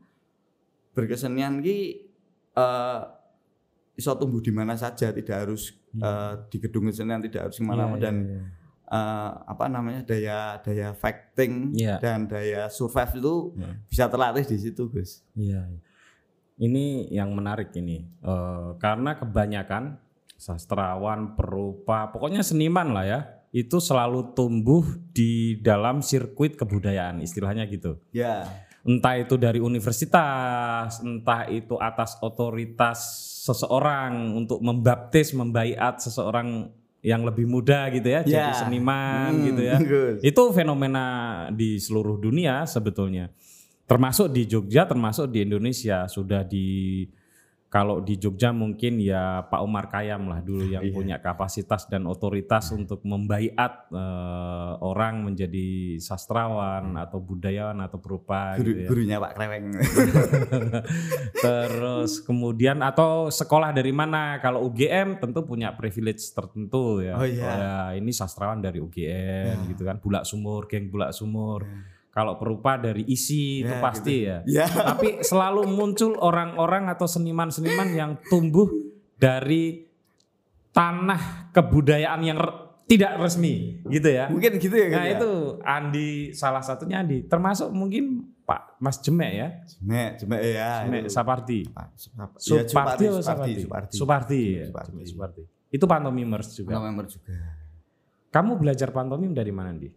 berkesenian 0.91 1.60
ki 1.60 1.78
eh 2.52 3.02
iso 3.96 4.12
tumbuh 4.15 4.39
di 4.39 4.50
mana 4.50 4.74
saja 4.74 5.12
tidak 5.12 5.36
harus 5.38 5.76
eh, 5.94 6.34
di 6.48 6.58
gedung 6.58 6.88
kesenian 6.88 7.20
tidak 7.22 7.48
harus 7.48 7.58
ke 7.58 7.63
mana 7.63 7.91
Iya, 7.91 8.00
dan 8.00 8.15
iya, 8.17 8.32
iya. 8.32 8.44
eh, 8.89 9.32
apa 9.46 9.65
namanya 9.67 10.02
daya 10.04 10.39
daya 10.60 10.88
fighting 10.91 11.76
Iya. 11.76 12.00
dan 12.00 12.26
daya 12.26 12.67
survive 12.67 13.20
itu 13.20 13.36
Iya. 13.56 13.72
bisa 13.86 14.04
terlatih 14.08 14.44
di 14.48 14.58
situ 14.58 14.84
Gus. 14.88 15.24
Iya. 15.34 15.67
Ini 16.62 17.10
yang 17.10 17.34
menarik 17.34 17.74
ini. 17.74 18.06
Eh, 18.21 18.69
karena 18.78 19.17
kebanyakan 19.17 19.97
sastrawan, 20.38 21.34
perupa, 21.34 22.13
pokoknya 22.13 22.45
seniman 22.45 22.93
lah 22.93 23.06
ya, 23.06 23.19
itu 23.50 23.82
selalu 23.82 24.34
tumbuh 24.38 24.86
di 25.10 25.58
dalam 25.58 26.06
sirkuit 26.06 26.54
kebudayaan, 26.54 27.21
istilahnya 27.21 27.65
gitu. 27.65 27.97
Ya. 28.13 28.45
Entah 28.82 29.17
itu 29.17 29.38
dari 29.38 29.62
universitas, 29.62 31.02
entah 31.02 31.45
itu 31.45 31.78
atas 31.78 32.17
otoritas 32.21 32.97
seseorang 33.45 34.34
untuk 34.34 34.62
membaptis, 34.62 35.34
membaiat 35.38 36.02
seseorang 36.02 36.69
yang 37.02 37.26
lebih 37.26 37.50
muda 37.50 37.89
gitu 37.89 38.10
ya, 38.10 38.21
jadi 38.21 38.54
Ya. 38.54 38.58
seniman 38.58 39.34
Hmm, 39.34 39.45
gitu 39.50 39.62
ya. 39.65 39.78
Gus. 39.82 40.21
Itu 40.21 40.54
fenomena 40.54 41.06
di 41.50 41.78
seluruh 41.78 42.17
dunia 42.17 42.65
sebetulnya. 42.65 43.30
Termasuk 43.92 44.32
di 44.32 44.48
Jogja, 44.48 44.88
termasuk 44.88 45.28
di 45.28 45.44
Indonesia 45.44 46.08
sudah 46.08 46.48
di 46.48 47.04
kalau 47.68 48.04
di 48.04 48.20
Jogja 48.20 48.52
mungkin 48.52 49.00
ya 49.00 49.48
Pak 49.48 49.64
Umar 49.64 49.88
Kayam 49.88 50.28
lah 50.28 50.44
dulu 50.44 50.68
yang 50.68 50.84
Iya. 50.84 50.92
punya 50.92 51.18
kapasitas 51.24 51.88
dan 51.88 52.04
otoritas 52.04 52.68
untuk 52.72 53.00
membaiat 53.04 53.88
eh, 53.88 54.74
orang 54.84 55.24
menjadi 55.24 55.96
sastrawan 55.96 57.00
atau 57.00 57.24
budayawan 57.24 57.80
atau 57.80 57.96
perupa 57.96 58.60
Guru, 58.60 58.76
gitu 58.76 58.80
ya. 58.84 58.88
gurunya 58.92 59.18
Pak 59.20 59.32
Kreweng. 59.36 59.68
Terus 61.44 62.20
kemudian 62.20 62.84
atau 62.84 63.32
sekolah 63.32 63.72
dari 63.72 63.92
mana? 63.92 64.40
Kalau 64.40 64.68
UGM 64.68 65.20
tentu 65.20 65.44
punya 65.44 65.72
privilege 65.72 66.28
tertentu 66.32 67.00
ya. 67.00 67.16
Oh, 67.16 67.24
iya. 67.24 67.48
ya, 67.56 67.76
ini 67.96 68.12
sastrawan 68.12 68.60
dari 68.60 68.80
UGM 68.80 69.64
Ya. 69.64 69.68
gitu 69.68 69.84
kan, 69.84 69.96
Bulak 70.00 70.24
Sumur, 70.24 70.68
geng 70.68 70.92
Bulak 70.92 71.16
Sumur. 71.16 71.64
Kalau 72.12 72.36
perupa 72.36 72.76
dari 72.76 73.08
isi 73.08 73.63
itu 73.63 73.71
Ya, 73.71 73.80
pasti 73.80 74.15
ya. 74.21 74.38
ya. 74.43 74.67
Tapi 74.67 75.24
selalu 75.24 75.63
muncul 75.65 76.19
orang-orang 76.19 76.91
atau 76.91 77.08
seniman-seniman 77.08 77.88
yang 77.91 78.12
tumbuh 78.28 78.67
dari 79.15 79.88
tanah 80.71 81.52
kebudayaan 81.52 82.21
yang 82.21 82.36
re- 82.36 82.60
tidak 82.84 83.15
resmi 83.15 83.80
gitu 83.88 84.12
ya. 84.12 84.28
Mungkin 84.28 84.60
gitu 84.60 84.76
ya. 84.76 84.88
Nah 84.91 85.00
Gus, 85.00 85.08
ya? 85.08 85.15
itu 85.15 85.32
Andi 85.63 86.10
salah 86.32 86.60
satunya 86.60 87.00
Andi, 87.00 87.24
termasuk 87.24 87.71
mungkin 87.71 88.28
Pak 88.43 88.76
Mas 88.78 89.00
Jemek 89.00 89.32
ya. 89.32 89.47
Jemek, 89.80 90.12
jemek 90.19 90.41
ya. 90.43 90.71
Jemek 90.84 91.00
itu. 91.08 91.12
Sapardi. 91.15 91.60
Pak, 91.71 91.88
Sup- 91.95 92.67
Supardi 92.67 92.67
ya, 92.67 92.67
Supardi, 92.67 93.06
atau 93.08 93.24
Supardi, 93.24 93.24
Sapardi? 93.24 93.62
Supardi. 93.63 93.95
Supardi. 93.95 94.41
ya, 94.60 94.63
Supardi. 94.67 94.89
Jemek 94.91 95.06
Supardi. 95.08 95.43
Itu 95.71 95.86
pantomimers 95.88 96.47
juga. 96.52 96.76
November 96.76 97.08
juga. 97.08 97.32
Kamu 98.28 98.60
belajar 98.60 98.91
pantomim 98.91 99.32
dari 99.32 99.52
mana 99.56 99.71
Andi? 99.71 99.88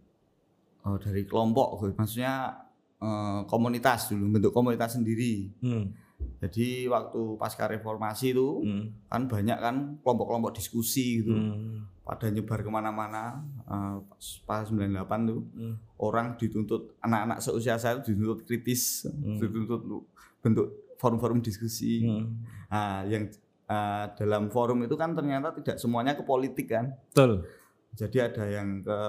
Oh, 0.85 0.95
dari 0.95 1.25
kelompok, 1.25 1.81
Gus. 1.81 1.93
maksudnya 1.95 2.61
eh, 2.95 3.41
komunitas 3.45 4.07
dulu, 4.07 4.31
bentuk 4.31 4.51
komunitas 4.51 4.95
sendiri. 4.95 5.51
Hmm. 5.59 5.91
Jadi 6.39 6.87
waktu 6.87 7.35
pasca 7.35 7.67
reformasi 7.67 8.31
itu 8.31 8.61
Hmm. 8.61 8.85
kan 9.05 9.25
banyak 9.25 9.57
kan 9.57 9.75
kelompok-kelompok 9.99 10.53
diskusi 10.53 11.19
gitu, 11.19 11.33
Hmm. 11.33 11.83
pada 12.01 12.29
nyebar 12.29 12.61
ke 12.61 12.69
mana-mana. 12.69 13.43
eh, 13.65 13.97
pas 14.45 14.63
98 14.63 15.25
tuh 15.25 15.41
Hmm. 15.51 15.75
orang 15.97 16.33
dituntut 16.35 16.93
anak-anak 16.99 17.41
seusia 17.41 17.75
saya 17.75 17.97
itu 17.97 18.13
dituntut 18.13 18.45
kritis, 18.45 19.09
dituntut 19.35 19.81
lu- 19.83 20.05
bentuk 20.39 20.69
forum-forum 20.95 21.41
diskusi. 21.41 22.01
Hmm. 22.01 22.45
Nah, 22.67 23.03
yang 23.03 23.25
eh, 23.65 24.05
dalam 24.15 24.47
forum 24.47 24.77
itu 24.79 24.93
kan 24.93 25.11
ternyata 25.11 25.49
tidak 25.51 25.75
semuanya 25.75 26.13
ke 26.13 26.21
politik 26.21 26.69
kan. 26.69 26.93
Betul. 27.09 27.41
Jadi 27.95 28.17
ada 28.19 28.43
yang 28.43 28.79
ke 28.79 28.99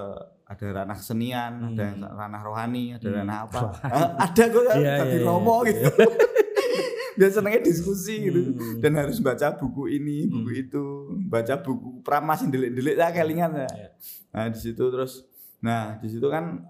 ada 0.47 0.65
ranah 0.73 0.95
kesenian, 0.95 1.53
ada 1.69 1.83
yang 1.85 1.99
ranah 2.01 2.41
rohani, 2.41 2.95
ada 2.95 3.03
Hmm. 3.03 3.17
ranah 3.19 3.37
apa. 3.43 3.59
Eh, 3.83 4.09
ada 4.17 4.43
kok 4.47 4.63
yang 4.65 4.79
Iya, 4.79 4.93
tadi 4.97 5.09
iya, 5.09 5.19
iya. 5.19 5.27
romo 5.27 5.55
gitu. 5.61 5.83
Dia 7.17 7.29
senengnya 7.29 7.61
diskusi 7.61 8.15
gitu 8.23 8.53
Hmm. 8.53 8.77
dan 8.77 8.93
harus 8.95 9.17
baca 9.17 9.49
buku 9.51 9.89
ini, 9.91 10.23
buku 10.25 10.51
itu, 10.61 10.83
baca 11.25 11.57
buku 11.57 11.99
pramas 11.99 12.45
yang 12.45 12.53
delik-delik 12.53 12.95
lah 12.95 13.09
kelingan 13.09 13.51
ya. 13.57 13.67
Iya. 13.67 13.89
Nah, 14.31 14.45
di 14.47 14.59
situ 14.61 14.83
terus 14.87 15.25
nah, 15.57 15.97
di 15.97 16.07
situ 16.07 16.29
kan 16.29 16.61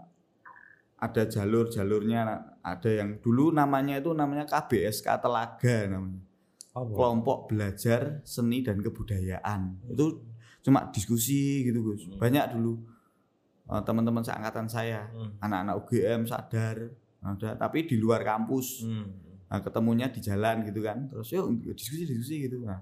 ada 0.98 1.24
jalur-jalurnya 1.24 2.22
ada 2.64 2.90
yang 2.90 3.20
dulu 3.20 3.52
namanya 3.52 4.00
itu 4.00 4.10
namanya 4.12 4.48
KBSK 4.48 5.06
Telaga 5.20 5.78
namanya 5.86 6.24
Oh, 6.72 6.86
kelompok 6.88 7.50
belajar 7.50 8.22
seni 8.22 8.62
dan 8.62 8.78
kebudayaan 8.80 9.82
itu 9.90 10.22
cuma 10.60 10.90
diskusi 10.90 11.64
gitu 11.64 11.80
Gus 11.84 12.08
banyak 12.14 12.54
dulu 12.54 12.78
eh, 13.66 13.82
teman-teman 13.82 14.22
seangkatan 14.22 14.66
saya 14.66 15.08
Hmm. 15.10 15.36
anak-anak 15.40 15.76
UGM 15.82 16.22
sadar 16.24 16.78
ada 17.20 17.50
tapi 17.56 17.84
di 17.84 17.96
luar 17.96 18.22
kampus 18.22 18.84
Hmm. 18.84 19.08
nah, 19.46 19.60
ketemunya 19.60 20.08
di 20.08 20.20
jalan 20.20 20.64
gitu 20.64 20.80
kan 20.82 21.08
terus 21.08 21.28
yuk 21.30 21.48
diskusi 21.70 22.04
diskusi 22.04 22.44
gitu 22.44 22.62
nah 22.62 22.80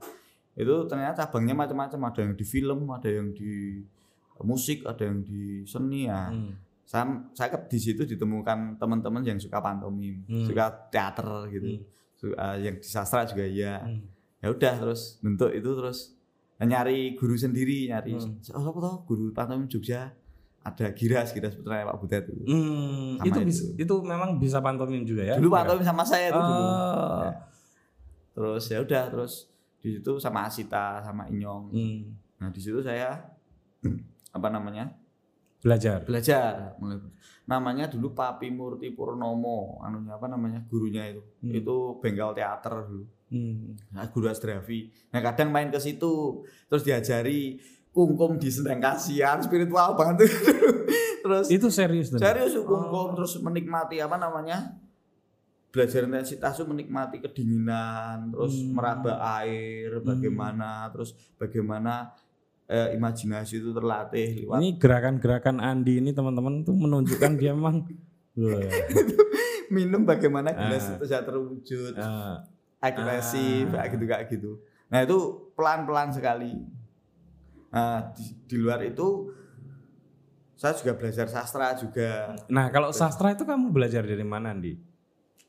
itu 0.54 0.72
ternyata 0.86 1.26
cabangnya 1.26 1.54
macam-macam 1.54 2.00
ada 2.06 2.20
yang 2.22 2.34
di 2.34 2.44
film 2.44 2.80
ada 2.88 3.06
yang 3.08 3.30
di 3.30 3.84
musik 4.42 4.84
ada 4.84 5.04
yang 5.04 5.20
di 5.22 5.64
seni 5.64 6.06
ya 6.06 6.28
Hmm. 6.28 6.54
saya 6.84 7.04
saya 7.32 7.50
ke- 7.52 7.68
di 7.68 7.80
situ 7.80 8.02
ditemukan 8.04 8.76
teman-teman 8.76 9.22
yang 9.22 9.38
suka 9.38 9.58
pantomim 9.58 10.22
Hmm. 10.24 10.44
suka 10.44 10.66
teater 10.90 11.28
gitu 11.50 11.70
Hmm. 11.74 11.94
Eh, 12.26 12.58
yang 12.64 12.76
di 12.76 12.88
sastra 12.88 13.22
juga 13.22 13.44
ya 13.44 13.78
Hmm. 13.80 14.02
ya 14.38 14.50
udah 14.50 14.74
terus 14.80 15.20
bentuk 15.20 15.52
itu 15.52 15.70
terus 15.72 16.15
nyari 16.58 17.14
guru 17.14 17.34
sendiri 17.34 17.88
nyari 17.88 18.14
Hmm. 18.14 18.40
oh 18.50 18.64
apa 18.66 18.80
toh 18.80 18.96
guru 19.04 19.26
pantomim 19.30 19.66
Jogja 19.66 20.16
ada 20.62 20.86
Giras 20.92 21.30
Giras 21.30 21.54
putranya 21.54 21.86
Pak 21.86 21.98
Butet 22.00 22.24
itu 22.26 22.42
Hmm, 22.44 23.20
itu, 23.22 23.38
itu. 23.40 23.64
itu 23.78 23.94
memang 24.02 24.36
bisa 24.36 24.58
pantomim 24.60 25.04
juga 25.04 25.22
ya? 25.24 25.36
dulu 25.36 25.52
pantomim 25.52 25.84
sama 25.84 26.02
saya 26.02 26.30
itu 26.30 26.38
dulu 26.38 26.64
Oh. 26.64 27.22
Ya. 27.22 27.32
terus 28.32 28.64
ya 28.66 28.80
udah 28.80 29.04
terus 29.08 29.34
di 29.78 29.94
situ 29.94 30.18
sama 30.18 30.44
Asita 30.44 31.00
sama 31.00 31.26
Inyong 31.26 31.64
Hmm, 31.70 32.00
nah 32.38 32.50
di 32.50 32.58
situ 32.58 32.80
saya 32.80 33.20
apa 34.36 34.48
namanya 34.50 34.90
belajar. 35.58 36.02
belajar 36.02 36.78
mulai 36.78 36.98
namanya 37.44 37.86
dulu 37.86 38.12
Papi 38.12 38.50
Murti 38.50 38.90
Purnomo 38.90 39.78
anunya 39.80 40.14
apa 40.14 40.26
namanya 40.26 40.64
gurunya 40.64 41.04
itu 41.08 41.22
Hmm. 41.42 41.54
itu 41.54 41.76
bengkel 42.00 42.34
teater 42.34 42.74
dulu 42.82 43.06
Hmm. 43.26 43.74
nah, 43.90 44.06
guru 44.06 44.26
asdrafi 44.26 44.88
nah 45.10 45.20
kadang 45.20 45.50
main 45.50 45.68
ke 45.68 45.78
situ 45.78 46.46
terus 46.66 46.82
diajari 46.82 47.58
kungkum 47.90 48.36
di 48.36 48.48
sendang 48.48 48.78
kasihan 48.78 49.40
spiritual 49.40 49.94
banget 49.94 50.30
terus 51.24 51.50
Itu 51.50 51.68
serius 51.70 52.10
tuh. 52.10 52.18
serius 52.18 52.54
kungkum 52.56 53.14
terus 53.14 53.34
menikmati 53.40 53.98
apa 53.98 54.16
namanya 54.16 54.78
belajar 55.68 56.06
intensitas 56.06 56.54
itu 56.54 56.64
menikmati 56.64 57.18
kedinginan 57.20 58.30
terus 58.30 58.56
Hmm. 58.56 58.72
meraba 58.72 59.18
air 59.36 59.90
bagaimana 60.00 60.88
terus 60.88 61.12
bagaimana 61.36 62.14
eh, 62.66 62.94
imajinasi 62.94 63.58
itu 63.58 63.70
terlatih 63.72 64.28
lewat 64.40 64.58
Ini 64.58 64.70
gerakan-gerakan 64.76 65.58
Andi 65.60 65.98
ini 65.98 66.12
teman-teman 66.12 66.62
tuh 66.62 66.74
menunjukkan 66.74 67.32
dia 67.36 67.52
memang 67.52 67.90
minum 69.68 70.02
bagaimana 70.04 70.52
gelas 70.52 70.86
Ah. 70.86 70.90
itu 70.92 71.02
bisa 71.02 71.18
terwujud 71.22 71.94
eh, 71.94 72.36
agresif 72.86 73.66
Ah. 73.70 73.82
kayak 73.82 73.90
gitu 73.92 74.06
kayak 74.06 74.26
gitu 74.30 74.52
nah 74.86 75.02
itu 75.02 75.18
pelan 75.54 75.84
pelan 75.84 76.10
sekali 76.10 76.54
nah 77.68 78.14
di, 78.14 78.24
di 78.46 78.56
luar 78.56 78.82
itu 78.82 79.34
saya 80.56 80.72
juga 80.74 80.96
belajar 80.96 81.28
sastra 81.28 81.76
juga 81.76 82.32
Nah 82.48 82.70
kalau 82.70 82.90
sastra 82.90 83.30
itu 83.30 83.44
kamu 83.44 83.70
belajar 83.70 84.02
dari 84.02 84.24
mana 84.24 84.50
Andi? 84.50 84.80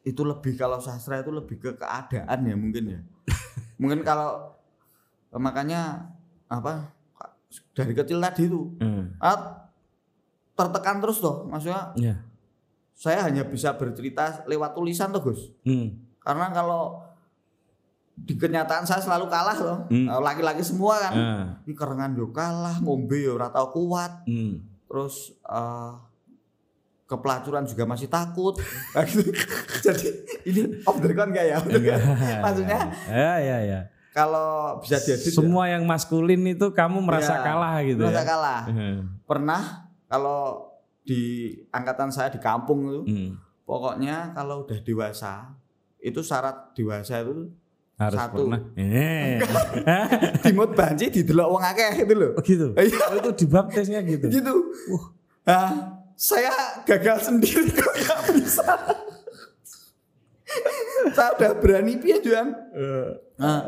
itu 0.03 0.23
lebih 0.23 0.55
kalau 0.55 0.79
sastra 0.79 1.19
itu 1.19 1.31
lebih 1.31 1.57
ke 1.57 1.71
keadaan 1.75 2.39
ya 2.43 2.55
mungkin 2.55 2.85
ya 2.89 3.01
mungkin 3.81 4.03
kalau 4.03 4.55
makanya 5.33 6.11
apa 6.47 6.95
dari 7.73 7.91
kecil 7.93 8.19
tadi 8.19 8.47
itu 8.47 8.71
Hmm. 8.79 9.15
ah, 9.19 9.67
tertekan 10.53 10.99
terus 10.99 11.19
loh 11.19 11.45
maksudnya 11.45 11.91
Ya. 11.95 12.17
saya 12.93 13.23
hanya 13.23 13.45
bisa 13.45 13.75
bercerita 13.75 14.43
lewat 14.45 14.73
tulisan 14.73 15.11
tuh 15.11 15.23
Gus. 15.23 15.53
Hmm. 15.63 16.01
Karena 16.19 16.49
kalau 16.49 17.03
di 18.17 18.35
kenyataan 18.35 18.83
saya 18.83 18.99
selalu 18.99 19.29
kalah 19.29 19.59
loh. 19.59 19.79
Hmm. 19.87 20.09
Eh, 20.09 20.21
Laki-laki 20.21 20.65
semua 20.65 20.97
kan. 20.99 21.13
Ah. 21.13 21.45
Ini 21.63 21.73
kerengan 21.73 22.13
yo 22.13 22.33
kalah, 22.33 22.81
ngombe 22.81 23.21
yo 23.21 23.37
ora 23.37 23.49
tau 23.49 23.69
kuat. 23.71 24.25
Hmm. 24.25 24.65
Terus 24.89 25.37
eh 25.43 25.93
kepelacuran 27.07 27.63
juga 27.63 27.85
masih 27.85 28.09
takut. 28.09 28.57
Gitu. 29.07 29.31
Jadi 29.85 30.09
ini 30.45 30.61
off 30.83 30.99
the 30.99 31.07
record 31.07 31.31
ya? 31.31 31.61
Enggak. 31.63 32.01
Maksudnya 32.43 32.81
Ya 33.07 33.33
ya 33.39 33.59
ya. 33.63 33.81
kalau 34.11 34.81
bisa 34.81 34.97
diedit 34.99 35.29
ya, 35.29 35.37
Semua 35.37 35.69
yang 35.69 35.85
maskulin 35.85 36.41
itu 36.49 36.73
kamu 36.73 36.99
merasa 36.99 37.37
Ya, 37.37 37.45
kalah 37.45 37.77
gitu 37.85 38.01
merasa 38.03 38.25
ya. 38.25 38.27
kalah. 38.27 38.63
Hmm. 38.67 38.99
Pernah 39.23 39.63
kalau 40.09 40.73
di 41.05 41.53
angkatan 41.69 42.09
saya 42.09 42.33
di 42.33 42.41
kampung 42.41 42.81
itu 42.83 43.01
Hmm. 43.05 43.31
pokoknya 43.63 44.33
kalau 44.33 44.65
udah 44.65 44.81
dewasa 44.81 45.53
itu 46.01 46.19
syarat 46.19 46.73
dewasa 46.73 47.23
itu 47.23 47.53
Harus 47.97 48.21
Satu. 48.21 48.45
pernah. 48.45 48.61
Eh. 48.77 49.41
dimut 50.45 50.77
banci 50.77 51.09
didelok 51.09 51.49
wong 51.49 51.65
akeh 51.65 52.05
itu 52.05 52.13
loh. 52.13 52.31
Oh 52.37 52.43
gitu. 52.45 52.67
Iya. 52.77 53.01
Oh, 53.09 53.17
itu 53.17 53.31
dibaptisnya 53.41 54.01
gitu. 54.05 54.29
gitu. 54.29 54.55
Nah, 55.43 55.97
saya 56.13 56.53
gagal 56.85 57.25
sendiri 57.25 57.73
kok 57.73 57.95
nggak 57.97 58.21
bisa. 58.37 58.65
saya 61.13 61.29
udah 61.35 61.51
berani 61.57 61.97
piye 61.97 62.21
Juan. 62.21 62.53
Nah, 63.37 63.61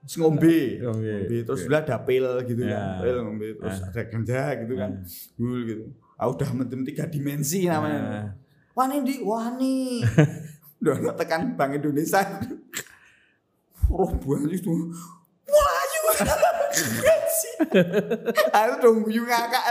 terus 0.00 0.16
ngombe. 0.16 0.80
Ngombe. 0.80 1.44
Terus 1.44 1.60
udah 1.64 1.82
dapil 1.82 2.24
gitu 2.44 2.62
Ya. 2.62 2.72
kan. 2.72 3.04
Pil 3.04 3.16
ngombe 3.20 3.46
terus 3.54 3.78
ada 3.82 4.00
ganja 4.02 4.42
gitu 4.64 4.74
kan. 4.76 4.90
Gul 5.36 5.60
gitu. 5.66 5.84
Ah 6.16 6.26
udah 6.26 6.48
mentem 6.54 6.80
tiga 6.84 7.04
dimensi 7.04 7.66
namanya. 7.66 8.32
Wani 8.72 8.96
di 9.04 9.20
wani. 9.20 10.00
Udah 10.82 11.14
tekan 11.14 11.54
Bank 11.54 11.78
Indonesia. 11.78 12.18
Roh 13.90 14.12
buah 14.22 14.42
itu. 14.50 14.72
Wahyu. 15.48 16.02
Aku 18.52 18.72
dong 18.80 18.98
guyu 19.04 19.22
ngakak. 19.26 19.64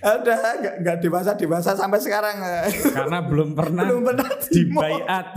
Udah 0.00 0.38
nggak 0.60 0.74
nggak 0.80 0.96
dewasa 1.04 1.36
dewasa 1.36 1.76
sampai 1.76 2.00
sekarang. 2.00 2.40
Karena 2.94 3.18
belum 3.24 3.52
pernah 3.52 3.84
Belum 3.84 4.02
pernah 4.04 4.28
dibaiat. 4.48 5.26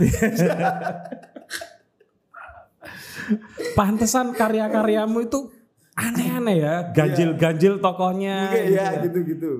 Pantesan 3.78 4.36
karya-karyamu 4.36 5.24
itu 5.24 5.48
aneh-aneh 5.96 6.56
ya, 6.60 6.74
ganjil-ganjil 6.92 7.80
tokohnya. 7.80 8.52
Mungkin 8.52 8.64
gitu 8.68 8.76
ya 8.76 8.84
ya. 8.84 9.00
gitu-gitu. 9.00 9.52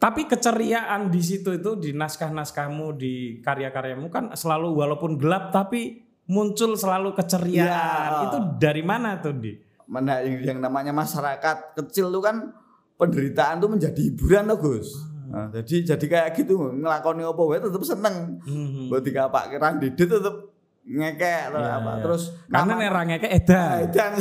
Tapi 0.00 0.24
keceriaan 0.24 1.12
di 1.12 1.20
situ 1.20 1.52
itu 1.52 1.76
di 1.76 1.92
naskah-naskahmu 1.92 2.96
di 2.96 3.42
karya-karyamu 3.44 4.08
kan 4.08 4.32
selalu 4.32 4.72
walaupun 4.72 5.20
gelap 5.20 5.52
tapi 5.52 6.09
muncul 6.30 6.78
selalu 6.78 7.10
keceriaan. 7.12 7.66
Ya. 7.66 8.24
Itu 8.30 8.38
dari 8.56 8.80
mana 8.80 9.18
tuh 9.18 9.34
di? 9.34 9.58
Mana 9.84 10.22
yang, 10.22 10.38
yang 10.46 10.58
namanya 10.62 10.94
masyarakat 10.94 11.74
kecil 11.74 12.08
tuh 12.08 12.22
kan 12.22 12.54
penderitaan 12.94 13.58
tuh 13.58 13.66
menjadi 13.66 13.98
hiburan 13.98 14.46
loh 14.46 14.56
Gus. 14.56 14.94
Nah, 15.26 15.50
jadi 15.50 15.94
jadi 15.94 16.06
kayak 16.06 16.28
gitu 16.36 16.54
ngelakoni 16.74 17.22
apa 17.22 17.38
wae 17.40 17.58
tetep 17.58 17.82
seneng. 17.82 18.38
Hmm. 18.42 18.86
Buat 18.86 19.02
dikapak 19.02 19.50
kiran 19.50 19.78
dede 19.78 20.04
tetep 20.04 20.36
ngekek 20.80 21.40
atau 21.50 21.58
Ya, 21.58 21.74
apa. 21.76 21.90
ya. 21.92 22.02
Terus 22.02 22.22
Karena 22.46 22.62
nama- 22.70 22.80
nerangnya 22.80 23.16
ke 23.18 23.26
Nah, 23.26 23.36
edan. 23.36 23.78
dan 23.90 24.12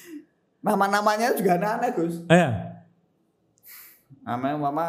nama-namanya 0.66 1.32
juga 1.34 1.56
aneh-aneh 1.56 1.90
Gus. 1.92 2.14
Eh, 2.26 2.50
Namanya 4.22 4.54
mama 4.56 4.86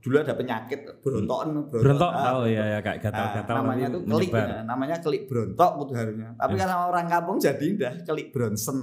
dulu 0.00 0.16
ada 0.16 0.32
penyakit 0.32 0.80
berontokan 0.98 1.68
berontok. 1.68 2.08
Ah, 2.08 2.32
Oh 2.34 2.44
iya 2.44 2.64
ya 2.66 2.78
kayak 2.80 2.98
Nah, 2.98 3.04
gatal-gatal 3.04 3.54
namanya 3.54 3.86
nanti 3.86 3.94
tuh 3.94 4.02
kelik 4.08 4.30
ya. 4.32 4.58
namanya 4.64 4.96
kelik 4.98 5.22
berontok 5.24 5.70
harusnya 5.90 6.28
tapi 6.34 6.54
kan 6.56 6.66
sama 6.66 6.84
orang 6.88 7.06
kampung 7.06 7.36
jadi 7.36 7.64
indah 7.66 7.94
kelik 8.02 8.28
bronsen 8.30 8.78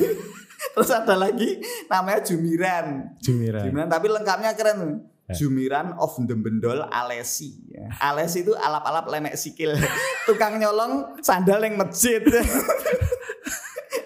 terus 0.72 0.90
ada 0.90 1.14
lagi 1.16 1.58
namanya 1.86 2.20
jumiran 2.22 2.86
Jumiran. 3.18 3.62
jumiran 3.64 3.88
tapi 3.88 4.06
lengkapnya 4.06 4.54
keren 4.54 4.78
tuh 4.78 4.94
Eh. 5.26 5.34
Jumiran 5.34 5.98
of 5.98 6.14
the 6.22 6.38
Bendol 6.38 6.86
Alesi. 6.86 7.58
Ya. 7.66 7.90
Alesi 7.98 8.46
itu 8.46 8.54
alap-alap 8.54 9.10
lemek 9.10 9.34
sikil. 9.34 9.74
Tukang 10.22 10.54
nyolong 10.54 11.18
sandal 11.18 11.66
yang 11.66 11.74
masjid. 11.74 12.22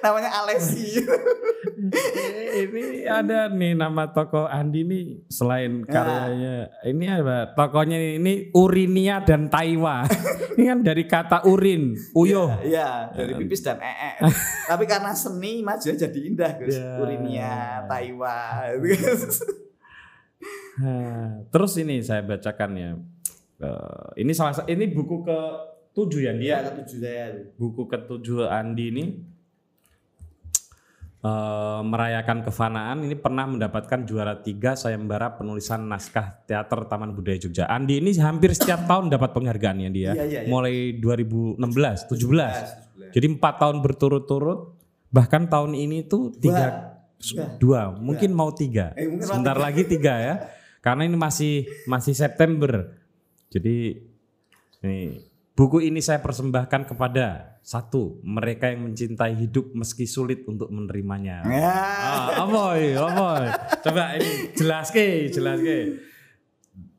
Namanya 0.01 0.31
Alesi. 0.35 0.97
Eh, 1.83 2.67
ini 2.67 2.83
ada 3.03 3.49
nih 3.49 3.73
nama 3.73 4.05
toko 4.07 4.45
Andi 4.45 4.81
nih 4.83 5.05
selain 5.27 5.81
Ya. 5.83 5.93
karyanya 5.95 6.55
ini 6.85 7.05
apa 7.07 7.53
tokonya 7.53 7.97
ini 8.15 8.53
Urinia 8.53 9.21
dan 9.21 9.49
Taiwa 9.49 10.05
ini 10.55 10.65
kan 10.67 10.79
dari 10.81 11.05
kata 11.05 11.45
urin 11.45 11.97
uyuh 12.13 12.53
Iya, 12.61 13.09
dari 13.11 13.33
pipis 13.35 13.61
dan 13.61 13.81
ee. 13.81 14.21
Tapi 14.71 14.85
karena 14.85 15.11
seni 15.11 15.61
majunya 15.61 15.97
jadi 15.99 16.19
indah, 16.23 16.53
Gus. 16.55 16.77
Ya. 16.77 16.97
Urinia, 16.97 17.53
Taiwan. 17.87 18.77
Nah, 20.79 21.27
terus 21.53 21.73
ini 21.77 22.01
saya 22.01 22.23
bacakan 22.23 22.73
ya 22.75 22.93
Eh, 23.57 24.07
ini 24.17 24.33
salah 24.33 24.53
sa- 24.55 24.65
ini 24.65 24.89
buku 24.89 25.21
ke 25.21 25.39
tujuh 25.93 26.25
ya 26.25 26.33
dia 26.33 26.45
Iya, 26.57 26.73
ketujuh 26.73 26.99
saya. 26.99 27.27
buku 27.55 27.85
ketujuh 27.85 28.49
Andi 28.49 28.89
ini 28.89 29.05
eh, 31.21 31.81
merayakan 31.85 32.45
kefanaan 32.45 33.05
ini 33.05 33.17
pernah 33.17 33.45
mendapatkan 33.49 34.05
juara 34.09 34.41
tiga 34.41 34.75
sayembara 34.75 35.37
penulisan 35.37 35.87
naskah 35.87 36.45
teater 36.45 36.89
Taman 36.89 37.13
Budaya 37.13 37.39
Jogja. 37.41 37.65
Andi 37.69 38.01
ini 38.01 38.17
hampir 38.19 38.57
setiap 38.57 38.89
tahun 38.89 39.13
dapat 39.13 39.37
penghargaannya 39.37 39.91
dia, 39.93 40.13
Iya, 40.17 40.25
iya, 40.27 40.41
iya. 40.45 40.51
mulai 40.51 40.97
2016, 40.99 42.09
17. 42.09 43.15
Jadi 43.15 43.27
empat 43.27 43.55
tahun 43.61 43.81
berturut-turut, 43.85 44.77
bahkan 45.13 45.47
tahun 45.47 45.77
ini 45.77 46.07
tuh 46.07 46.35
tiga, 46.37 46.99
dua, 47.61 47.93
mungkin 47.95 48.33
mau 48.33 48.51
tiga. 48.53 48.97
Eh, 48.97 49.09
mungkin 49.09 49.27
Sebentar 49.29 49.57
lagi 49.61 49.85
tiga 49.85 50.15
ya, 50.17 50.35
karena 50.81 51.05
ini 51.05 51.17
masih 51.17 51.69
masih 51.85 52.17
September. 52.17 52.97
Jadi 53.51 53.99
ini 54.81 55.30
buku 55.61 55.85
ini 55.85 56.01
saya 56.01 56.25
persembahkan 56.25 56.89
kepada 56.89 57.61
satu 57.61 58.17
mereka 58.25 58.73
yang 58.73 58.89
mencintai 58.89 59.37
hidup 59.37 59.77
meski 59.77 60.09
sulit 60.09 60.49
untuk 60.49 60.73
menerimanya. 60.73 61.45
Ya. 61.45 61.69
Ah, 61.69 62.49
apa? 62.49 62.81
Coba 63.85 64.17
ini 64.17 64.57
jelas 64.57 64.89
ke, 64.89 65.29
jelas 65.29 65.61
ke. 65.61 66.01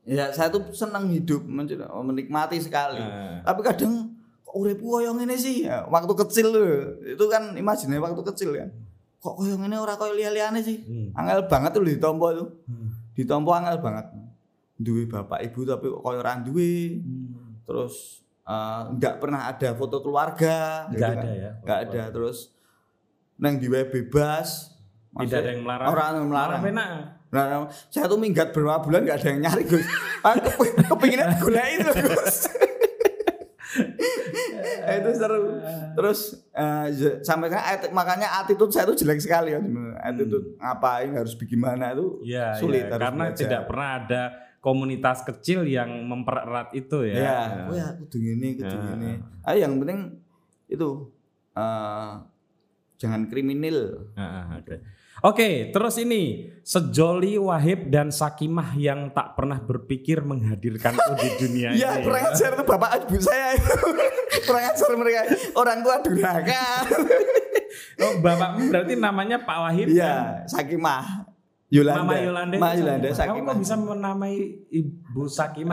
Ya, 0.06 0.30
saya 0.30 0.54
tuh 0.54 0.70
senang 0.70 1.10
hidup, 1.10 1.42
men- 1.42 1.66
menikmati 2.06 2.62
sekali. 2.62 3.02
Eh. 3.02 3.42
Tapi 3.42 3.60
kadang 3.66 4.14
kok 4.46 4.54
uripku 4.54 4.94
koyo 4.94 5.10
ngene 5.18 5.34
sih? 5.34 5.66
Ya, 5.66 5.82
waktu 5.90 6.14
kecil 6.22 6.54
loh. 6.54 7.02
Itu 7.02 7.26
kan 7.26 7.58
imajine 7.58 7.98
waktu 7.98 8.22
kecil 8.30 8.54
kan. 8.54 8.70
Kok 9.18 9.42
koyo 9.42 9.58
ngene 9.58 9.74
ora 9.74 9.98
koyo 9.98 10.14
liya-liyane 10.14 10.62
sih? 10.62 10.86
Hmm. 10.86 11.10
Angel 11.18 11.50
banget 11.50 11.74
tuh 11.74 11.82
ditompo 11.82 12.30
itu. 12.30 12.46
Ditompo 13.18 13.50
angel 13.58 13.82
banget. 13.82 14.06
Duwe 14.78 15.10
bapak 15.10 15.50
ibu 15.50 15.66
tapi 15.66 15.90
kok 15.90 16.02
koyo 16.06 16.18
ora 16.22 16.38
duwe. 16.38 17.02
Terus 17.66 18.21
eh, 18.42 18.82
nggak 18.94 19.14
pernah 19.18 19.46
ada 19.46 19.68
foto 19.72 20.00
keluarga. 20.00 20.86
Nggak 20.88 20.96
gitu 20.96 21.04
ada 21.04 21.22
kan. 21.22 21.34
ya, 21.34 21.50
Nggak 21.62 21.78
ada. 21.86 22.02
Terus 22.10 22.38
neng 23.36 23.56
di 23.58 23.66
web 23.66 23.88
bebas. 23.88 24.70
Tidak 25.12 25.38
ada 25.38 25.50
yang 25.52 25.62
melarang. 25.62 25.86
Orang 25.88 26.10
yang 26.16 26.28
melarang. 26.28 26.60
Enak. 26.64 26.90
Nah, 27.32 27.64
saya 27.88 28.04
tuh 28.06 28.20
minggat 28.20 28.52
berapa 28.52 28.80
bulan 28.80 29.04
nggak 29.04 29.18
ada 29.18 29.28
yang 29.30 29.40
nyari 29.40 29.64
Gus. 29.64 29.84
Aku 30.20 30.62
kepinginnya 30.92 31.32
digulain 31.32 31.80
loh 31.80 31.96
Gus. 31.96 32.36
Itu 34.82 35.10
seru. 35.16 35.56
Terus 35.96 36.20
ya, 36.92 37.24
sampai 37.24 37.48
sekarang 37.48 37.92
makanya 37.96 38.28
attitude 38.42 38.68
saya 38.68 38.84
tuh 38.84 38.96
jelek 38.96 39.20
sekali 39.20 39.56
ya. 39.56 39.60
Attitude 40.02 40.60
ngapain 40.60 41.08
harus 41.14 41.32
bagaimana 41.32 41.96
itu 41.96 42.20
Ya, 42.20 42.52
sulit 42.60 42.84
ya, 42.84 42.98
karena 43.00 43.32
belajar. 43.32 43.38
tidak 43.38 43.62
pernah 43.64 43.88
ada 43.96 44.22
komunitas 44.62 45.26
kecil 45.26 45.66
yang 45.66 45.90
mempererat 46.06 46.70
itu 46.72 47.02
ya. 47.02 47.14
Ya, 47.18 47.38
oh 47.66 47.74
ya 47.74 47.88
kudu 47.98 48.16
gini, 48.16 48.54
kudu 48.54 48.70
Ya. 48.70 48.82
gini. 48.88 49.10
Ah 49.42 49.52
yang 49.52 49.74
penting 49.76 50.22
itu 50.66 51.10
eh, 51.52 52.10
jangan 52.96 53.26
kriminal. 53.26 54.06
Ah, 54.14 54.54
Oke. 54.56 54.76
Oke, 55.22 55.48
terus 55.70 55.98
ini 55.98 56.50
Sejoli 56.62 57.38
Wahib 57.38 57.90
dan 57.90 58.10
Sakimah 58.10 58.74
yang 58.74 59.10
tak 59.10 59.34
pernah 59.34 59.58
berpikir 59.58 60.18
menghadirkanku 60.18 61.14
di 61.14 61.28
dunia 61.38 61.70
Ya, 61.78 61.94
ini. 61.94 62.02
kurang 62.02 62.26
ajar 62.26 62.50
tuh 62.54 62.66
bapak 62.66 62.90
ibu 63.02 63.18
saya 63.18 63.54
kurang 64.46 64.64
ajar 64.66 64.90
mereka. 64.94 65.20
Orang 65.54 65.78
tua 65.82 65.96
durhaka. 66.00 66.64
Oh, 68.02 68.18
bapakmu 68.18 68.66
berarti 68.66 68.94
namanya 68.94 69.38
Pak 69.38 69.58
Wahib. 69.60 69.86
kan? 69.90 69.94
Iya, 69.94 70.14
Sakimah. 70.46 71.31
Yolanda. 71.72 72.04
Mama 72.04 72.14
Yolanda. 72.20 72.56
Ma 72.60 72.68
itu 72.76 72.84
Yolanda. 72.84 73.08
Kamu 73.16 73.48
kok 73.48 73.58
bisa 73.64 73.74
menamai 73.80 74.36
Ibu 74.68 75.24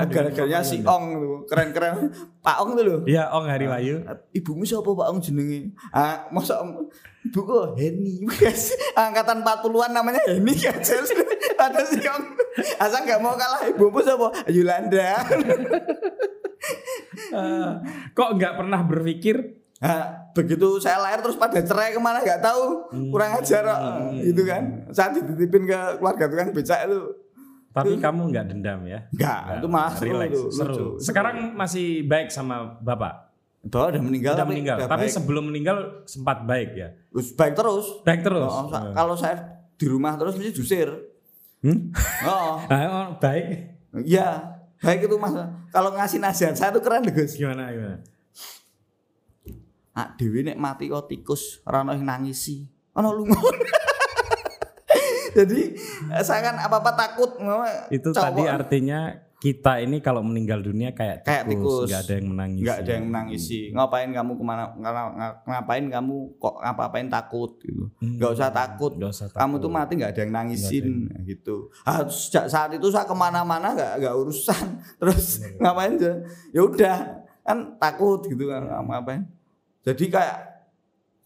Gara-garanya 0.08 0.64
Mama 0.64 0.72
si 0.72 0.80
Yolanda? 0.80 0.96
Ong 0.96 1.06
tuh, 1.12 1.36
keren-keren. 1.52 1.94
Pak 2.40 2.56
Ong 2.64 2.72
tuh 2.80 2.84
loh. 2.88 3.00
Iya, 3.04 3.28
Ong 3.36 3.52
Hari 3.52 3.68
Wayu. 3.68 4.08
Ibumu 4.32 4.64
siapa 4.64 4.88
Pak 4.88 5.08
Ong 5.12 5.20
jenenge? 5.20 5.76
Ah, 5.92 6.24
masa 6.32 6.64
Om- 6.64 6.88
ibu 7.20 7.40
kok 7.44 7.76
Heni. 7.76 8.24
Guys, 8.40 8.80
Angkatan 8.96 9.44
40-an 9.44 9.92
namanya 9.92 10.24
Heni 10.24 10.56
kan. 10.56 10.80
Ada 11.68 11.84
si 11.84 12.00
Ong. 12.00 12.26
Asal 12.80 13.04
nggak 13.04 13.20
mau 13.20 13.36
kalah 13.36 13.68
ibumu 13.68 14.00
siapa? 14.00 14.28
Yolanda. 14.48 15.20
Eh, 17.36 17.72
kok 18.18 18.30
nggak 18.40 18.56
pernah 18.56 18.88
berpikir 18.88 19.36
Nah, 19.80 20.00
begitu 20.32 20.76
saya 20.78 21.00
lahir 21.00 21.20
terus 21.20 21.36
pada 21.36 21.56
cerai 21.58 21.90
ke 21.90 22.00
mana 22.00 22.20
nggak 22.20 22.42
tahu 22.42 22.92
kurang 23.10 23.32
ajar 23.34 23.64
kok. 23.64 23.80
gitu 24.20 24.44
kan 24.44 24.64
saat 24.90 25.12
dititipin 25.14 25.64
ke 25.64 25.80
keluarga 25.96 26.28
tukang 26.28 26.52
becak 26.52 26.80
itu 26.84 27.00
tapi 27.70 27.96
kamu 27.96 28.22
nggak 28.28 28.46
dendam 28.46 28.80
ya? 28.84 29.08
Enggak, 29.08 29.40
itu 29.56 29.68
seru 29.70 30.10
Relax, 30.10 30.30
itu, 30.30 30.42
seru. 30.52 30.74
lucu. 30.74 30.86
Sekarang 31.00 31.36
masih 31.54 32.04
baik 32.04 32.28
sama 32.28 32.76
Bapak? 32.76 33.30
Bahwa 33.62 33.88
udah 33.92 34.02
meninggal 34.02 34.34
Udah 34.34 34.42
tapi 34.42 34.52
meninggal. 34.52 34.76
udah 34.76 34.88
Tapi 34.90 35.06
baik. 35.06 35.14
sebelum 35.14 35.44
meninggal 35.48 35.78
sempat 36.04 36.38
baik 36.44 36.70
ya? 36.74 36.90
Terus 37.10 37.28
baik 37.34 37.54
terus. 37.54 37.86
Baik 38.02 38.22
terus. 38.22 38.50
Oh, 38.50 38.68
sa- 38.68 38.90
kalau 38.90 39.16
saya 39.16 39.36
di 39.76 39.86
rumah 39.86 40.16
terus 40.16 40.34
mesti 40.34 40.52
jusir. 40.52 40.90
Hmm? 41.62 41.92
Oh, 42.24 42.58
Ah, 42.68 42.84
oh, 42.90 43.08
baik. 43.18 43.48
iya. 44.02 44.60
Baik 44.80 45.06
itu 45.06 45.16
Mas. 45.16 45.36
Kalau 45.70 45.92
ngasih 45.94 46.18
nasihat 46.18 46.56
saya 46.56 46.72
tuh 46.72 46.80
keren 46.80 47.04
deh, 47.04 47.12
Gus. 47.12 47.36
Gimana 47.36 47.70
gimana? 47.70 48.00
Nak 50.00 50.16
dewi 50.16 50.40
nek 50.42 50.56
mati 50.56 50.88
kok 50.88 51.06
tikus 51.06 51.60
ora 51.62 51.84
ono 51.84 51.92
yang 51.92 52.08
nangisi. 52.08 52.64
Ono 52.96 53.10
lunga. 53.12 53.36
Jadi 55.30 55.62
saya 56.22 56.42
kan 56.42 56.56
apa-apa 56.58 56.92
takut. 56.96 57.36
Itu 57.90 58.10
Cowok. 58.10 58.24
tadi 58.24 58.44
artinya 58.46 59.00
kita 59.38 59.80
ini 59.80 60.00
kalau 60.00 60.20
meninggal 60.20 60.60
dunia 60.60 60.92
kayak, 60.92 61.24
Kayak 61.24 61.48
tikus. 61.48 61.88
nggak 61.88 62.02
ada 62.02 62.14
yang 62.14 62.28
menangis. 62.28 62.60
nggak 62.60 62.78
ada 62.78 62.92
yang 62.92 63.06
menangisi 63.08 63.60
ngapain 63.72 64.10
kamu 64.12 64.32
ke 64.36 64.44
mana 64.44 64.64
ngapain 65.46 65.86
kamu 65.88 66.16
kok 66.36 66.56
ngapa-ngapain 66.60 67.08
takut 67.08 67.52
gitu 67.58 67.88
nggak 68.00 68.32
usah 68.36 68.52
takut 68.52 68.92
Nggak 68.94 69.12
usah 69.12 69.28
kamu 69.30 69.40
takut. 69.56 69.64
tuh 69.64 69.72
mati 69.72 69.92
nggak 69.96 70.12
ada 70.12 70.20
yang 70.20 70.34
nangisin 70.36 70.88
gitu 71.24 71.72
ah, 71.82 72.04
sejak 72.04 72.52
saat 72.52 72.76
itu 72.76 72.92
saya 72.92 73.08
ke 73.08 73.16
mana-mana 73.16 73.72
nggak 73.72 73.94
nggak 73.98 74.16
urusan 74.18 74.66
terus 75.00 75.40
ngapain 75.56 75.96
aja 75.96 76.20
ya 76.52 76.62
udah 76.62 76.98
kan 77.40 77.58
takut 77.78 78.20
gitu 78.26 78.44
kan 78.46 78.60
Hmm. 78.62 78.92
ngapain 78.92 79.24
jadi 79.90 80.06
kayak 80.10 80.38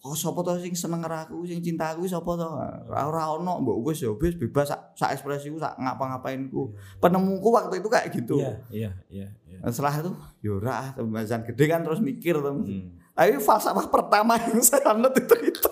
oh 0.04 0.12
sapa 0.12 0.44
to 0.44 0.60
sing 0.60 0.76
seneng 0.76 1.00
karo 1.00 1.16
aku 1.16 1.36
sing 1.48 1.64
cinta 1.64 1.96
aku 1.96 2.04
sapa 2.04 2.28
to 2.36 2.48
ora 2.92 3.08
ora 3.08 3.24
ono 3.40 3.64
mbok 3.64 3.88
wis 3.88 4.04
ya 4.04 4.12
wis 4.12 4.36
bebas 4.36 4.68
sak, 4.68 5.00
sak 5.00 5.16
ekspresiku 5.16 5.56
sak 5.56 5.80
ngapa-ngapainku 5.80 6.76
penemuku 7.00 7.48
waktu 7.48 7.80
itu 7.80 7.88
kayak 7.88 8.08
gitu 8.12 8.36
Iya, 8.36 8.52
iya, 8.68 8.92
iya. 9.08 9.28
iya. 9.48 9.58
Setelah 9.72 10.04
itu 10.04 10.12
yora 10.44 10.92
pembahasan 10.92 11.48
gede 11.48 11.66
kan 11.72 11.88
terus 11.88 12.04
mikir 12.04 12.36
tuh. 12.36 12.52
Hmm. 12.52 13.00
Tapi 13.16 13.40
falsafah 13.40 13.88
pertama 13.88 14.36
yang 14.36 14.60
saya 14.68 14.92
anut 14.92 15.16
itu 15.16 15.36
itu. 15.40 15.72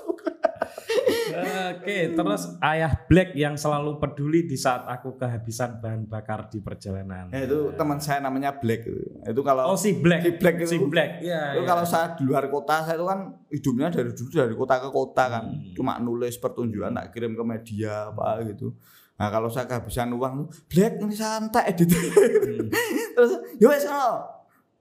Oke, 1.80 1.98
terus 2.12 2.42
ayah 2.60 2.92
Black 3.08 3.32
yang 3.38 3.56
selalu 3.56 4.02
peduli 4.02 4.44
di 4.44 4.60
saat 4.60 4.84
aku 4.90 5.16
kehabisan 5.16 5.80
bahan 5.80 6.04
bakar 6.10 6.52
di 6.52 6.60
perjalanan. 6.60 7.32
Ya, 7.32 7.48
itu 7.48 7.72
teman 7.80 8.02
saya 8.04 8.20
namanya 8.20 8.52
Black 8.60 8.84
itu. 8.84 9.42
Kalau 9.46 9.64
Oh 9.72 9.78
si 9.80 9.96
Black, 9.96 10.28
Si 10.28 10.32
Black 10.36 10.56
itu. 10.60 10.68
si 10.68 10.78
Black, 10.82 11.24
ya. 11.24 11.56
itu 11.56 11.64
ya. 11.64 11.68
kalau 11.68 11.86
saya 11.88 12.14
di 12.20 12.24
luar 12.28 12.52
kota 12.52 12.84
saya 12.84 13.00
itu 13.00 13.06
kan 13.08 13.20
hidupnya 13.48 13.88
dari 13.88 14.12
dulu 14.12 14.30
dari 14.32 14.56
kota 14.56 14.76
ke 14.84 14.90
kota 14.92 15.24
kan. 15.32 15.44
Hmm. 15.48 15.74
Cuma 15.74 15.94
nulis 16.04 16.36
pertunjukan 16.38 16.92
tak 16.92 17.16
kirim 17.16 17.34
ke 17.34 17.44
media 17.44 18.12
apa 18.12 18.44
gitu. 18.48 18.76
Nah 19.16 19.28
kalau 19.30 19.48
saya 19.48 19.70
kehabisan 19.70 20.12
uang, 20.18 20.52
Black 20.68 21.00
ini 21.00 21.16
santai 21.16 21.72
edit. 21.72 21.88
Hmm. 21.88 22.68
terus 23.16 23.32
ya 23.62 23.68
wes 23.70 23.86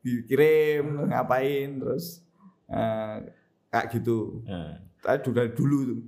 dikirim 0.00 1.12
ngapain 1.12 1.76
terus 1.76 2.24
eh, 2.72 3.16
kayak 3.68 3.87
gitu. 3.92 4.40
Nah, 4.48 4.90
Tadi 5.00 5.33
dari 5.33 5.50
dulu 5.57 5.76
tuh. 5.88 5.98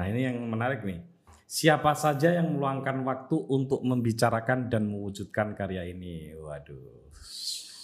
Nah 0.00 0.08
ini 0.08 0.24
yang 0.24 0.40
menarik 0.48 0.80
nih. 0.80 1.04
Siapa 1.44 1.92
saja 1.92 2.32
yang 2.32 2.56
meluangkan 2.56 3.04
waktu 3.04 3.36
untuk 3.52 3.84
membicarakan 3.84 4.72
dan 4.72 4.88
mewujudkan 4.88 5.52
karya 5.52 5.84
ini? 5.92 6.32
Waduh. 6.40 7.12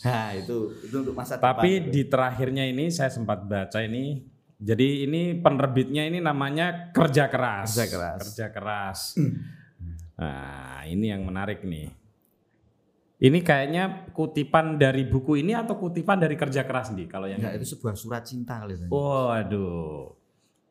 Nah 0.09 0.33
itu 0.33 0.81
itu 0.81 0.97
untuk 0.97 1.13
masa 1.13 1.37
Tapi 1.37 1.85
depan. 1.85 1.93
di 1.93 2.03
terakhirnya 2.09 2.65
ini 2.65 2.89
saya 2.89 3.13
sempat 3.13 3.45
baca 3.45 3.85
ini. 3.85 4.25
Jadi 4.57 5.05
ini 5.05 5.37
penerbitnya 5.37 6.09
ini 6.09 6.25
namanya 6.25 6.89
kerja 6.97 7.29
keras. 7.29 7.77
Kerja 7.77 7.87
keras. 7.93 8.19
Kerja 8.25 8.47
keras. 8.49 9.01
Nah 10.17 10.81
ini 10.89 11.13
yang 11.13 11.21
menarik 11.29 11.61
nih. 11.61 11.93
Ini 13.17 13.45
kayaknya 13.45 14.09
kutipan 14.17 14.81
dari 14.81 15.05
buku 15.05 15.37
ini 15.45 15.53
atau 15.53 15.77
kutipan 15.77 16.17
dari 16.17 16.37
kerja 16.41 16.65
keras 16.65 16.97
nih 16.97 17.05
kalau 17.05 17.29
yang 17.29 17.41
Enggak, 17.45 17.61
itu 17.61 17.77
sebuah 17.77 17.93
surat 17.93 18.25
cinta 18.25 18.65
kali. 18.65 18.89
Waduh. 18.89 20.26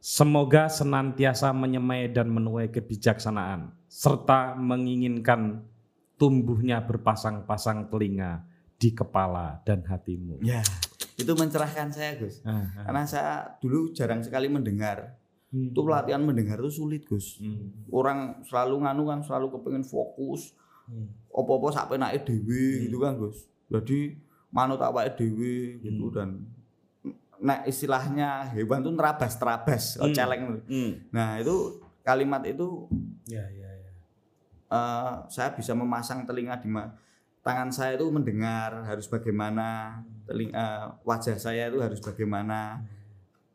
Semoga 0.06 0.70
senantiasa 0.70 1.50
menyemai 1.50 2.13
dan 2.13 2.30
menuai 2.30 2.70
kebijaksanaan 2.70 3.74
serta 3.89 4.54
menginginkan 4.54 5.65
tumbuhnya 6.13 6.78
berpasang-pasang 6.86 7.89
telinga 7.89 8.46
di 8.78 8.94
kepala 8.94 9.65
dan 9.65 9.82
hatimu. 9.82 10.46
Ya, 10.46 10.62
itu 11.18 11.34
mencerahkan 11.34 11.89
saya 11.89 12.22
Gus. 12.22 12.38
Ah, 12.46 12.70
ah. 12.78 12.86
Karena 12.86 13.04
saya 13.10 13.34
dulu 13.58 13.98
jarang 13.98 14.22
sekali 14.22 14.46
mendengar. 14.46 15.18
Hmm. 15.50 15.74
Itu 15.74 15.82
pelatihan 15.82 16.22
mendengar 16.22 16.62
itu 16.62 16.86
sulit 16.86 17.10
Gus. 17.10 17.41
Hmm. 17.41 17.74
Orang 17.89 18.46
selalu 18.46 18.86
nganu 18.86 19.10
kan 19.10 19.20
selalu 19.26 19.58
kepengen 19.58 19.89
fokus. 19.89 20.54
Hmm. 20.86 21.10
Apa-apa 21.34 21.82
sak 21.82 21.98
penake 21.98 22.30
dhewe 22.30 22.86
gitu 22.86 23.02
kan 23.02 23.18
Gus. 23.18 23.50
Jadi 23.74 24.22
manut 24.54 24.78
awake 24.86 25.18
dhewe 25.18 25.82
gitu 25.82 26.13
Hmm. 26.13 26.13
dan 26.13 26.30
nek 27.41 27.67
istilahnya 27.67 28.52
hewan 28.56 28.84
tuh 28.84 28.93
nerabas-terabas, 28.93 30.00
Hmm. 30.00 30.13
celeng. 30.13 30.43
Hmm. 30.67 30.91
Nah, 31.12 31.39
itu 31.39 31.80
kalimat 32.02 32.41
itu 32.45 32.88
Ya, 33.26 33.41
ya, 33.50 33.69
ya. 33.69 33.91
eh, 34.69 35.13
saya 35.28 35.50
bisa 35.54 35.74
memasang 35.74 36.24
telinga 36.24 36.62
di 36.62 36.69
tangan 37.41 37.69
saya 37.69 37.93
itu 37.93 38.10
mendengar 38.10 38.86
harus 38.86 39.06
bagaimana 39.06 40.02
telinga 40.26 40.98
wajah 41.06 41.38
saya 41.38 41.69
itu 41.69 41.78
harus 41.78 42.02
bagaimana 42.02 42.82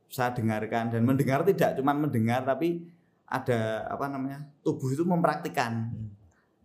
saya 0.06 0.30
dengarkan 0.30 0.94
dan 0.94 1.02
mendengar 1.02 1.42
tidak 1.42 1.74
cuma 1.74 1.90
mendengar 1.94 2.46
tapi 2.46 2.86
ada 3.26 3.86
apa 3.86 4.06
namanya 4.06 4.46
tubuh 4.62 4.90
itu 4.90 5.02
mempraktikkan 5.02 5.90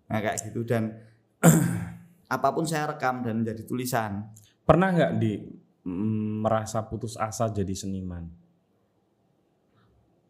nah 0.06 0.22
kayak 0.22 0.38
gitu 0.50 0.62
dan 0.66 0.94
apa 2.30 2.48
pun 2.54 2.66
saya 2.66 2.94
rekam 2.94 3.22
dan 3.26 3.42
menjadi 3.42 3.66
tulisan 3.66 4.30
Pernah 4.66 4.90
nggak 4.94 5.12
di 5.22 5.34
merasa 5.86 6.82
putus 6.82 7.14
asa 7.16 7.46
jadi 7.48 7.72
seniman? 7.72 8.26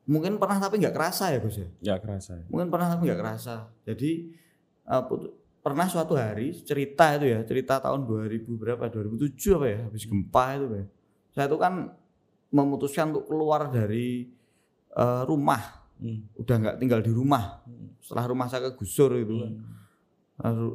mungkin 0.06 0.38
pernah 0.38 0.62
tapi 0.62 0.78
nggak 0.78 0.94
kerasa 0.94 1.34
ya 1.34 1.39
Gus 1.39 1.58
ya 1.58 1.70
Ya 1.82 1.96
kerasa. 1.98 2.38
mungkin 2.46 2.70
pernah 2.70 2.88
tapi 2.88 3.10
nggak 3.10 3.20
kerasa 3.20 3.74
jadi 3.82 4.30
putu- 5.02 5.34
pernah 5.60 5.89
suatu 5.89 6.13
hari 6.13 6.54
cerita 6.60 7.18
itu 7.18 7.26
ya 7.26 7.41
cerita 7.41 7.82
tahun 7.82 8.06
2000 8.06 8.46
berapa 8.54 8.86
2007 8.86 9.34
apa 9.56 9.65
ya 9.65 9.80
habis 9.82 10.06
gempa 10.06 10.46
itu 10.54 10.65
ya 10.70 10.86
saya 11.32 11.46
itu 11.50 11.58
kan 11.58 11.74
memutuskan 12.48 13.10
untuk 13.10 13.26
keluar 13.26 13.65
dari 13.68 14.30
eh, 14.91 15.24
rumah 15.26 15.82
Hmm. 15.96 16.28
udah 16.36 16.56
nggak 16.56 16.78
tinggal 16.78 17.00
di 17.00 17.10
rumah 17.10 17.63
Hmm. 17.63 17.96
setelah 17.98 18.28
rumah 18.28 18.46
saya 18.46 18.68
kegusur 18.70 19.15
gitu 19.15 19.41
kan 19.41 19.52
Hmm. 19.54 19.74
lalu 20.38 20.68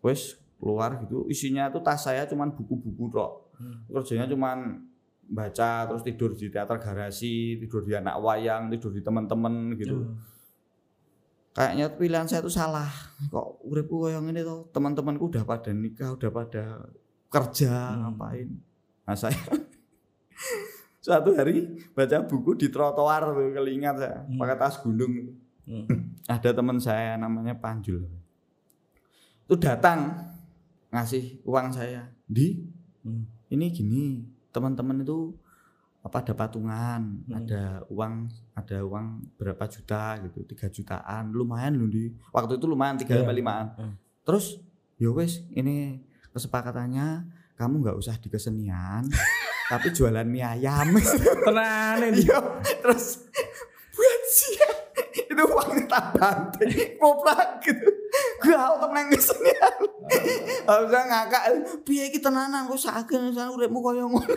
wes 0.00 0.38
keluar 0.56 0.96
gitu 0.98 1.26
isinya 1.26 1.68
tuh 1.68 1.82
tas 1.82 2.00
saya 2.00 2.24
cuman 2.24 2.54
buku-buku 2.54 3.10
tok 3.10 3.45
Hmm. 3.56 3.88
kerjanya 3.88 4.28
cuman 4.28 4.58
baca 5.26 5.90
terus 5.90 6.02
tidur 6.02 6.30
di 6.32 6.46
teater 6.46 6.78
garasi 6.78 7.58
tidur 7.58 7.82
di 7.82 7.92
anak 7.92 8.20
wayang 8.20 8.70
tidur 8.70 8.92
di 8.92 9.00
teman-teman 9.00 9.74
gitu 9.74 9.96
Hmm. 9.96 10.16
kayaknya 11.52 11.86
pilihan 11.90 12.26
saya 12.26 12.44
itu 12.44 12.52
salah 12.52 12.86
kok 13.26 13.64
uripku 13.64 14.06
kayak 14.06 14.22
ngene 14.22 14.44
tuh 14.44 14.68
teman-temanku 14.70 15.32
udah 15.32 15.42
pada 15.42 15.72
nikah 15.72 16.14
udah 16.14 16.30
pada 16.30 16.64
kerja 17.26 17.72
Hmm. 17.90 17.98
ngapain 18.12 18.48
nah 19.02 19.16
saya 19.16 19.34
suatu 21.00 21.32
hari 21.32 21.78
baca 21.90 22.22
buku 22.22 22.58
di 22.58 22.68
trotoar 22.68 23.30
tuh 23.32 23.50
kelingat 23.50 23.94
saya 23.96 24.16
Hmm. 24.22 24.38
pakai 24.38 24.56
tas 24.56 24.76
gunung 24.78 25.32
Hmm. 25.66 25.86
ada 26.30 26.50
teman 26.52 26.78
saya 26.78 27.18
namanya 27.18 27.56
Panjul 27.56 28.06
itu 29.42 29.54
datang 29.58 30.14
ngasih 30.90 31.42
uang 31.42 31.70
saya 31.70 32.06
di 32.26 32.62
Hmm. 33.02 33.22
Ini 33.48 33.66
gini 33.68 34.04
teman-teman 34.50 35.00
itu 35.00 35.34
apa 36.00 36.22
ada 36.22 36.32
patungan 36.32 37.02
Hmm. 37.26 37.34
ada 37.36 37.62
uang 37.88 38.14
ada 38.52 38.78
uang 38.80 39.06
berapa 39.36 39.66
juta 39.66 40.22
gitu 40.22 40.46
tiga 40.46 40.66
jutaan 40.68 41.30
lumayan 41.30 41.74
loh 41.74 41.86
di 41.86 42.14
waktu 42.30 42.56
itu 42.56 42.64
lumayan 42.64 42.94
tiga 42.94 43.18
sampai 43.18 43.34
limaan 43.34 43.66
Hmm. 43.74 43.94
terus 44.22 44.62
ya 44.96 45.10
wes 45.10 45.42
ini 45.50 45.98
kesepakatannya 46.30 47.26
kamu 47.54 47.74
nggak 47.82 47.96
usah 47.96 48.14
di 48.16 48.28
kesenian 48.28 49.02
tapi 49.72 49.90
jualan 49.90 50.22
mie 50.22 50.46
ayam 50.46 50.94
Tenan 51.44 51.98
ini. 52.04 52.22
Iya, 52.22 52.38
terus 52.78 53.26
buat 53.90 54.22
siap 54.28 54.76
itu 55.12 55.42
uangnya 55.42 55.84
tak 55.86 56.04
banting 56.14 56.70
koprak 56.96 57.58
gitu 57.60 57.88
gue 58.38 58.52
auto 58.52 58.86
nang 58.88 59.08
kesenian 59.08 59.74
harusnya 60.64 61.02
ngakak 61.10 61.44
piye 61.82 62.08
iki 62.08 62.18
tenanan 62.18 62.64
kok 62.64 62.78
sakit 62.78 63.30
sana 63.30 63.48
uripmu 63.48 63.78
koyo 63.78 64.06
ngono 64.06 64.34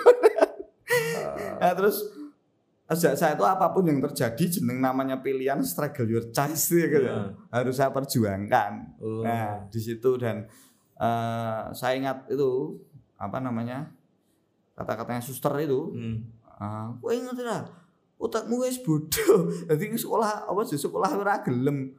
nah 1.59 1.73
terus 1.73 2.07
sejak 2.89 3.13
saya 3.13 3.33
itu 3.33 3.43
apa 3.43 3.69
pun 3.69 3.85
yang 3.85 4.01
terjadi 4.01 4.59
jeneng 4.59 4.81
namanya 4.81 5.19
pilihan 5.19 5.61
struggle 5.61 6.09
your 6.09 6.25
choice 6.27 6.73
ya 6.73 6.87
gitu 6.87 7.05
Ya. 7.05 7.29
harus 7.49 7.75
saya 7.75 7.89
perjuangkan 7.89 8.97
Oh. 8.97 9.21
nah 9.21 9.61
di 9.65 9.77
situ 9.77 10.17
dan 10.17 10.49
eh, 10.95 11.61
saya 11.71 11.93
ingat 11.95 12.25
itu 12.27 12.81
apa 13.13 13.37
namanya 13.37 13.93
kata-katanya 14.73 15.21
suster 15.21 15.53
itu 15.59 15.91
Hmm. 15.91 16.17
Ah, 16.59 16.91
kowe 16.99 17.07
ngerti 17.07 17.39
lah. 17.39 17.63
Otakmu 18.19 18.59
wis 18.59 18.83
bodoh. 18.83 19.47
Dadi 19.71 19.95
sekolah 19.95 20.43
apa 20.43 20.59
sih 20.63 20.75
sekolah 20.75 21.07
ora 21.15 21.39
gelem. 21.39 21.95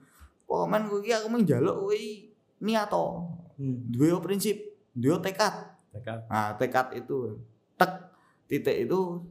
Pokoke 0.50 0.82
kowe 0.90 0.98
iki 0.98 1.14
aku 1.14 1.26
mau 1.30 1.38
njaluk 1.38 1.76
kowe 1.78 2.00
niat 2.58 2.90
to. 2.90 3.04
Hmm. 3.54 3.86
Duwe 3.86 4.18
prinsip, 4.18 4.58
duwe 4.90 5.22
tekad. 5.22 5.54
Tekad. 5.94 6.26
Nah, 6.26 6.58
tekad 6.58 6.90
itu 6.98 7.38
tek 7.78 8.10
titik 8.50 8.90
itu 8.90 9.22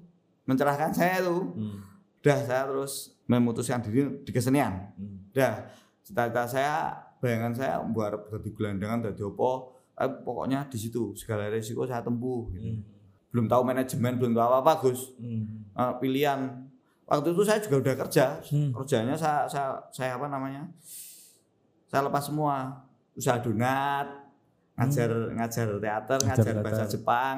mencerahkan 0.48 0.96
saya 0.96 1.20
itu. 1.20 1.36
Hmm. 1.60 1.84
Udah 2.24 2.40
saya 2.48 2.64
terus 2.72 3.20
memutuskan 3.28 3.84
diri 3.84 4.08
di 4.24 4.32
kesenian. 4.32 4.96
Hmm. 4.96 5.28
Udah 5.36 5.68
cita-cita 6.08 6.48
saya, 6.48 6.96
bayangan 7.20 7.52
saya 7.52 7.84
buat 7.84 8.16
jadi 8.32 8.50
gelandangan 8.56 9.12
jadi 9.12 9.28
apa. 9.28 9.52
Eh, 10.00 10.10
pokoknya 10.24 10.72
di 10.72 10.80
situ 10.80 11.12
segala 11.20 11.52
resiko 11.52 11.84
saya 11.84 12.00
tempuh. 12.00 12.48
Gitu. 12.56 12.64
Hmm. 12.64 12.80
Belum 13.36 13.52
tahu 13.52 13.68
manajemen, 13.68 14.16
belum 14.16 14.32
tahu 14.40 14.48
apa-apa 14.48 14.88
Gus. 14.88 15.20
Hmm. 15.20 15.68
eh, 15.76 15.94
pilihan 16.00 16.64
waktu 17.12 17.36
itu 17.36 17.44
saya 17.44 17.60
juga 17.60 17.84
udah 17.84 17.96
kerja 18.08 18.40
Hmm. 18.48 18.72
kerjanya 18.72 19.20
saya, 19.20 19.44
saya 19.50 19.76
saya 19.92 20.16
apa 20.16 20.30
namanya 20.32 20.64
saya 21.90 22.06
lepas 22.06 22.24
semua 22.24 22.86
usaha 23.12 23.38
donat 23.38 24.08
ngajar 24.76 25.10
ngajar 25.34 25.68
teater 25.76 26.18
Hmm. 26.18 26.28
Ngajar 26.30 26.38
ngajar 26.38 26.46
teater. 26.46 26.64
bahasa 26.64 26.84
Jepang 26.88 27.38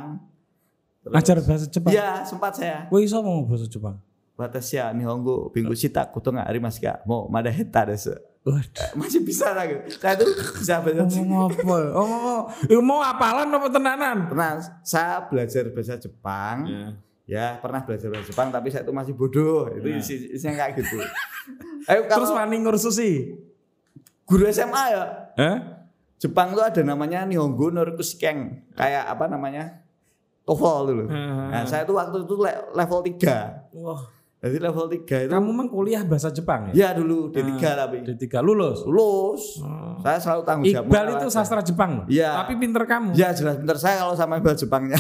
Terus- 1.02 1.16
Ajar 1.18 1.38
bahasa 1.42 1.66
Jepang. 1.66 1.92
iya 1.92 2.10
sempat 2.22 2.52
saya 2.54 2.86
Kowe 2.86 3.02
iso 3.02 3.18
ngomong 3.18 3.48
bahasa 3.48 3.66
Jepang? 3.66 3.98
batas 4.34 4.66
ya 4.68 4.90
nihongo 4.90 5.50
bingku 5.50 5.72
shita 5.72 6.02
kuto 6.08 6.30
nggak 6.30 6.46
arimas 6.46 6.76
gak 6.76 7.02
mau 7.04 7.26
mada 7.28 7.50
heta 7.50 7.86
desu 7.86 8.14
Waduh. 8.42 8.74
Eh, 8.74 8.92
masih 8.96 9.22
bisa 9.22 9.54
lagi 9.54 9.78
saya 9.92 10.18
tuh 10.18 10.26
bisa 10.58 10.82
bahasa 10.82 11.06
Ngomong 11.06 11.54
apa? 11.54 11.78
Oh, 11.94 12.04
ngomong. 12.04 12.42
Mau 12.82 12.98
apalan 13.00 13.46
apa 13.48 13.70
tenanan? 13.70 14.18
pernah 14.26 14.58
saya 14.82 15.22
belajar 15.24 15.70
bahasa 15.70 15.94
Jepang 15.96 16.66
Ya. 16.66 16.86
ya 17.24 17.46
pernah 17.56 17.82
belajar 17.82 18.10
bahasa 18.10 18.26
Jepang 18.28 18.50
tapi 18.50 18.68
saya 18.68 18.82
itu 18.82 18.90
masih 18.92 19.14
bodoh 19.14 19.70
itu 19.70 19.86
Ya. 19.86 19.96
isi, 19.96 20.16
isinya 20.32 20.58
kayak 20.60 20.74
gitu 20.76 20.98
Ayo 21.90 22.02
Terus 22.04 22.10
kalau 22.30 22.34
wani 22.36 22.58
ngursusi? 22.60 23.10
Guru 24.32 24.48
SMA 24.48 24.84
ya 24.90 25.04
Hah? 25.36 25.58
Jepang 26.18 26.54
tuh 26.54 26.62
ada 26.62 26.82
namanya 26.82 27.26
Nihongo 27.26 27.68
Norikushikeng 27.68 28.72
kayak 28.72 29.10
apa 29.10 29.26
namanya 29.26 29.82
TOEFL 30.42 30.80
dulu. 30.88 31.06
Hmm. 31.06 31.50
Nah, 31.50 31.66
saya 31.66 31.82
tuh 31.82 31.94
waktu 31.94 32.22
itu 32.22 32.34
le- 32.36 32.66
level 32.72 33.00
3. 33.00 33.74
Wah, 33.76 34.02
Jadi 34.38 34.58
level 34.58 34.86
3 34.88 35.06
itu 35.22 35.30
kamu 35.30 35.48
memang 35.48 35.68
kuliah 35.68 36.02
bahasa 36.02 36.30
Jepang 36.30 36.70
ya? 36.70 36.74
ya 36.74 36.90
dulu 36.94 37.30
D3 37.30 37.58
tapi 37.58 38.02
D3 38.02 38.26
lulus. 38.40 38.82
lulus. 38.84 39.62
Saya 40.02 40.18
selalu 40.18 40.42
tanggung 40.42 40.66
jawab. 40.68 40.90
Iqbal 40.90 41.06
itu 41.16 41.28
sastra 41.30 41.62
Jepang. 41.62 41.92
loh. 42.02 42.06
Iya. 42.06 42.42
Tapi 42.42 42.54
pinter 42.58 42.84
kamu. 42.86 43.14
Ya 43.14 43.30
jelas 43.32 43.58
pinter 43.58 43.78
saya 43.78 44.02
kalau 44.02 44.14
sama 44.14 44.38
bahasa 44.38 44.58
Jepangnya. 44.60 44.98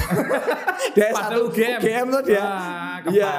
dia 0.96 1.10
Padahal 1.10 1.26
satu 1.34 1.42
UGM. 1.50 1.80
UGM 1.80 2.06
tuh 2.08 2.22
dia. 2.24 2.38
Wah, 2.40 2.98
Iya. 3.04 3.30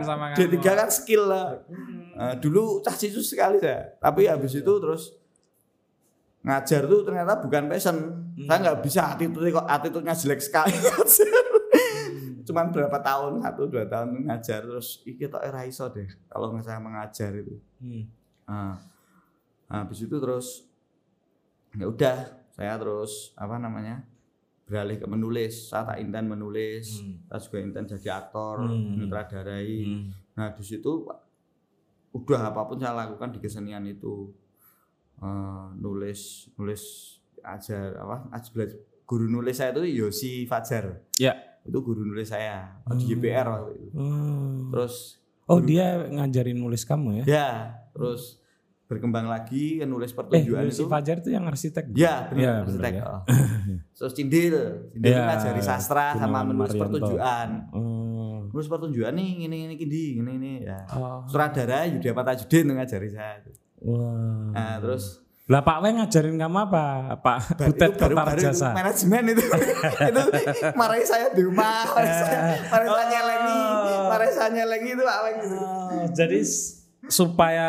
sama 0.00 0.24
kamu. 0.32 0.40
D3 0.40 0.56
kan 0.64 0.88
skill 0.88 1.22
lah. 1.24 1.60
Nah, 2.16 2.32
dulu 2.36 2.80
cah 2.80 2.92
cicu 2.92 3.20
sekali 3.20 3.56
saya. 3.56 3.96
Tapi 3.96 4.28
habis 4.28 4.52
itu 4.54 4.72
terus 4.76 5.12
ngajar 6.40 6.88
tuh 6.88 7.04
ternyata 7.04 7.36
bukan 7.40 7.68
passion. 7.68 7.96
Saya 8.48 8.58
nggak 8.64 8.78
bisa 8.80 9.00
attitude 9.12 9.52
kok 9.52 9.66
attitude-nya 9.68 10.16
jelek 10.16 10.40
sekali 10.40 10.72
ngajar. 10.72 11.28
Cuman 12.48 12.72
berapa 12.72 12.98
tahun, 12.98 13.44
satu 13.44 13.68
dua 13.68 13.84
tahun 13.86 14.26
ngajar 14.26 14.64
terus 14.64 15.04
iki 15.04 15.28
tok 15.28 15.44
era 15.44 15.62
iso 15.68 15.86
deh 15.92 16.08
kalau 16.26 16.50
nggak 16.50 16.64
saya 16.64 16.80
mengajar 16.80 17.30
itu. 17.36 17.60
Hmm. 17.78 18.04
Nah, 18.48 18.74
habis 19.70 20.02
itu 20.02 20.16
terus 20.18 20.66
ya 21.78 21.86
udah 21.86 22.16
saya 22.50 22.74
terus 22.80 23.30
apa 23.38 23.60
namanya 23.60 24.02
beralih 24.66 24.98
ke 24.98 25.06
menulis. 25.06 25.70
Saya 25.70 25.94
tak 25.94 25.98
intan 26.02 26.26
menulis. 26.26 27.04
Hmm. 27.04 27.22
Saya 27.28 27.40
juga 27.44 27.58
intan 27.62 27.84
jadi 27.86 28.08
aktor, 28.16 28.66
Hmm. 28.66 28.96
menutradarai. 28.96 29.78
Hmm. 29.86 30.10
Nah 30.34 30.48
di 30.56 30.64
situ 30.64 31.04
udah 32.10 32.40
apa 32.50 32.66
pun 32.66 32.80
saya 32.80 32.96
lakukan 33.06 33.30
di 33.30 33.38
kesenian 33.38 33.86
itu 33.86 34.34
Eh, 35.20 35.64
nulis 35.76 36.20
nulis 36.54 36.82
ajar 37.38 37.92
apa 37.94 38.24
ajar 38.30 38.50
belajar 38.50 38.78
guru 39.04 39.26
nulis 39.26 39.52
saya 39.54 39.70
itu 39.70 39.84
Yosi 39.98 40.44
Fajar 40.44 41.04
Ya. 41.14 41.36
itu 41.60 41.76
guru 41.78 42.00
nulis 42.02 42.24
saya 42.26 42.80
di 42.90 43.04
YPR 43.06 43.44
waktu 43.44 43.72
itu 43.76 43.88
Hmm. 43.92 44.70
terus 44.70 45.20
Oh 45.44 45.58
dia 45.58 45.98
ngajarin 46.06 46.56
nulis 46.56 46.82
kamu 46.82 47.20
ya? 47.20 47.24
ya 47.26 47.48
terus 47.90 48.40
berkembang 48.86 49.26
lagi 49.26 49.78
nulis 49.82 50.10
Eh, 50.10 50.16
pertunjukan 50.16 50.62
Lucy 50.64 50.78
itu 50.78 50.88
Fajar 50.88 51.16
itu 51.18 51.30
yang 51.30 51.44
arsitek. 51.44 51.84
ya 51.92 52.26
benar 52.26 52.40
Ya, 52.40 52.52
arsitek. 52.64 52.92
ya. 52.92 53.04
Oh. 53.04 53.22
terus 53.94 54.12
Cindil 54.14 54.54
Cindil 54.90 55.12
Ya, 55.12 55.26
ngajari 55.26 55.60
sastra 55.60 56.06
sama 56.12 56.42
menulis 56.42 56.70
Marianto. 56.70 56.82
pertunjukan 56.88 57.48
Oh. 57.70 58.48
nulis 58.48 58.66
pertunjukan 58.66 59.12
nih 59.12 59.30
ini 59.44 59.56
ini 59.66 59.74
gini 59.76 60.02
gini 60.16 60.32
ini 60.34 60.52
ya 60.64 60.80
Oh. 60.90 61.22
sutradara 61.24 61.84
Yudi 61.84 62.08
Patajudin 62.08 62.72
ngajari 62.72 63.08
saya 63.08 63.36
Wah. 63.80 64.52
Nah, 64.52 64.76
terus 64.78 65.20
Lah 65.44 65.66
Pak 65.66 65.82
Weng 65.82 65.98
ngajarin 65.98 66.38
kamu 66.38 66.58
apa? 66.62 66.84
Pak 67.18 67.38
Butet 67.58 67.98
baru 67.98 68.14
baru 68.14 68.38
Kertarjasa. 68.38 68.70
manajemen 68.70 69.22
itu 69.34 69.42
itu 70.14 70.22
marahi 70.78 71.02
saya 71.02 71.26
di 71.34 71.42
rumah 71.42 71.90
marahi 71.90 72.14
saya 72.14 72.40
marahi 72.70 72.86
saya 72.88 73.06
nyelengi 73.10 73.60
marahi 74.06 74.30
saya 74.30 74.48
nyelengi 74.54 74.90
itu 74.94 75.02
apa 75.02 75.28
gitu 75.42 75.56
Oh, 75.90 76.06
jadi 76.14 76.38
supaya 77.10 77.68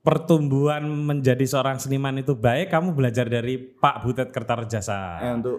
pertumbuhan 0.00 0.86
menjadi 0.86 1.42
seorang 1.42 1.82
seniman 1.82 2.14
itu 2.14 2.38
baik, 2.38 2.70
kamu 2.70 2.94
belajar 2.94 3.26
dari 3.26 3.58
Pak 3.58 4.06
Butet 4.06 4.30
Kertarjasa. 4.30 5.18
Eh, 5.18 5.32
untuk 5.34 5.58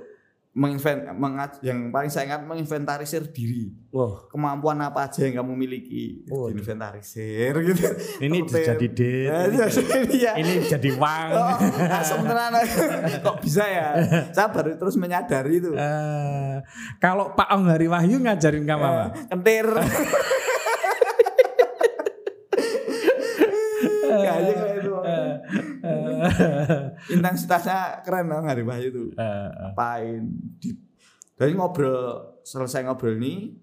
menginvent 0.57 1.05
mengat- 1.13 1.61
yang 1.61 1.93
paling 1.93 2.09
saya 2.09 2.25
ingat 2.27 2.41
menginventarisir 2.43 3.29
diri. 3.29 3.69
Wah, 3.87 4.25
kemampuan 4.27 4.81
apa 4.81 5.05
aja 5.05 5.21
yang 5.21 5.39
kamu 5.39 5.53
miliki? 5.53 6.25
Oh, 6.27 6.49
diinventarisir 6.49 7.53
gitu. 7.61 7.85
Ini 8.19 8.37
jadi 8.43 8.87
dit, 8.89 9.29
Ya, 9.29 9.45
iya. 10.09 10.31
ini 10.35 10.65
jadi 10.65 10.89
wang. 10.97 11.29
Oh, 11.31 11.57
tenan. 12.19 12.57
kok 13.25 13.37
bisa 13.39 13.63
ya? 13.63 13.87
Saya 14.33 14.49
baru 14.49 14.73
terus 14.75 14.97
menyadari 14.97 15.61
itu. 15.61 15.71
Eh, 15.71 16.55
kalau 16.97 17.31
Pak 17.31 17.53
Ong 17.53 17.69
Hari 17.69 17.85
Wahyu 17.85 18.17
ngajarin 18.17 18.65
kamu 18.65 18.81
apa? 18.83 19.05
kentir 19.29 19.67
Kayaknya 24.07 24.53
kayak 24.55 24.77
itu. 24.79 24.91
Intensitasnya 27.15 28.01
keren 28.01 28.27
dong 28.27 28.45
hari 28.45 28.61
Wahyu 28.61 28.87
itu. 28.89 29.03
Eh, 29.13 29.47
Ngapain? 29.51 30.21
Di, 30.57 30.69
dari 31.33 31.53
ngobrol 31.53 32.37
selesai 32.41 32.83
ngobrol 32.83 33.15
ini 33.15 33.53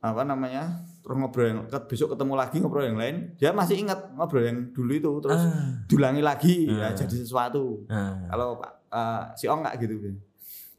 apa 0.00 0.22
namanya? 0.22 0.80
Terus 1.00 1.16
ngobrol 1.16 1.46
yang 1.46 1.58
besok 1.84 2.14
ketemu 2.14 2.34
lagi 2.34 2.56
ngobrol 2.58 2.84
yang 2.84 2.96
lain. 2.96 3.16
Dia 3.36 3.50
masih 3.50 3.76
ingat 3.78 4.12
ngobrol 4.12 4.42
yang 4.42 4.58
dulu 4.70 4.92
itu 4.92 5.10
terus 5.20 5.42
Ah. 5.42 5.84
diulangi 5.84 6.22
lagi 6.22 6.54
Ah. 6.70 6.92
ya 6.92 7.04
jadi 7.04 7.14
sesuatu. 7.16 7.84
Nah, 7.86 8.26
Kalau 8.26 8.56
Pak 8.56 8.72
eh, 8.90 9.22
si 9.36 9.44
Ong 9.46 9.60
nggak 9.60 9.74
gitu. 9.78 9.94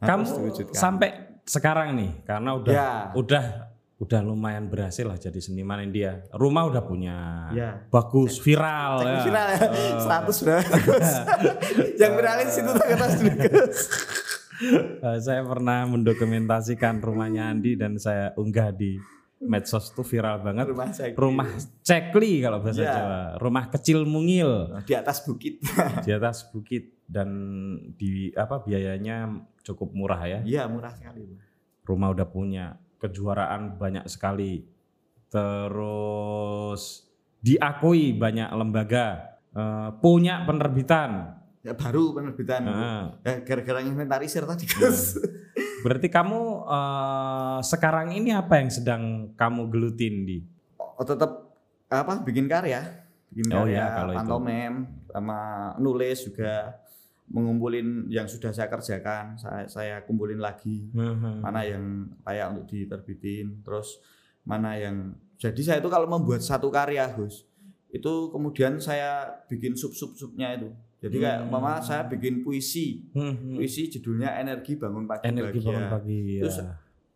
Nah, 0.01 0.07
kamu 0.07 0.23
sampai 0.71 1.09
sekarang 1.41 1.93
nih, 1.93 2.11
karena 2.23 2.49
udah 2.53 2.71
Ya. 2.71 2.91
udah 3.13 3.70
udah 4.01 4.19
lumayan 4.19 4.65
berhasil 4.65 5.05
lah 5.05 5.13
jadi 5.13 5.37
seniman 5.37 5.85
India. 5.85 6.25
Rumah 6.33 6.63
udah 6.67 6.81
punya, 6.81 7.17
Ya. 7.53 7.85
bagus, 7.87 8.41
viral 8.41 8.97
Cek 8.99 9.07
ya. 9.07 9.21
viral 9.21 9.47
ya. 9.47 9.59
Oh. 9.61 10.25
100 10.25 10.41
berapa? 10.41 10.75
yang 12.01 12.11
viralin 12.17 12.49
situ 12.49 12.69
tak 12.73 12.87
dulu. 12.89 13.45
Eh, 14.61 15.17
saya 15.17 15.41
pernah 15.41 15.89
mendokumentasikan 15.89 17.01
rumahnya 17.01 17.49
Andi 17.49 17.73
dan 17.73 17.97
saya 17.97 18.29
unggah 18.37 18.69
di 18.69 18.93
medsos 19.41 19.89
tuh 19.89 20.05
viral 20.05 20.45
banget. 20.45 20.69
Rumah 20.69 20.89
saya. 20.93 21.17
Rumah 21.17 21.49
cekli 21.81 22.45
kalau 22.45 22.61
bahasa 22.61 22.85
Ya. 22.85 22.93
Jawa. 22.93 23.21
Rumah 23.41 23.73
kecil 23.73 24.05
mungil 24.05 24.69
di 24.85 24.93
atas 24.93 25.25
bukit. 25.25 25.57
di 26.05 26.13
atas 26.13 26.45
bukit 26.53 26.93
dan 27.09 27.25
di 27.97 28.29
apa 28.37 28.61
biayanya 28.61 29.33
cukup 29.65 29.97
murah 29.97 30.21
ya. 30.29 30.39
Iya, 30.45 30.69
murah 30.69 30.93
sekali. 30.93 31.25
Rumah 31.81 32.13
udah 32.13 32.27
punya 32.29 32.77
kejuaraan 33.01 33.81
banyak 33.81 34.05
sekali. 34.05 34.61
Terus 35.33 37.09
diakui 37.41 38.13
banyak 38.13 38.53
lembaga 38.53 39.37
eh, 39.57 39.89
punya 39.97 40.45
penerbitan. 40.45 41.41
Ya 41.61 41.73
baru 41.73 42.13
penerbitan. 42.13 42.61
Ya, 43.21 43.41
gara-gara 43.41 43.81
inventarisir 43.81 44.45
tadi 44.45 44.65
Gus. 44.69 45.17
Berarti 45.81 46.07
kamu 46.13 46.41
eh, 46.69 47.59
sekarang 47.65 48.13
ini 48.13 48.29
apa 48.29 48.61
yang 48.61 48.69
sedang 48.69 49.33
kamu 49.33 49.61
gelutin 49.73 50.15
di? 50.29 50.37
Oh, 50.77 51.01
tetap 51.01 51.57
apa 51.89 52.21
bikin 52.21 52.45
karya. 52.45 53.01
bikin 53.31 53.47
Oh 53.55 53.63
karya 53.63 53.79
iya, 53.79 53.85
kalau 53.95 54.11
itu. 54.11 54.19
pantomim 54.19 54.73
sama 55.07 55.39
nulis 55.79 56.19
juga 56.27 56.75
mengumpulin 57.31 57.87
yang 58.07 58.27
sudah 58.27 58.51
saya 58.51 58.67
kerjakan 58.67 59.33
saya 59.35 59.63
saya 59.65 59.95
kumpulin 60.01 60.37
lagi 60.37 60.91
mana 61.39 61.63
yang 61.63 61.83
layak 62.21 62.47
untuk 62.51 62.67
diterbitin 62.67 63.61
terus 63.61 64.03
mana 64.43 64.75
yang 64.75 65.15
jadi 65.35 65.61
saya 65.61 65.77
itu 65.79 65.87
kalau 65.87 66.05
membuat 66.05 66.39
satu 66.39 66.67
karya 66.67 67.07
Gus 67.09 67.47
itu 67.89 68.11
kemudian 68.29 68.77
saya 68.77 69.25
bikin 69.47 69.73
sub 69.73 69.91
sub 69.91 70.11
subnya 70.13 70.53
itu 70.53 70.69
jadi 70.99 71.17
kayak 71.17 71.39
Hmm. 71.41 71.49
mama 71.49 71.79
saya 71.79 72.05
bikin 72.05 72.39
puisi 72.39 73.09
Hmm. 73.11 73.55
puisi 73.55 73.89
judulnya 73.89 74.37
energi 74.37 74.75
bangun 74.75 75.03
pagi 75.03 75.25
Energi 75.25 75.57
bahagia. 75.57 75.67
bangun 75.67 75.85
pagi. 75.89 76.19
Ya. 76.37 76.43
Terus 76.45 76.57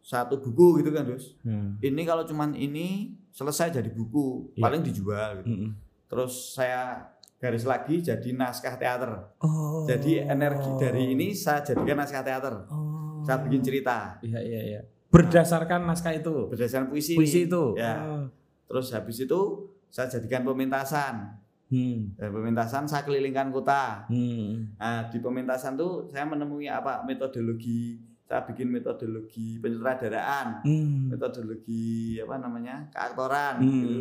satu 0.01 0.38
buku 0.38 0.80
gitu 0.80 0.89
kan 0.89 1.05
Gus 1.05 1.38
Hmm. 1.41 1.78
ini 1.80 2.01
kalau 2.01 2.24
cuman 2.24 2.53
ini 2.53 3.13
selesai 3.30 3.74
jadi 3.74 3.89
buku 3.89 4.53
Iya. 4.53 4.63
paling 4.63 4.82
dijual 4.82 5.30
gitu. 5.39 5.49
Hmm. 5.49 5.72
terus 6.05 6.53
saya 6.53 7.01
garis 7.38 7.63
lagi 7.63 7.99
jadi 7.99 8.29
naskah 8.31 8.75
teater 8.75 9.11
Oh. 9.38 9.83
jadi 9.83 10.25
energi 10.25 10.71
dari 10.75 11.13
ini 11.13 11.31
saya 11.31 11.61
jadikan 11.61 11.97
naskah 11.97 12.21
teater 12.21 12.55
Oh. 12.67 13.19
saya 13.21 13.41
bikin 13.41 13.61
cerita 13.61 14.17
Iya 14.21 14.39
iya 14.39 14.61
iya. 14.65 14.81
Berdasarkan 15.07 15.83
naskah 15.83 16.11
itu. 16.13 16.49
berdasarkan 16.49 16.89
puisi 16.89 17.13
Puisi 17.13 17.45
itu. 17.45 17.75
ya 17.75 17.93
Oh. 17.99 18.25
terus 18.65 18.91
habis 18.91 19.19
itu 19.19 19.39
saya 19.88 20.07
jadikan 20.09 20.43
pementasan 20.43 21.39
Hmm. 21.65 22.13
dan 22.13 22.29
pementasan 22.29 22.86
saya 22.86 23.01
kelilingkan 23.03 23.49
kota 23.49 24.05
Hmm. 24.05 24.75
nah 24.75 25.05
di 25.05 25.17
pementasan 25.17 25.73
tuh 25.73 26.07
saya 26.07 26.23
menemui 26.23 26.65
apa 26.65 27.01
metodologi 27.03 27.97
saya 28.21 28.41
bikin 28.43 28.69
metodologi 28.69 29.57
penyutradaraan 29.59 30.61
Hmm. 30.61 31.09
metodologi 31.09 32.17
apa 32.17 32.36
namanya 32.38 32.86
keaktoran 32.89 33.59
Hmm. 33.59 33.65
gitu. 33.65 33.91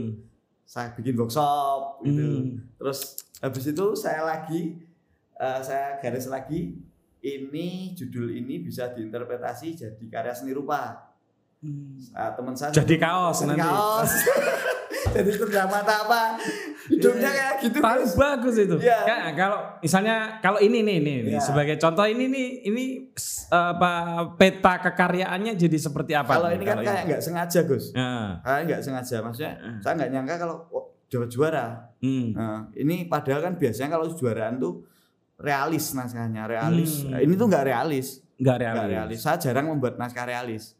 Saya 0.64 0.90
bikin 0.96 1.14
workshop 1.14 2.00
gitu. 2.02 2.24
Hmm. 2.24 2.56
terus 2.80 3.20
habis 3.38 3.64
itu 3.68 3.86
saya 3.94 4.24
lagi 4.24 4.80
eh, 5.36 5.60
saya 5.60 6.00
garis 6.00 6.26
lagi 6.26 6.80
ini 7.24 7.96
judul 7.96 8.28
ini 8.36 8.60
bisa 8.60 8.92
diinterpretasi 8.92 9.72
jadi 9.72 10.04
karya 10.12 10.34
seni 10.36 10.52
rupa. 10.52 11.12
Nah, 12.12 12.36
teman 12.36 12.52
saya 12.52 12.76
Jadi 12.76 13.00
kaos 13.00 13.48
nanti. 13.48 13.64
kaos. 13.64 14.12
Jadi 15.16 15.30
terdamata 15.36 16.04
apa 16.04 16.36
hidupnya 16.90 17.30
kayak 17.32 17.54
gitu 17.64 17.78
Tapi 17.80 18.02
Gus. 18.04 18.12
bagus 18.16 18.54
itu. 18.60 18.76
Iya. 18.80 18.98
Kayak 19.08 19.22
kalau 19.40 19.58
misalnya 19.80 20.16
kalau 20.44 20.58
ini 20.60 20.78
nih 20.84 20.98
nih, 21.00 21.16
nih, 21.24 21.32
Iya. 21.36 21.40
sebagai 21.40 21.76
contoh 21.80 22.04
ini 22.04 22.24
nih 22.28 22.48
ini 22.68 22.84
apa 23.48 23.92
peta 24.36 24.74
kekaryaannya 24.84 25.52
jadi 25.56 25.76
seperti 25.80 26.12
apa? 26.12 26.36
kalau 26.36 26.50
ini 26.52 26.64
kan 26.66 26.78
kayak 26.82 27.02
nggak 27.08 27.22
sengaja 27.22 27.60
Gus 27.64 27.94
Nah, 27.94 28.42
kayak 28.44 28.60
nggak 28.68 28.80
sengaja 28.84 29.16
maksudnya 29.24 29.52
saya 29.80 29.92
nggak 29.96 30.10
nyangka 30.12 30.34
kalau 30.44 30.56
oh, 30.74 30.84
dapat 31.08 31.28
juara 31.30 31.66
hmm. 32.02 32.26
Nah, 32.34 32.60
ini 32.74 33.06
padahal 33.06 33.40
kan 33.40 33.54
biasanya 33.56 33.94
kalau 33.96 34.06
juaraan 34.10 34.58
tuh 34.58 34.82
realis 35.34 35.92
naskahnya, 35.92 36.46
realis. 36.46 37.02
Hmm. 37.02 37.10
Nah, 37.14 37.20
ini 37.20 37.34
tuh 37.34 37.46
nggak 37.50 37.64
realis, 37.66 38.22
nggak 38.38 38.56
realis. 38.62 38.76
nggak 38.78 38.90
realis. 38.94 39.18
Saya 39.18 39.36
jarang 39.42 39.66
membuat 39.66 39.98
naskah 39.98 40.26
realis, 40.26 40.78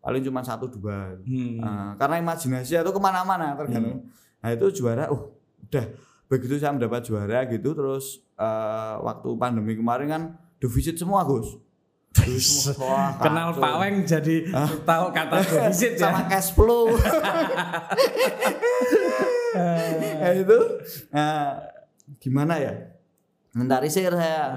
paling 0.00 0.20
cuma 0.20 0.44
satu 0.44 0.68
dua. 0.68 1.16
Hmm. 1.24 1.56
Nah, 1.60 1.90
karena 1.96 2.20
imajinasi 2.20 2.76
itu 2.76 2.92
ke 2.92 3.00
mana-mana 3.00 3.56
tergantung. 3.56 4.04
Nah 4.44 4.52
itu 4.52 4.66
juara, 4.76 5.08
uh, 5.08 5.22
udah 5.68 5.86
begitu 6.28 6.56
saya 6.60 6.72
mendapat 6.74 7.04
juara 7.04 7.44
gitu, 7.48 7.72
terus 7.76 8.20
eh, 8.36 8.94
waktu 9.00 9.28
pandemi 9.36 9.76
kemarin 9.76 10.08
kan 10.08 10.22
defisit 10.60 10.96
semua 10.96 11.24
Gus. 11.24 11.60
Wah, 12.78 13.16
Kenal 13.24 13.52
kacau. 13.52 13.62
Pak 13.62 13.74
Weng 13.82 13.96
jadi 14.06 14.36
tahu 14.86 15.06
kata 15.10 15.36
defisit 15.42 15.98
ya. 15.98 16.08
sama 16.08 16.30
cash 16.30 16.54
flow. 16.54 16.94
nah, 20.22 20.30
itu 20.30 20.60
nah, 21.10 21.58
gimana 22.22 22.54
ya? 22.62 22.74
Mentarisir 23.54 24.14
saya 24.14 24.50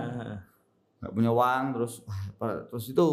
nggak 0.98 1.14
punya 1.14 1.30
uang 1.30 1.78
terus 1.78 2.02
terus 2.74 2.86
itu 2.90 3.08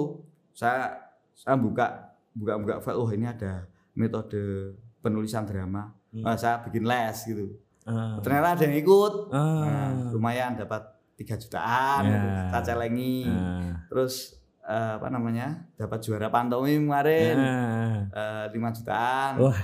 saya 0.57 0.97
saya 1.37 1.53
buka 1.61 2.17
buka 2.33 2.57
buka 2.57 2.75
file 2.81 2.97
oh 2.97 3.13
ini 3.13 3.29
ada 3.29 3.69
metode 3.93 4.73
penulisan 5.05 5.45
drama 5.45 5.93
Hmm. 6.15 6.23
Nah, 6.23 6.39
saya 6.39 6.63
bikin 6.63 6.87
les 6.87 7.19
gitu 7.27 7.59
Ah. 7.85 8.17
ternyata 8.19 8.49
ada 8.55 8.65
yang 8.65 8.77
ikut 8.79 9.13
Ah. 9.29 9.61
Nah, 9.61 9.89
lumayan 10.11 10.57
dapat 10.57 10.81
tiga 11.15 11.37
jutaan 11.37 12.01
gitu. 12.03 12.29
saya 12.49 12.63
celengi 12.65 13.25
Ah. 13.25 13.77
terus 13.87 14.15
eh, 14.61 14.93
apa 14.97 15.07
namanya 15.07 15.47
dapat 15.75 16.01
juara 16.01 16.27
pantomim 16.27 16.83
kemarin 16.83 17.37
Ah. 17.37 17.97
eh, 18.09 18.45
lima 18.51 18.69
jutaan 18.71 19.37
Wah, 19.39 19.61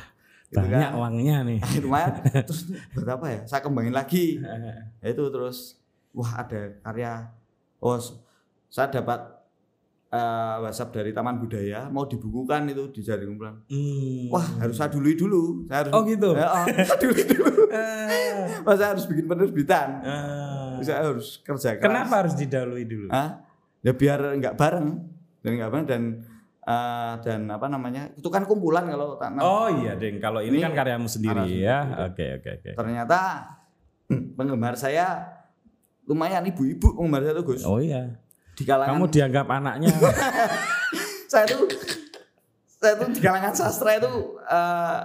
Gitu 0.46 0.58
banyak 0.58 0.82
kan. 0.84 0.92
uangnya 0.92 1.36
nih. 1.44 1.60
lumayan 1.80 2.10
terus 2.46 2.68
berapa 2.92 3.24
ya 3.24 3.40
saya 3.46 3.60
kembangin 3.60 3.92
lagi 3.92 4.42
Ya 4.98 5.06
itu 5.08 5.24
terus 5.26 5.78
wah 6.10 6.36
ada 6.36 6.76
karya 6.80 7.30
oh 7.78 7.96
saya 8.66 8.90
dapat 8.92 9.39
eh, 10.10 10.54
WhatsApp 10.58 10.90
dari 10.92 11.10
Taman 11.10 11.38
Budaya 11.38 11.86
mau 11.86 12.02
dibukukan 12.02 12.66
itu 12.66 12.90
di 12.90 13.00
Jaring 13.00 13.30
Kumpulan 13.30 13.56
Hmm. 13.66 14.26
wah 14.28 14.46
harus 14.58 14.74
saya 14.74 14.90
dului 14.90 15.14
dulu 15.14 15.64
saya 15.64 15.86
harus 15.86 15.92
Oh, 15.92 16.02
gitu? 16.02 16.30
ya, 16.34 16.46
oh, 16.46 16.64
saya 16.86 16.98
dului 16.98 17.24
dulu 17.24 17.52
masa 18.60 18.84
harus 18.90 19.04
bikin 19.06 19.24
penerbitan 19.24 19.88
Ah. 20.02 20.76
saya 20.80 21.06
harus 21.06 21.38
kerja 21.40 21.76
keras 21.76 21.84
Kenapa 21.84 22.14
harus 22.20 22.34
didahului 22.34 22.84
dulu? 22.84 23.06
Hah? 23.08 23.46
ya 23.80 23.92
biar 23.92 24.36
nggak 24.36 24.54
bareng 24.54 24.88
dan 25.40 25.50
nggak 25.56 25.70
bareng 25.70 25.86
dan 25.86 26.02
eh, 26.60 27.14
dan 27.22 27.40
apa 27.48 27.66
namanya 27.66 28.12
itu 28.12 28.28
kan 28.28 28.44
kumpulan 28.44 28.84
kalau 28.84 29.16
tak 29.16 29.32
Oh 29.38 29.72
iya, 29.72 29.96
Deng. 29.96 30.20
Kalau 30.20 30.38
ini, 30.38 30.60
Ini 30.60 30.66
kan 30.66 30.74
karyamu 30.76 31.08
sendiri 31.08 31.48
ya. 31.56 32.04
Oke, 32.04 32.36
oke, 32.36 32.50
oke. 32.60 32.70
ternyata 32.76 33.48
penggemar 34.36 34.74
saya 34.74 35.24
lumayan 36.04 36.42
ibu-ibu 36.44 36.92
penggemar 36.92 37.22
saya 37.22 37.34
tuh 37.38 37.46
Gus 37.46 37.62
Oh 37.64 37.78
iya. 37.78 38.20
Di 38.60 38.68
kalangan 38.68 38.92
Kamu 38.92 39.04
dianggap 39.08 39.46
anaknya. 39.48 39.88
saya 41.32 41.48
tuh 41.48 41.64
saya 42.68 42.94
tuh 42.96 43.08
di 43.08 43.20
kalangan 43.20 43.56
sastra 43.56 43.96
itu 43.96 44.12
eh, 44.42 45.02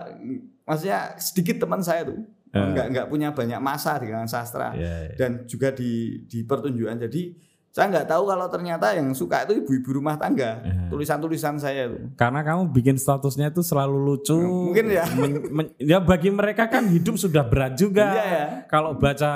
maksudnya 0.63 1.15
sedikit 1.15 1.63
teman 1.63 1.79
saya 1.79 2.03
tuh 2.03 2.19
Eh. 2.55 2.63
nggak 2.71 2.87
nggak 2.87 3.07
punya 3.11 3.35
banyak 3.35 3.59
masa 3.59 3.99
di 3.99 4.07
kalangan 4.07 4.31
sastra 4.31 4.71
Iya, 4.71 5.11
iya. 5.11 5.15
dan 5.19 5.43
juga 5.43 5.75
di 5.75 6.23
di 6.23 6.47
pertunjukan 6.47 7.03
jadi 7.03 7.35
saya 7.75 7.91
nggak 7.91 8.07
tahu 8.07 8.23
kalau 8.23 8.47
ternyata 8.47 8.95
yang 8.95 9.11
suka 9.11 9.43
itu 9.43 9.59
ibu-ibu 9.59 9.99
rumah 9.99 10.15
tangga 10.15 10.63
Eh. 10.63 10.87
tulisan-tulisan 10.87 11.59
saya 11.59 11.91
itu 11.91 12.07
Karena 12.15 12.39
kamu 12.39 12.71
bikin 12.71 12.95
statusnya 12.95 13.51
itu 13.51 13.59
selalu 13.59 13.99
lucu. 13.99 14.39
Mungkin 14.39 14.87
ya. 14.87 15.03
Men- 15.11 15.43
men- 15.51 15.75
ya 15.75 15.99
bagi 15.99 16.31
mereka 16.31 16.71
kan 16.71 16.87
hidup 16.87 17.19
sudah 17.19 17.43
berat 17.43 17.75
juga. 17.75 18.07
Iya 18.09 18.23
ya. 18.23 18.45
Kalau 18.65 18.95
baca 18.95 19.31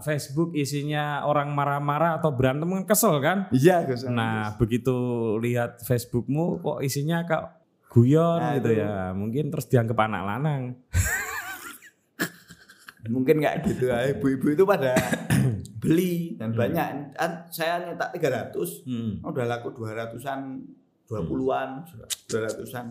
Facebook 0.00 0.52
isinya 0.52 1.22
orang 1.22 1.54
marah-marah 1.54 2.18
atau 2.18 2.34
berantem 2.34 2.66
kan 2.66 2.82
kesel 2.84 3.14
kan? 3.18 3.46
iya 3.54 3.86
Gus 3.86 4.02
Nah, 4.04 4.58
begitu 4.58 4.98
lihat 5.38 5.78
Facebookmu 5.80 6.58
kok 6.58 6.82
isinya 6.82 7.22
kak 7.22 7.62
guyon 7.88 8.42
Nah, 8.42 8.58
gitu 8.58 8.74
itu. 8.74 8.82
ya. 8.82 9.14
Mungkin 9.14 9.44
terus 9.48 9.70
dianggap 9.70 9.98
anak 10.02 10.22
lanang. 10.26 10.62
mungkin 13.08 13.40
nggak 13.40 13.54
gitu 13.64 13.88
ya 13.88 14.04
ibu-ibu 14.12 14.52
itu 14.52 14.64
pada 14.66 14.92
beli 15.78 16.34
dan 16.34 16.52
banyak. 16.52 17.14
Kan 17.14 17.46
saya 17.48 17.86
nyetak 17.86 18.10
300 18.12 18.82
Hmm. 18.84 19.22
udah 19.22 19.44
laku 19.46 19.70
200-an 19.72 20.40
20-an 21.06 21.70
200-an 22.26 22.86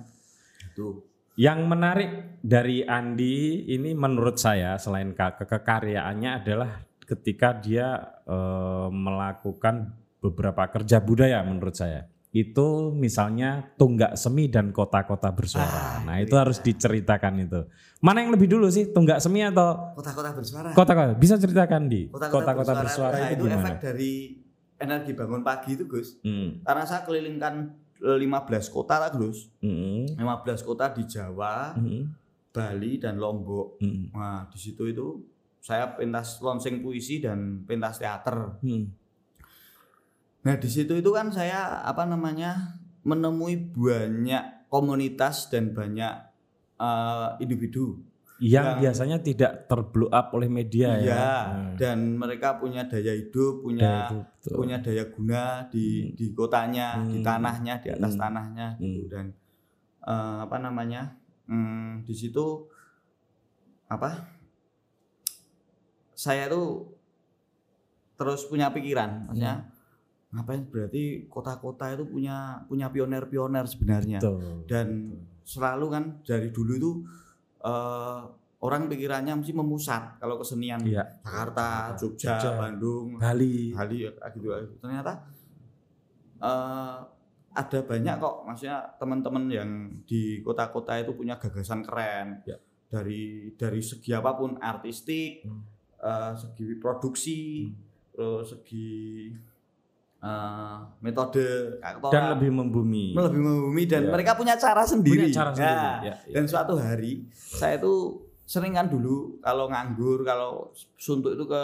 itu 0.66 0.88
Yang 1.38 1.60
menarik 1.70 2.12
dari 2.42 2.82
Andi 2.82 3.70
ini 3.70 3.94
menurut 3.94 4.42
saya 4.42 4.74
selain 4.82 5.14
ke- 5.14 5.46
kekaryaannya 5.46 6.32
adalah 6.34 6.82
ketika 7.06 7.54
dia 7.54 7.94
eh, 8.26 8.88
melakukan 8.90 9.94
beberapa 10.18 10.66
kerja 10.68 10.98
budaya 10.98 11.46
menurut 11.46 11.78
saya. 11.78 12.10
Itu 12.38 12.94
misalnya 12.94 13.74
tunggak 13.74 14.14
semi 14.14 14.46
dan 14.46 14.70
kota-kota 14.70 15.34
bersuara. 15.34 15.66
Ah, 15.66 15.98
nah, 16.06 16.22
itu 16.22 16.30
itu 16.30 16.36
harus 16.38 16.62
diceritakan 16.62 17.34
itu. 17.42 17.66
Mana 17.98 18.22
yang 18.22 18.30
lebih 18.30 18.46
dulu 18.46 18.70
sih, 18.70 18.94
tunggak 18.94 19.18
semi 19.18 19.42
atau 19.42 19.98
kota-kota 19.98 20.30
bersuara 20.38 20.70
kota-kota? 20.72 21.18
Bisa 21.18 21.42
ceritakan 21.42 21.90
di 21.90 22.06
kota-kota 22.14 22.74
bersuara, 22.78 23.18
nah, 23.18 23.30
itu 23.34 23.42
itu 23.42 23.50
efek 23.50 23.58
gimana? 23.58 23.82
dari 23.82 24.14
energi 24.78 25.12
bangun 25.18 25.42
pagi 25.42 25.74
itu 25.74 25.90
Gus 25.90 26.22
Hmm. 26.22 26.62
karena 26.62 26.86
saya 26.86 27.02
kelilingkan 27.02 27.74
15 27.98 28.70
kota 28.70 29.02
lah 29.02 29.10
Gus 29.10 29.50
Hmm. 29.58 30.06
15 30.14 30.62
kota 30.62 30.94
di 30.94 31.10
Jawa 31.10 31.74
Hmm. 31.74 32.14
Bali 32.54 33.02
dan 33.02 33.18
Lombok 33.18 33.82
Hmm. 33.82 34.14
nah 34.14 34.46
di 34.46 34.62
situ 34.62 34.86
itu 34.86 35.26
saya 35.58 35.98
pentas 35.98 36.38
launching 36.40 36.86
puisi 36.86 37.18
dan 37.18 37.66
pentas 37.66 37.98
teater 37.98 38.62
Hmm. 38.62 38.94
Nah 40.48 40.56
di 40.56 40.70
situ 40.72 40.96
itu 40.96 41.12
kan 41.12 41.28
saya 41.28 41.84
apa 41.84 42.08
namanya 42.08 42.80
menemui 43.04 43.68
banyak 43.68 44.72
komunitas 44.72 45.52
dan 45.52 45.76
banyak 45.76 46.14
eh, 46.78 47.28
individu 47.40 48.00
Yang 48.38 48.54
Yang- 48.70 48.80
biasanya 48.80 49.18
tidak 49.20 49.52
terblow 49.66 50.14
up 50.14 50.30
oleh 50.30 50.46
media 50.46 50.94
ya. 50.94 51.02
Iya, 51.02 51.26
Hmm. 51.50 51.74
dan 51.74 51.98
mereka 52.14 52.62
punya 52.62 52.86
daya 52.86 53.10
hidup, 53.12 53.60
Daya 53.60 53.64
punya 53.66 53.90
hidup, 54.06 54.26
betul. 54.30 54.56
punya 54.56 54.78
daya 54.78 55.04
guna 55.10 55.42
di 55.68 55.86
di 56.14 56.26
kotanya, 56.32 57.02
di 57.02 57.18
Hmm. 57.18 57.26
tanahnya, 57.26 57.74
di 57.82 57.90
atas 57.90 58.14
Hmm. 58.14 58.22
tanahnya 58.22 58.68
gitu 58.78 59.10
dan 59.10 59.34
eh, 60.06 60.38
apa 60.40 60.58
namanya? 60.58 61.18
hmm, 61.50 62.06
di 62.06 62.14
situ 62.14 62.46
apa? 63.88 64.38
saya 66.14 66.46
tuh 66.46 66.94
terus 68.14 68.46
punya 68.46 68.70
pikiran, 68.70 69.30
maksudnya 69.30 69.66
ngapain 70.28 70.68
berarti 70.68 71.26
kota-kota 71.26 71.88
itu 71.92 72.04
punya 72.04 72.60
punya 72.68 72.92
pioner-pioner 72.92 73.64
sebenarnya 73.64 74.20
Betul. 74.20 74.68
dan 74.68 75.16
selalu 75.42 75.86
kan 75.88 76.04
dari 76.22 76.52
dulu 76.52 76.72
itu 76.76 76.92
eh, 77.64 78.22
orang 78.58 78.90
pikirannya 78.90 79.38
mesti 79.38 79.54
memusat 79.54 80.20
kalau 80.20 80.36
kesenian 80.36 80.82
Iya. 80.84 81.06
Jakarta, 81.24 81.94
Jogja, 81.96 82.36
Jogja. 82.36 82.50
Bandung, 82.58 83.16
Bali. 83.16 83.72
Bali 83.72 83.98
ya, 84.04 84.12
gitu 84.34 84.50
ternyata 84.78 85.14
eh, 86.44 86.98
ada 87.58 87.80
banyak 87.82 88.16
kok 88.18 88.36
maksudnya 88.46 88.78
teman-teman 88.98 89.44
yang 89.50 89.70
di 90.06 90.42
kota-kota 90.42 90.94
itu 91.00 91.16
punya 91.16 91.40
gagasan 91.40 91.82
keren 91.82 92.46
Ya. 92.46 92.58
dari 92.88 93.50
dari 93.56 93.82
segi 93.82 94.14
apa 94.14 94.36
pun 94.36 94.60
artistik 94.60 95.42
Hmm. 95.42 95.64
eh, 95.98 96.34
segi 96.36 96.78
produksi 96.78 97.40
terus 98.12 98.52
segi 98.52 99.32
eh, 100.18 100.78
metode 101.00 101.46
aktoran, 101.80 102.12
Dan 102.12 102.24
lebih 102.34 102.52
membumi. 102.52 103.14
lebih 103.14 103.38
membumi 103.40 103.84
dan 103.86 104.04
Ya. 104.04 104.12
mereka 104.12 104.34
punya 104.34 104.56
cara 104.56 104.82
sendiri. 104.82 105.26
Punya 105.26 105.36
cara 105.36 105.50
Nah, 105.50 105.56
sendiri. 105.56 105.86
Ya, 106.04 106.14
ya. 106.26 106.34
Dan 106.34 106.44
suatu 106.46 106.74
hari 106.76 107.26
saya 107.32 107.78
itu 107.78 107.94
sering 108.44 108.74
kan 108.74 108.88
dulu 108.88 109.38
kalau 109.40 109.68
nganggur 109.68 110.24
kalau 110.24 110.70
suntuk 110.96 111.34
itu 111.34 111.46
ke 111.46 111.64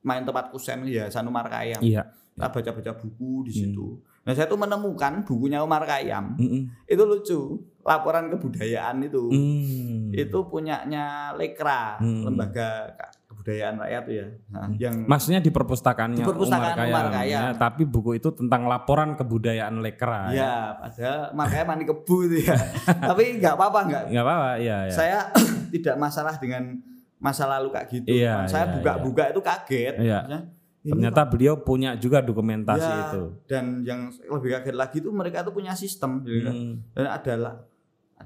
main 0.00 0.22
tempat 0.22 0.48
kusen 0.48 0.84
ya 0.84 1.08
Sanumar 1.08 1.46
Kayam. 1.46 1.80
Iya. 1.80 2.06
Kita 2.30 2.46
baca-baca 2.48 2.92
buku 2.96 3.44
di 3.44 3.52
Hmm. 3.52 3.60
situ. 3.66 3.86
Nah 4.20 4.32
saya 4.32 4.46
tuh 4.46 4.56
menemukan 4.56 5.24
bukunya 5.24 5.58
Umar 5.58 5.82
Kayam. 5.82 6.36
Mm-mm. 6.36 6.62
Itu 6.84 7.02
lucu. 7.04 7.40
Laporan 7.80 8.28
kebudayaan 8.28 9.00
itu. 9.02 9.24
Hmm. 9.26 10.12
Itu 10.12 10.44
punyanya 10.46 11.32
Lekra, 11.34 11.96
Hmm. 11.96 12.28
lembaga 12.28 12.92
kebudayaan 13.40 13.74
rakyat 13.80 14.04
ya. 14.12 14.26
Nah, 14.52 14.68
yang 14.76 14.94
Maksudnya 15.08 15.40
di 15.40 15.48
perpustakaannya 15.48 16.20
Di 16.20 16.28
perpustakaan 16.28 16.76
Umar 16.76 16.84
Umar 16.84 17.04
Khayyam. 17.08 17.16
Khayyam. 17.16 17.40
Ya, 17.40 17.50
tapi 17.56 17.82
buku 17.88 18.10
itu 18.20 18.28
tentang 18.36 18.68
laporan 18.68 19.16
kebudayaan 19.16 19.80
Lekra. 19.80 20.28
Ya. 20.28 20.36
ya 20.36 20.52
padahal 20.76 21.18
makanya 21.32 21.64
mandi 21.64 21.84
kebu 21.88 22.16
itu 22.28 22.36
ya. 22.44 22.56
Tapi 23.10 23.40
nggak 23.40 23.54
apa-apa 23.56 23.80
nggak 23.88 24.02
Nggak 24.12 24.24
apa-apa, 24.28 24.50
iya, 24.60 24.76
iya. 24.84 24.92
saya 24.92 25.18
tidak 25.74 25.96
masalah 25.96 26.36
dengan 26.36 26.84
masa 27.16 27.48
lalu 27.48 27.72
kayak 27.72 27.88
gitu. 27.88 28.08
Iya, 28.12 28.44
saya 28.44 28.64
iya, 28.68 28.72
buka-buka 28.76 29.24
itu 29.32 29.40
kaget. 29.40 29.94
Iya. 29.96 30.18
Maksudnya, 30.20 30.40
ini 30.80 30.90
Ternyata 30.96 31.22
beliau 31.28 31.54
punya 31.60 31.90
juga 31.96 32.24
dokumentasi 32.24 32.88
Ya, 32.88 33.08
itu. 33.08 33.22
Dan 33.44 33.64
yang 33.84 34.08
lebih 34.08 34.60
kaget 34.60 34.76
lagi 34.76 34.96
itu 35.00 35.12
mereka 35.12 35.44
tuh 35.44 35.52
punya 35.52 35.72
sistem. 35.76 36.24
gitu. 36.24 36.48
Hmm. 36.48 36.80
Dan 36.96 37.06
adalah 37.08 37.54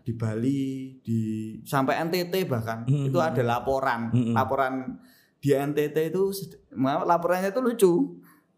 di 0.02 0.12
Bali, 0.12 0.98
di 0.98 1.20
sampai 1.62 2.02
NTT 2.02 2.50
bahkan 2.50 2.82
Hmm. 2.82 3.06
itu 3.06 3.18
ada 3.18 3.40
laporan. 3.40 4.10
Hmm. 4.10 4.34
Laporan 4.34 4.98
di 5.38 5.52
NTT 5.52 6.10
itu 6.10 6.32
laporannya 6.80 7.52
itu 7.52 7.60
lucu. 7.60 7.92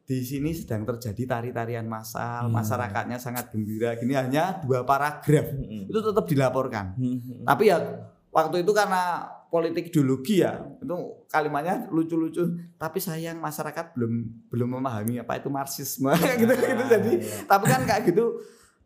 Di 0.06 0.22
sini 0.22 0.54
sedang 0.54 0.86
terjadi 0.86 1.26
tari-tarian 1.26 1.84
massal, 1.84 2.46
Hmm. 2.46 2.54
masyarakatnya 2.54 3.18
sangat 3.18 3.50
gembira. 3.50 3.98
Gini 3.98 4.14
hanya 4.14 4.62
dua 4.62 4.86
paragraf. 4.86 5.50
Hmm. 5.50 5.90
Itu 5.90 5.98
tetap 5.98 6.24
dilaporkan. 6.24 6.94
Hmm. 6.94 7.42
Tapi 7.42 7.68
ya 7.68 7.76
waktu 8.30 8.62
itu 8.62 8.70
karena 8.70 9.26
politik 9.46 9.90
ideologi 9.90 10.42
ya, 10.42 10.58
itu 10.78 10.94
kalimatnya 11.26 11.90
lucu-lucu. 11.90 12.44
Tapi 12.76 12.98
sayang 12.98 13.38
masyarakat 13.38 13.94
belum 13.94 14.12
belum 14.46 14.68
memahami 14.78 15.18
apa 15.18 15.38
itu 15.38 15.50
marxisme 15.50 16.10
gitu 16.40 16.54
gitu. 16.54 16.84
Jadi 16.86 17.12
tapi 17.46 17.64
kan 17.66 17.82
kayak 17.82 18.06
gitu 18.06 18.30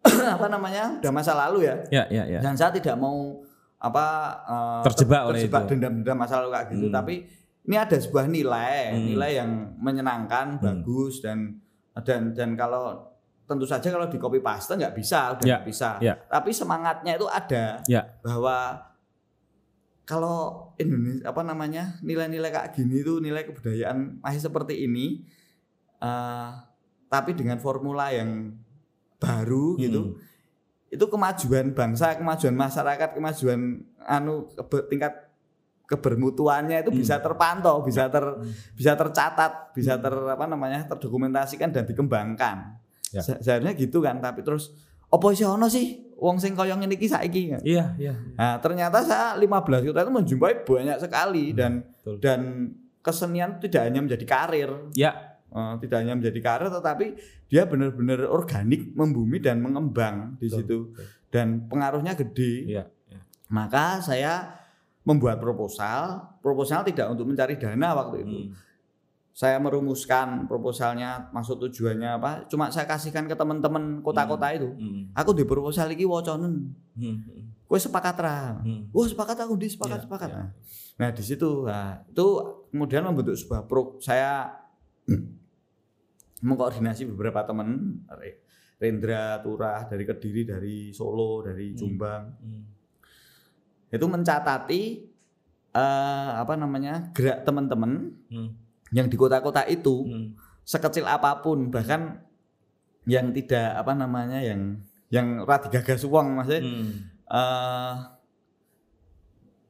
apa 0.37 0.47
namanya 0.47 0.97
udah 0.99 1.13
masa 1.13 1.33
lalu 1.35 1.69
ya. 1.69 1.77
Ya, 1.91 2.05
ya, 2.09 2.25
ya. 2.27 2.41
Dan 2.41 2.55
saya 2.55 2.71
tidak 2.71 2.97
mau 2.97 3.41
apa 3.77 4.07
eh, 4.43 4.81
Terjebak 4.89 5.21
ter- 5.21 5.27
oleh 5.27 5.39
terjebak 5.41 5.63
itu. 5.63 5.71
dendam-dendam 5.75 6.17
masa 6.17 6.35
lalu 6.39 6.51
kayak 6.53 6.67
gitu. 6.71 6.87
Hmm. 6.89 6.95
Tapi 6.95 7.15
ini 7.61 7.77
ada 7.77 7.97
sebuah 7.97 8.27
nilai, 8.27 8.81
Hmm. 8.91 9.05
nilai 9.07 9.31
yang 9.37 9.51
menyenangkan, 9.77 10.47
Hmm. 10.57 10.63
bagus 10.63 11.21
dan 11.21 11.61
dan 12.01 12.33
dan 12.33 12.55
kalau 12.55 13.13
tentu 13.45 13.67
saja 13.67 13.91
kalau 13.91 14.07
di 14.07 14.17
copy 14.17 14.39
paste 14.39 14.73
nggak 14.73 14.95
bisa, 14.95 15.35
udah 15.35 15.43
Ya, 15.43 15.59
nggak 15.59 15.67
bisa. 15.67 15.91
ya. 16.01 16.15
Tapi 16.23 16.51
semangatnya 16.51 17.13
itu 17.15 17.27
ada 17.27 17.83
Ya. 17.85 18.07
bahwa 18.21 18.89
kalau 20.05 20.71
Indonesia 20.77 21.23
apa 21.25 21.43
namanya 21.43 21.99
nilai-nilai 22.01 22.51
kayak 22.51 22.73
gini 22.73 23.01
tuh 23.01 23.19
nilai 23.19 23.45
kebudayaan 23.45 24.19
masih 24.19 24.43
seperti 24.43 24.83
ini, 24.83 25.23
eh, 25.99 26.49
tapi 27.07 27.31
dengan 27.33 27.59
formula 27.59 28.11
yang 28.11 28.55
baru 29.21 29.77
gitu, 29.77 30.01
Hmm. 30.03 30.17
itu 30.89 31.05
kemajuan 31.07 31.71
bangsa, 31.71 32.17
kemajuan 32.17 32.57
masyarakat, 32.57 33.09
kemajuan 33.13 33.61
anu 34.01 34.49
kebe- 34.51 34.89
tingkat 34.89 35.13
kebermutuannya 35.85 36.81
itu 36.81 36.91
Hmm. 36.91 37.01
bisa 37.03 37.19
terpantau, 37.19 37.83
bisa 37.83 38.07
ter 38.07 38.23
bisa 38.73 38.95
tercatat, 38.95 39.75
bisa 39.75 39.99
ter 39.99 40.15
apa 40.15 40.47
namanya 40.47 40.87
terdokumentasikan 40.87 41.69
dan 41.69 41.85
dikembangkan. 41.85 42.79
Ya. 43.11 43.21
Se- 43.21 43.43
Seharusnya 43.43 43.75
gitu 43.75 43.99
kan, 43.99 44.23
tapi 44.23 44.41
terus 44.41 44.71
opo 45.11 45.35
sih 45.35 45.43
ono 45.43 45.67
sih 45.67 46.15
wong 46.15 46.39
sing 46.39 46.55
koyo 46.55 46.79
ngene 46.79 46.95
iki 46.95 47.11
saiki. 47.11 47.59
Iya, 47.61 47.99
iya. 47.99 48.15
Nah, 48.39 48.63
ternyata 48.63 49.03
saya 49.03 49.35
15 49.35 49.83
kota 49.83 50.01
itu 50.01 50.13
menjumpai 50.15 50.63
banyak 50.63 50.99
sekali 51.03 51.51
dan 51.51 51.83
betul. 51.83 52.17
dan 52.23 52.41
kesenian 53.01 53.59
tidak 53.59 53.83
hanya 53.83 54.01
menjadi 54.01 54.25
karir, 54.25 54.71
Ya, 54.95 55.30
Eh, 55.51 55.75
tidak 55.83 56.07
hanya 56.07 56.15
menjadi 56.15 56.39
karir 56.39 56.71
tetapi 56.71 57.07
dia 57.51 57.67
benar-benar 57.67 58.23
organik 58.31 58.95
membumi 58.95 59.43
dan 59.43 59.59
mengembang 59.59 60.39
di 60.39 60.47
Betul, 60.47 60.59
situ 60.63 60.79
betul. 60.95 61.05
dan 61.35 61.47
pengaruhnya 61.67 62.15
gede. 62.15 62.71
iya. 62.71 62.85
iya. 63.11 63.19
Maka 63.51 63.99
saya 63.99 64.47
membuat 65.03 65.43
proposal, 65.43 66.23
proposal 66.39 66.87
tidak 66.87 67.11
untuk 67.11 67.27
mencari 67.27 67.59
dana 67.59 67.99
waktu 67.99 68.23
itu. 68.23 68.37
Hmm. 68.47 68.55
Saya 69.35 69.59
merumuskan 69.59 70.47
proposalnya, 70.47 71.33
maksud 71.35 71.59
tujuannya 71.59 72.11
apa? 72.23 72.31
Cuma 72.47 72.71
saya 72.71 72.87
kasihkan 72.87 73.27
ke 73.27 73.35
teman-teman 73.35 74.07
kota-kota 74.07 74.55
itu. 74.55 74.71
Hmm. 74.79 75.11
Aku 75.19 75.35
di 75.35 75.43
proposal 75.43 75.91
iki 75.91 76.07
woconen. 76.07 76.71
Hmm. 76.95 77.27
Kowe 77.67 77.75
sepakat 77.75 78.17
ra? 78.23 78.63
Hmm. 78.63 78.87
Wah 78.95 79.07
sepakat 79.09 79.35
aku 79.43 79.59
di 79.59 79.67
sepakat 79.67 79.99
Iya, 79.99 80.07
sepakat. 80.07 80.29
Nah, 80.31 80.49
Nah 81.01 81.09
di 81.11 81.23
situ, 81.27 81.65
nah, 81.67 82.07
itu 82.07 82.27
kemudian 82.71 83.03
membentuk 83.03 83.35
sebuah 83.35 83.67
pro. 83.67 83.99
Saya 83.99 84.47
mengkoordinasi 86.41 87.05
beberapa 87.13 87.45
teman, 87.45 88.01
Re- 88.09 88.41
Rendra, 88.81 89.37
Turah 89.45 89.85
dari 89.85 90.05
Kediri, 90.05 90.43
dari 90.43 90.77
Solo, 90.91 91.45
dari 91.45 91.73
Hmm. 91.73 91.77
Jombang, 91.77 92.23
Hmm. 92.41 92.63
itu 93.91 94.07
mencatati 94.07 94.83
eh, 95.71 96.31
apa 96.35 96.59
namanya 96.59 97.15
gerak 97.15 97.47
teman-teman 97.47 98.11
Hmm. 98.27 98.51
yang 98.91 99.07
di 99.07 99.15
kota-kota 99.15 99.63
itu 99.71 100.03
Hmm. 100.03 100.35
sekecil 100.67 101.07
apa 101.07 101.39
pun, 101.39 101.71
bahkan 101.71 102.27
yang 103.07 103.31
tidak 103.31 103.79
apa 103.79 103.95
namanya 103.95 104.43
yang 104.43 104.83
yang 105.11 105.47
rada 105.47 105.71
gagas 105.71 106.03
uang 106.03 106.43
maksudnya 106.43 106.63
Hmm. 106.67 106.91
eh 107.31 107.95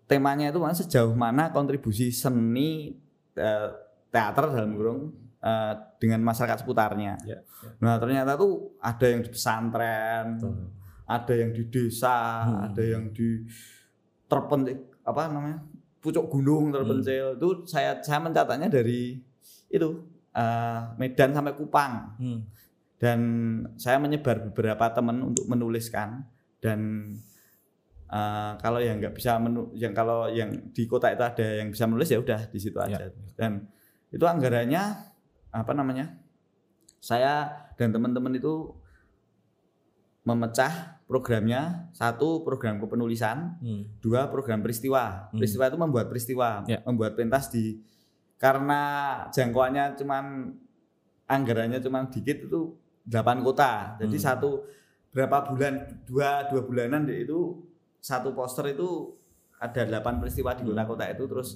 temanya 0.09 0.51
itu 0.51 0.59
sejauh 0.75 1.13
mana 1.13 1.53
kontribusi 1.53 2.11
seni 2.11 2.97
eh, 3.37 3.69
teater 4.11 4.57
dalam 4.57 4.75
kurung 4.75 5.01
eh, 5.41 5.73
dengan 5.97 6.21
masyarakat 6.23 6.61
seputarnya. 6.61 7.17
Ya, 7.25 7.37
ya. 7.37 7.39
Nah 7.81 7.97
ternyata 7.97 8.37
tuh 8.37 8.77
ada 8.79 9.07
yang 9.07 9.21
di 9.21 9.31
pesantren, 9.33 10.27
Betul. 10.37 10.55
ada 11.05 11.35
yang 11.35 11.51
di 11.51 11.63
desa, 11.67 12.17
Hmm. 12.45 12.61
ada 12.71 12.83
yang 12.85 13.05
di 13.11 13.45
terpencil 14.27 14.77
apa 15.03 15.27
namanya 15.27 15.59
pucuk 15.99 16.29
gunung 16.29 16.71
terpencil. 16.71 17.37
Itu 17.37 17.49
saya 17.65 17.99
saya 18.01 18.21
mencatatnya 18.21 18.69
dari 18.69 19.19
itu 19.69 19.89
eh, 20.31 20.81
Medan 20.97 21.35
sampai 21.35 21.57
Kupang 21.57 22.15
Hmm. 22.17 22.41
dan 22.97 23.19
saya 23.75 23.99
menyebar 23.99 24.45
beberapa 24.53 24.87
teman 24.93 25.25
untuk 25.25 25.49
menuliskan 25.49 26.23
dan 26.63 27.11
eh, 28.07 28.53
kalau 28.59 28.79
yang 28.79 28.99
nggak 28.99 29.15
bisa 29.15 29.39
menu, 29.39 29.71
yang 29.75 29.91
kalau 29.91 30.27
yang 30.31 30.51
di 30.71 30.87
kota 30.87 31.11
itu 31.11 31.23
ada 31.23 31.47
yang 31.63 31.71
bisa 31.71 31.87
menulis 31.87 32.11
ya 32.11 32.19
udah 32.19 32.41
di 32.47 32.59
situ 32.59 32.79
aja 32.79 32.99
Ya. 32.99 33.11
dan 33.39 33.67
itu 34.11 34.23
anggarannya 34.27 35.10
apa 35.51 35.73
namanya 35.75 36.15
saya 37.01 37.51
dan 37.75 37.91
teman-teman 37.91 38.37
itu 38.37 38.75
memecah 40.21 41.01
programnya 41.09 41.89
satu 41.97 42.45
program 42.45 42.77
kepenulisan 42.77 43.57
Hmm. 43.59 43.89
dua 44.05 44.29
program 44.29 44.61
peristiwa 44.61 45.33
Hmm. 45.33 45.41
peristiwa 45.41 45.65
itu 45.67 45.79
membuat 45.81 46.07
peristiwa 46.13 46.49
Ya. 46.69 46.85
membuat 46.85 47.17
pentas 47.17 47.49
di 47.49 47.81
karena 48.37 48.81
jangkauannya 49.33 49.97
cuman 49.97 50.55
anggarannya 51.25 51.81
cuman 51.81 52.13
dikit 52.13 52.47
itu 52.47 52.77
delapan 53.03 53.41
kota 53.41 53.97
jadi 53.97 54.17
Hmm. 54.21 54.27
satu 54.29 54.51
berapa 55.11 55.51
bulan 55.51 56.05
dua 56.07 56.47
dua 56.47 56.63
bulanan 56.63 57.09
itu 57.09 57.65
satu 57.99 58.31
poster 58.37 58.71
itu 58.71 59.17
ada 59.59 59.83
delapan 59.85 60.21
peristiwa 60.21 60.55
di 60.55 60.63
kota-kota 60.63 61.05
itu 61.11 61.25
terus 61.27 61.49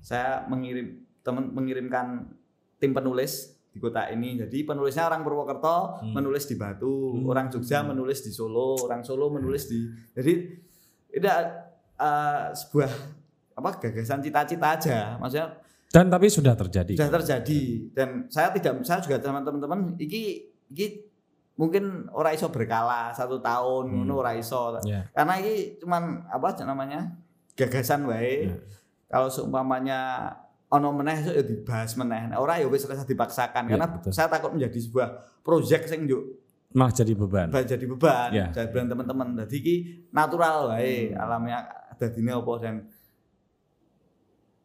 saya 0.00 0.44
mengirim 0.46 1.00
teman 1.24 1.50
mengirimkan 1.50 2.28
tim 2.76 2.92
penulis 2.92 3.54
di 3.68 3.78
kota 3.78 4.08
ini 4.08 4.36
jadi 4.38 4.58
penulisnya 4.64 5.04
orang 5.04 5.20
Purwokerto 5.20 6.00
Hmm. 6.00 6.12
menulis 6.12 6.44
di 6.44 6.56
Batu 6.56 7.12
Hmm. 7.14 7.26
orang 7.26 7.46
Jogja 7.46 7.80
menulis 7.82 8.20
di 8.20 8.30
Solo 8.30 8.76
orang 8.80 9.00
Solo 9.00 9.28
menulis 9.28 9.66
di 9.66 9.84
jadi 10.10 10.32
itu 11.10 11.26
uh, 11.94 12.48
sebuah 12.50 12.90
apa 13.54 13.70
gagasan 13.78 14.20
cita-cita 14.20 14.68
aja 14.70 14.98
maksudnya 15.16 15.60
Dan 15.86 16.08
tapi 16.08 16.26
sudah 16.26 16.52
terjadi. 16.52 16.92
sudah 16.92 17.12
terjadi 17.14 17.60
dan 17.90 18.08
saya 18.26 18.50
tidak 18.50 18.80
saya 18.82 19.00
juga 19.00 19.16
teman-teman 19.16 19.96
iki 19.96 20.44
iki 20.66 20.86
mungkin 21.56 22.04
ora 22.10 22.32
iso 22.32 22.48
berkala 22.48 23.08
satu 23.10 23.40
tahun 23.40 23.84
Hmm. 23.86 23.96
ngono 24.02 24.14
ora 24.18 24.32
iso 24.32 24.76
Ya. 24.82 25.08
karena 25.10 25.36
ini 25.36 25.54
cuman 25.78 26.24
apa 26.26 26.52
namanya 26.62 27.16
gagasan 27.52 28.04
wae 28.04 28.44
Ya. 28.46 28.56
kalau 29.06 29.28
seumpamanya 29.28 30.28
ono 30.68 30.88
meneh 30.92 31.14
esuk 31.16 31.32
ya 31.32 31.42
dibahas 31.42 31.94
meneh 31.94 32.22
Nah, 32.28 32.38
ora 32.38 32.56
ya 32.56 32.66
wis 32.66 32.82
rasa 32.84 33.02
dipaksakan 33.02 33.62
Ya, 33.64 33.70
karena 33.72 33.86
betul. 33.88 34.10
saya 34.10 34.26
takut 34.26 34.50
menjadi 34.50 34.78
sebuah 34.80 35.08
proyek 35.40 35.86
sing 35.86 36.04
yuk 36.04 36.42
Malah 36.68 36.92
jadi 36.92 37.12
beban. 37.14 37.48
jadi 37.48 37.84
beban 37.86 38.30
Ya. 38.30 38.46
jadi 38.50 38.68
beban 38.68 38.86
teman-teman 38.88 39.26
jadi 39.38 39.56
iki 39.56 39.74
natural 40.10 40.68
wae 40.68 41.08
Hmm. 41.08 41.18
alamiah 41.18 41.62
dadine 41.94 42.32
apa 42.32 42.52
dan 42.58 42.74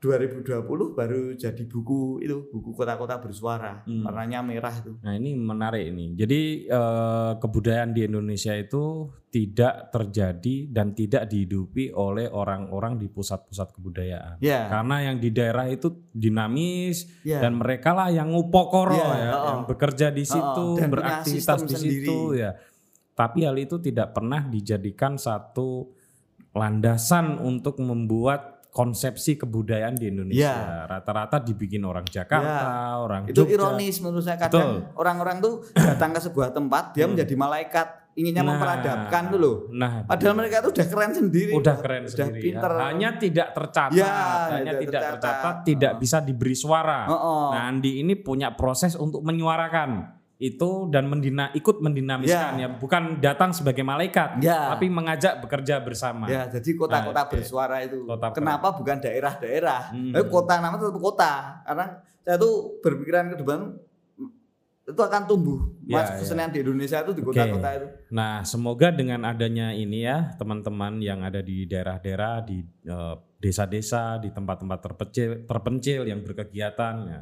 2020 0.01 0.97
baru 0.97 1.37
jadi 1.37 1.61
buku 1.63 2.25
itu 2.25 2.49
buku 2.49 2.73
kota-kota 2.73 3.21
bersuara 3.21 3.85
Hmm. 3.85 4.01
warnanya 4.01 4.41
merah 4.41 4.73
itu 4.73 4.97
Nah 4.97 5.13
ini 5.13 5.37
menarik 5.37 5.93
ini. 5.93 6.17
Jadi 6.17 6.65
eh, 6.65 7.31
kebudayaan 7.37 7.93
di 7.93 8.09
Indonesia 8.09 8.49
itu 8.51 9.05
tidak 9.29 9.93
terjadi 9.93 10.67
dan 10.67 10.91
tidak 10.91 11.29
dihidupi 11.29 11.93
oleh 11.93 12.27
orang-orang 12.27 12.97
di 12.97 13.07
pusat-pusat 13.07 13.77
kebudayaan. 13.77 14.35
ya 14.41 14.67
Karena 14.67 15.05
yang 15.05 15.21
di 15.21 15.29
daerah 15.29 15.69
itu 15.69 16.09
dinamis 16.11 17.05
ya 17.21 17.37
dan 17.37 17.55
mereka 17.55 17.93
lah 17.93 18.09
yang 18.09 18.33
ngupokoro 18.33 18.97
Iya, 18.97 19.05
ya, 19.15 19.31
oh. 19.31 19.45
yang 19.53 19.61
bekerja 19.65 20.07
di 20.09 20.25
situ, 20.25 20.65
dan 20.75 20.89
punya 20.89 20.93
beraktivitas 20.97 21.59
di 21.63 21.75
sendiri. 21.77 22.05
situ 22.09 22.17
ya. 22.35 22.51
Tapi 23.13 23.45
hal 23.45 23.55
itu 23.55 23.77
tidak 23.77 24.17
pernah 24.17 24.41
dijadikan 24.43 25.15
satu 25.15 25.93
landasan 26.51 27.39
untuk 27.39 27.79
membuat 27.79 28.60
konsepsi 28.71 29.35
kebudayaan 29.35 29.93
di 29.93 30.07
Indonesia. 30.07 30.87
Rata-rata 30.87 31.37
dibikin 31.37 31.83
orang 31.83 32.07
Jakarta, 32.07 32.95
orang 32.97 33.27
Iya. 33.27 33.31
itu 33.31 33.41
Jogja. 33.43 33.53
ironis 33.53 33.95
menurut 33.99 34.23
saya 34.23 34.39
kadang 34.39 34.87
orang-orang 34.95 35.37
tuh 35.37 35.53
datang 35.73 36.09
ke 36.09 36.19
sebuah 36.21 36.49
tempat 36.49 36.95
dia 36.95 37.03
menjadi 37.03 37.35
malaikat 37.35 37.87
inginnya 38.11 38.39
Hmm. 38.39 38.47
Nah. 38.47 38.55
memperadabkan 38.55 39.23
tuh 39.27 39.39
loh 39.39 39.55
Nah, 39.69 40.03
padahal 40.05 40.35
mereka 40.35 40.59
tuh 40.59 40.71
udah 40.71 40.83
keren 40.85 41.11
sendiri 41.11 41.51
udah 41.53 41.75
keren 41.77 42.03
udah 42.03 42.11
sendiri. 42.13 42.31
ya. 42.33 42.43
pinter 42.45 42.71
Hanya 42.77 43.09
tidak 43.15 43.47
tercatat, 43.51 43.91
Ya, 43.93 44.07
hanya 44.49 44.71
tidak 44.73 44.79
tidak 44.81 45.01
tercatat. 45.01 45.19
tercatat, 45.21 45.55
tidak 45.63 45.91
Oh. 45.91 45.99
bisa 45.99 46.17
diberi 46.19 46.51
suara. 46.53 46.99
Oh, 47.05 47.15
oh. 47.15 47.45
Nah, 47.51 47.67
Andi 47.67 47.99
ini 47.99 48.15
punya 48.17 48.51
proses 48.51 48.95
untuk 48.95 49.19
menyuarakan 49.21 50.19
itu 50.41 50.89
dan 50.89 51.05
mendina, 51.05 51.53
ikut 51.53 51.85
mendinamiskan 51.85 52.57
ya. 52.57 52.65
Ya. 52.65 52.67
bukan 52.73 53.21
datang 53.21 53.53
sebagai 53.53 53.85
malaikat, 53.85 54.41
Ya. 54.41 54.73
tapi 54.73 54.89
mengajak 54.89 55.37
bekerja 55.37 55.77
bersama. 55.77 56.25
Ya, 56.25 56.49
jadi 56.49 56.73
kota-kota 56.73 57.21
Nah, 57.21 57.29
bersuara 57.29 57.77
itu. 57.85 58.01
Kota- 58.03 58.33
Kenapa 58.33 58.73
bukan 58.73 58.97
daerah-daerah? 58.97 59.93
Hmm. 59.93 60.17
Kota 60.25 60.57
nama 60.57 60.81
tetap 60.81 60.97
kota. 60.97 61.61
Karena 61.61 61.85
saya 62.25 62.41
tuh 62.41 62.81
berpikiran 62.81 63.29
ke 63.29 63.37
depan 63.37 63.77
itu 64.81 64.97
akan 64.97 65.21
tumbuh. 65.23 65.61
Ya, 65.85 66.01
Mas 66.01 66.09
ya. 66.09 66.17
kesenian 66.19 66.49
di 66.49 66.59
Indonesia 66.59 66.97
itu 66.99 67.13
di 67.13 67.21
kota-kota 67.21 67.69
itu. 67.77 67.87
Nah, 68.09 68.41
semoga 68.41 68.89
dengan 68.89 69.21
adanya 69.23 69.71
ini 69.71 70.03
ya, 70.03 70.33
teman-teman 70.35 70.97
yang 70.99 71.21
ada 71.21 71.39
di 71.39 71.63
daerah-daerah, 71.63 72.41
di 72.41 72.59
eh, 72.83 73.15
desa-desa, 73.37 74.17
di 74.17 74.29
tempat-tempat 74.29 74.79
terpencil, 74.81 75.45
terpencil 75.45 76.01
yang 76.03 76.25
berkegiatan, 76.25 76.95
ya, 77.05 77.21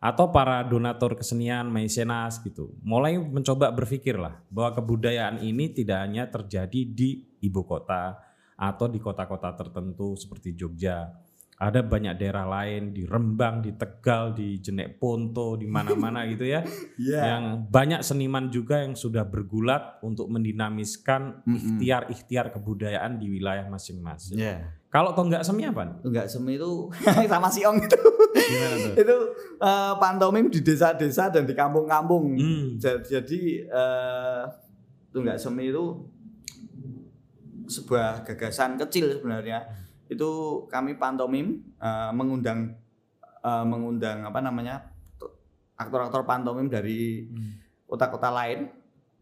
atau 0.00 0.32
para 0.32 0.64
donatur 0.64 1.12
kesenian, 1.12 1.68
mecenas 1.68 2.40
gitu, 2.40 2.72
mulai 2.80 3.20
mencoba 3.20 3.68
berpikir 3.68 4.16
lah 4.16 4.40
bahwa 4.48 4.80
kebudayaan 4.80 5.44
ini 5.44 5.68
tidak 5.76 6.08
hanya 6.08 6.24
terjadi 6.24 6.80
di 6.88 7.28
ibu 7.44 7.60
kota 7.68 8.16
atau 8.56 8.88
di 8.88 8.96
kota-kota 8.96 9.52
tertentu 9.52 10.16
seperti 10.16 10.56
Jogja. 10.56 11.12
Ada 11.60 11.84
banyak 11.84 12.16
daerah 12.16 12.48
lain 12.48 12.90
di 12.90 13.04
Rembang, 13.04 13.60
di 13.60 13.76
Tegal, 13.76 14.32
di 14.32 14.56
Jenek 14.58 14.96
Ponto, 14.96 15.54
di 15.54 15.68
mana-mana 15.68 16.24
gitu 16.24 16.48
ya 16.48 16.64
Iya. 16.96 17.20
yang 17.20 17.44
banyak 17.68 18.00
seniman 18.00 18.48
juga 18.48 18.80
yang 18.80 18.96
sudah 18.96 19.22
bergulat 19.22 20.00
untuk 20.00 20.24
mendinamiskan 20.26 21.44
ikhtiar-ikhtiar 21.44 22.48
kebudayaan 22.50 23.20
di 23.20 23.28
wilayah 23.30 23.68
masing-masing. 23.68 24.40
Iya. 24.40 24.72
Kalau 24.88 25.12
tonggak 25.12 25.44
semi 25.44 25.62
apa? 25.62 26.00
Enggak 26.00 26.26
semi 26.26 26.56
itu 26.56 26.88
sama 27.30 27.46
siong 27.46 27.76
itu. 27.78 28.00
Gimana 28.32 28.74
tuh? 28.80 28.92
itu 28.96 29.16
eh, 29.60 29.92
pantomim 29.96 30.48
di 30.48 30.60
desa-desa 30.60 31.28
dan 31.28 31.44
di 31.44 31.52
kampung-kampung. 31.52 32.34
Hmm. 32.34 32.66
Ja- 32.74 32.98
Jadi 32.98 33.62
eh 33.62 34.42
tunggak 35.12 35.36
semi 35.36 35.68
itu 35.68 36.08
sebuah 37.66 38.24
gagasan 38.24 38.74
kecil 38.76 39.14
sebenarnya. 39.14 39.62
Itu 40.10 40.30
kami 40.66 40.98
pantomim 40.98 41.62
eh, 41.78 42.10
mengundang 42.10 42.74
eh, 43.40 43.64
mengundang 43.64 44.26
apa 44.26 44.42
namanya 44.42 44.90
aktor-aktor 45.78 46.26
pantomim 46.26 46.66
dari 46.66 47.24
kota-kota 47.86 48.28
lain 48.28 48.68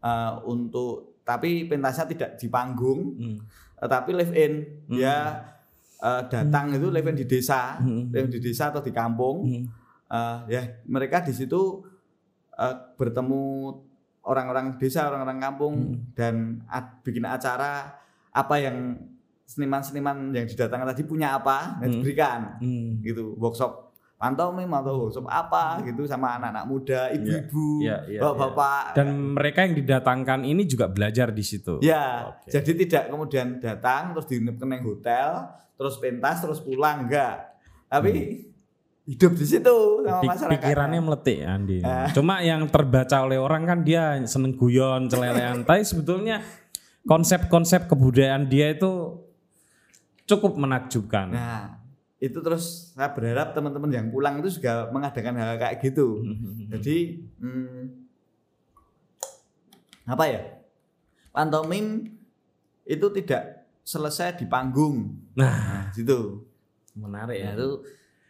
eh, 0.01 0.33
untuk 0.43 1.21
tapi 1.21 1.69
pentasnya 1.69 2.09
tidak 2.09 2.31
di 2.35 2.49
panggung, 2.49 3.13
Hmm. 3.13 3.37
tetapi 3.77 4.09
live 4.17 4.33
in. 4.33 4.53
Hmm. 4.89 4.97
Dia 4.97 5.15
eh, 5.99 6.21
datang 6.25 6.73
itu 6.73 6.89
live 6.89 7.05
in 7.05 7.17
di 7.17 7.25
desa, 7.27 7.77
Hmm. 7.77 8.09
live 8.09 8.25
in 8.25 8.33
di 8.33 8.41
desa 8.41 8.73
atau 8.73 8.81
di 8.81 8.89
kampung. 8.89 9.45
Hmm. 9.45 9.63
Eh, 10.09 10.37
ya 10.49 10.61
mereka 10.89 11.21
di 11.21 11.31
situ 11.31 11.85
eh, 12.57 12.75
bertemu 12.97 13.71
orang-orang 14.25 14.75
desa, 14.75 15.05
orang-orang 15.05 15.37
kampung 15.39 15.75
Hmm. 15.77 15.97
dan 16.17 16.35
a- 16.65 16.97
bikin 16.99 17.23
acara 17.23 17.93
apa 18.29 18.55
yang 18.57 18.97
seniman-seniman 19.49 20.29
yang 20.29 20.45
didatangkan 20.45 20.93
tadi 20.93 21.01
punya 21.09 21.33
apa 21.33 21.81
dan 21.81 21.89
Hmm. 21.89 21.93
diberikan 21.97 22.39
Hmm. 22.61 23.01
gitu 23.01 23.33
workshop 23.41 23.89
pantomim 24.13 24.67
atau 24.69 25.07
workshop 25.07 25.25
apa 25.25 25.79
gitu 25.81 26.03
sama 26.03 26.35
anak-anak 26.37 26.65
muda, 26.67 27.07
ibu-ibu, 27.09 27.81
Iya, 27.81 27.97
iya, 28.05 28.19
bapak-bapak. 28.19 28.83
Dan 28.93 29.07
mereka 29.31 29.63
yang 29.63 29.79
didatangkan 29.79 30.39
ini 30.43 30.67
juga 30.67 30.91
belajar 30.91 31.31
di 31.31 31.39
situ. 31.39 31.79
Ya, 31.79 32.35
Oke. 32.35 32.51
jadi 32.51 32.71
tidak 32.83 33.03
kemudian 33.09 33.63
datang 33.63 34.11
terus 34.11 34.27
dinep 34.27 34.59
neng 34.59 34.83
hotel, 34.83 35.47
terus 35.79 35.95
pentas 35.97 36.43
terus 36.43 36.59
pulang 36.59 37.07
enggak. 37.07 37.47
Tapi 37.87 38.43
hidup 39.07 39.33
di 39.39 39.45
situ 39.47 39.75
sama 40.03 40.21
masyarakat. 40.21 40.51
pikirannya 40.51 40.99
meletik 40.99 41.39
Andi. 41.41 41.79
Eh. 41.79 42.07
Cuma 42.11 42.43
yang 42.43 42.67
terbaca 42.67 43.23
oleh 43.23 43.39
orang 43.39 43.63
kan 43.65 43.79
dia 43.81 44.19
seneng 44.27 44.53
guyon, 44.53 45.07
celelean. 45.07 45.63
Tapi 45.65 45.81
sebetulnya 45.81 46.43
konsep-konsep 47.07 47.87
kebudayaan 47.87 48.51
dia 48.51 48.75
itu 48.75 49.15
cukup 50.29 50.61
menakjubkan. 50.61 51.33
Nah, 51.33 51.81
itu 52.21 52.37
terus 52.45 52.93
saya 52.93 53.09
berharap 53.09 53.57
teman-teman 53.57 53.89
yang 53.89 54.07
pulang 54.13 54.37
itu 54.37 54.61
juga 54.61 54.93
mengadakan 54.93 55.33
hal 55.41 55.57
kayak 55.57 55.81
gitu. 55.81 56.21
Jadi 56.71 57.25
hmm, 57.41 57.81
apa 60.05 60.23
ya? 60.29 60.41
Pantomim 61.33 62.13
itu 62.85 63.07
tidak 63.17 63.65
selesai 63.81 64.37
di 64.37 64.45
panggung. 64.45 65.17
Nah, 65.33 65.49
Nah, 65.49 65.83
gitu. 65.97 66.45
menarik 66.93 67.37
Ya, 67.41 67.53
ya. 67.53 67.57
itu 67.57 67.69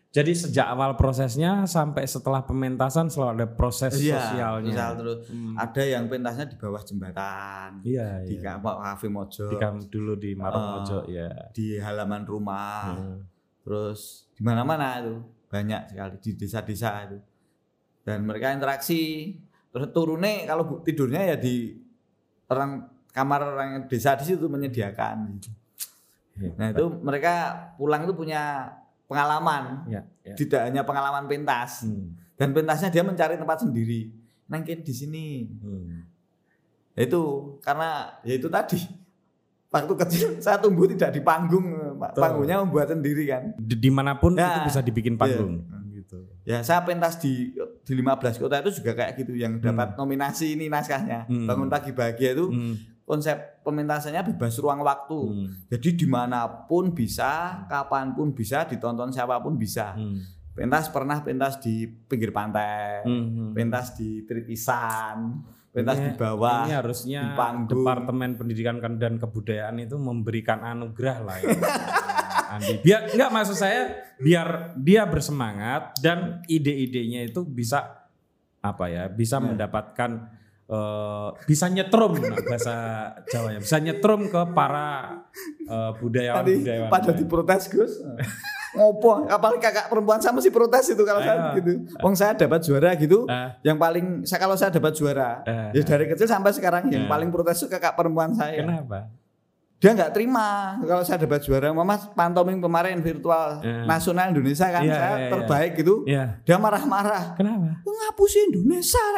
Jadi 0.10 0.34
sejak 0.34 0.66
awal 0.68 0.98
prosesnya 0.98 1.64
sampai 1.64 2.02
setelah 2.04 2.42
pementasan 2.42 3.08
selalu 3.08 3.30
ada 3.36 3.48
proses 3.48 3.94
Iya, 3.94 4.18
sosialnya. 4.18 4.66
misal 4.68 4.92
terus 4.98 5.18
Hmm. 5.30 5.54
ada 5.54 5.84
yang 5.84 6.10
pentasnya 6.10 6.46
di 6.46 6.58
bawah 6.58 6.82
jembatan. 6.82 7.70
Iya, 7.84 8.26
Di 8.26 8.36
iya. 8.36 8.58
ka- 8.58 8.80
kafe 8.90 9.06
mojo, 9.06 9.46
Di 9.48 9.58
dulu 9.86 10.18
di 10.18 10.34
Maromojo 10.34 11.06
Eh, 11.06 11.14
ya. 11.16 11.30
di 11.52 11.78
halaman 11.78 12.26
rumah. 12.26 12.84
Hmm. 12.92 13.20
terus 13.60 14.26
di 14.34 14.42
mana-mana 14.42 14.98
itu 14.98 15.14
banyak 15.46 15.94
sekali 15.94 16.16
di 16.18 16.32
desa-desa 16.34 17.06
itu 17.06 17.22
dan 18.02 18.26
mereka 18.26 18.50
interaksi 18.50 19.36
terus 19.70 19.94
turunnya 19.94 20.48
kalau 20.48 20.66
bu- 20.66 20.82
tidurnya 20.82 21.22
ya 21.28 21.38
di 21.38 21.78
orang 22.50 22.82
kamar 23.08 23.46
orang 23.46 23.70
desa 23.86 24.18
di 24.18 24.26
situ 24.26 24.50
menyediakan 24.50 25.38
gitu. 25.38 25.50
nah 26.58 26.72
itu 26.72 26.82
mereka 26.98 27.34
pulang 27.78 28.10
itu 28.10 28.16
punya 28.16 28.74
pengalaman 29.10 29.90
Ya, 29.90 30.06
ya. 30.22 30.36
tidak 30.38 30.62
hanya 30.64 30.86
pengalaman 30.86 31.26
pentas 31.26 31.82
Hmm. 31.82 32.14
dan 32.38 32.54
pentasnya 32.54 32.88
dia 32.88 33.02
mencari 33.02 33.36
tempat 33.36 33.58
sendiri 33.60 34.14
nangkin 34.46 34.80
di 34.80 34.94
sini 34.94 35.28
Hmm. 35.58 36.06
Ya 36.94 37.06
itu 37.06 37.22
karena 37.60 38.12
ya 38.22 38.36
itu 38.36 38.48
tadi 38.48 38.76
waktu 39.68 39.94
kecil 39.98 40.28
saya 40.38 40.58
tumbuh 40.58 40.86
tidak 40.86 41.10
di 41.10 41.22
panggung 41.22 41.96
Betul. 41.96 42.20
panggungnya 42.20 42.60
membuat 42.60 42.90
sendiri 42.90 43.24
kan 43.26 43.44
Di- 43.58 43.80
di 43.80 43.90
mana 43.90 44.14
pun 44.14 44.34
Ya. 44.34 44.52
itu 44.54 44.60
bisa 44.68 44.80
dibikin 44.80 45.16
panggung. 45.16 45.64
Iya. 45.64 45.78
Gitu. 45.96 46.18
Ya 46.44 46.58
saya 46.60 46.82
pentas 46.82 47.18
di 47.18 47.54
di 47.80 47.94
15 47.96 48.36
kota 48.36 48.60
itu 48.60 48.72
juga 48.76 48.94
kayak 48.96 49.18
gitu 49.18 49.34
yang 49.34 49.58
dapat 49.58 49.96
nominasi 49.96 50.54
ini 50.54 50.68
naskahnya. 50.68 51.26
Hmm. 51.26 51.46
Bangun 51.46 51.66
pagi 51.68 51.90
bahagia 51.92 52.34
itu 52.34 52.46
Hmm. 52.48 52.74
Konsep 53.10 53.66
pementasannya 53.66 54.22
bebas 54.22 54.62
ruang 54.62 54.86
waktu. 54.86 55.18
Hmm. 55.18 55.50
Jadi 55.66 55.98
di 55.98 56.06
mana 56.06 56.46
pun 56.46 56.94
bisa, 56.94 57.66
kapan 57.66 58.14
pun 58.14 58.38
bisa, 58.38 58.70
ditonton 58.70 59.10
siapa 59.10 59.42
pun 59.42 59.58
bisa. 59.58 59.98
Hmm. 59.98 60.22
Pentas 60.54 60.94
pernah 60.94 61.18
pentas 61.26 61.58
di 61.58 61.90
pinggir 61.90 62.30
pantai, 62.30 63.02
Hmm. 63.02 63.58
pentas 63.58 63.98
di 63.98 64.22
Tritisan, 64.30 65.42
pentas 65.74 65.98
Ini- 65.98 66.06
di 66.06 66.12
bawah. 66.22 66.70
Ini 66.70 66.74
harusnya 66.78 67.22
di 67.26 67.30
panggung. 67.34 67.82
Departemen 67.82 68.38
Pendidikan 68.38 68.78
dan 68.78 69.18
Kebudayaan 69.18 69.82
itu 69.82 69.98
memberikan 69.98 70.62
anugerah 70.62 71.18
lah 71.26 71.38
ya. 71.42 71.50
Andi. 72.54 72.82
Biar 72.86 73.10
enggak 73.14 73.30
maksud 73.34 73.58
saya 73.58 73.90
biar 74.22 74.74
dia 74.78 75.06
bersemangat 75.10 75.98
dan 76.02 76.46
ide-idenya 76.46 77.26
itu 77.26 77.42
bisa 77.42 78.06
apa 78.62 78.86
ya? 78.86 79.10
Bisa 79.10 79.42
mendapatkan 79.42 80.30
eh, 80.70 81.28
bisa 81.44 81.66
nyetrum 81.68 82.14
nah, 82.16 82.38
bahasa 82.48 82.76
Jawanya. 83.26 83.60
Bisa 83.60 83.78
nyetrum 83.78 84.30
ke 84.30 84.42
para 84.54 84.88
eh, 85.66 85.92
budayawan 85.98 86.38
Tadi 86.40 86.54
budayawan. 86.62 86.90
pada 86.90 87.12
diprotes 87.12 87.64
Gus. 87.68 87.94
Ngopo? 88.70 89.26
Apalagi 89.26 89.60
kakak 89.60 89.90
perempuan 89.90 90.22
sama 90.22 90.38
sih 90.40 90.54
protes 90.54 90.94
itu 90.94 91.02
kalau 91.02 91.18
saya 91.20 91.58
gitu. 91.58 91.90
Wong 92.00 92.14
saya 92.14 92.38
dapat 92.38 92.62
juara 92.62 92.94
gitu. 92.94 93.26
Ah. 93.26 93.58
Yang 93.66 93.78
paling 93.78 94.06
saya 94.24 94.40
kalau 94.40 94.54
saya 94.54 94.70
dapat 94.70 94.94
juara, 94.94 95.42
Ah. 95.42 95.74
ya 95.74 95.82
dari 95.82 96.06
kecil 96.06 96.30
sampai 96.30 96.54
sekarang 96.54 96.86
yang 96.88 97.06
Ah. 97.06 97.10
paling 97.10 97.34
protes 97.34 97.58
itu 97.58 97.68
kakak 97.68 97.98
perempuan 97.98 98.30
saya. 98.32 98.62
Kenapa? 98.62 99.10
Dia 99.80 99.96
nggak 99.96 100.12
terima 100.14 100.78
kalau 100.84 101.02
saya 101.02 101.18
dapat 101.18 101.42
juara. 101.42 101.74
Mama 101.74 101.98
pantomim 102.14 102.62
kemarin 102.62 103.02
virtual 103.02 103.58
Ah. 103.58 103.90
nasional 103.90 104.30
Indonesia 104.30 104.70
kan 104.70 104.86
Iya, 104.86 104.94
saya 104.94 105.02
iya, 105.02 105.18
iya. 105.18 105.30
terbaik 105.34 105.72
gitu. 105.74 105.96
Ya. 106.06 106.24
Dia 106.46 106.58
marah-marah. 106.62 107.34
Kenapa? 107.34 107.82
Ngapusin 107.82 108.54
Indonesia 108.54 109.02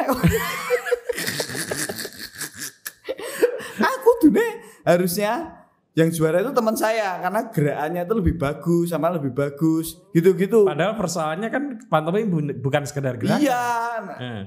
nih 4.32 4.50
harusnya 4.82 5.60
yang 5.92 6.08
juara 6.08 6.40
itu 6.40 6.50
teman 6.50 6.72
saya 6.72 7.20
karena 7.20 7.40
gerakannya 7.46 8.02
itu 8.02 8.14
lebih 8.16 8.34
bagus 8.34 8.86
sama 8.88 9.12
lebih 9.12 9.30
bagus 9.30 10.00
gitu-gitu. 10.10 10.64
Padahal 10.64 10.96
persoalannya 10.96 11.48
kan 11.48 11.62
pantomim 11.86 12.26
bu- 12.26 12.56
bukan 12.58 12.82
sekedar 12.82 13.14
gerakan. 13.14 13.38
Iya. 13.38 13.64
Nah, 14.00 14.18
Eh. 14.18 14.42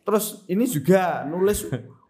Terus 0.00 0.44
ini 0.46 0.62
juga 0.64 1.24
nulis 1.24 1.64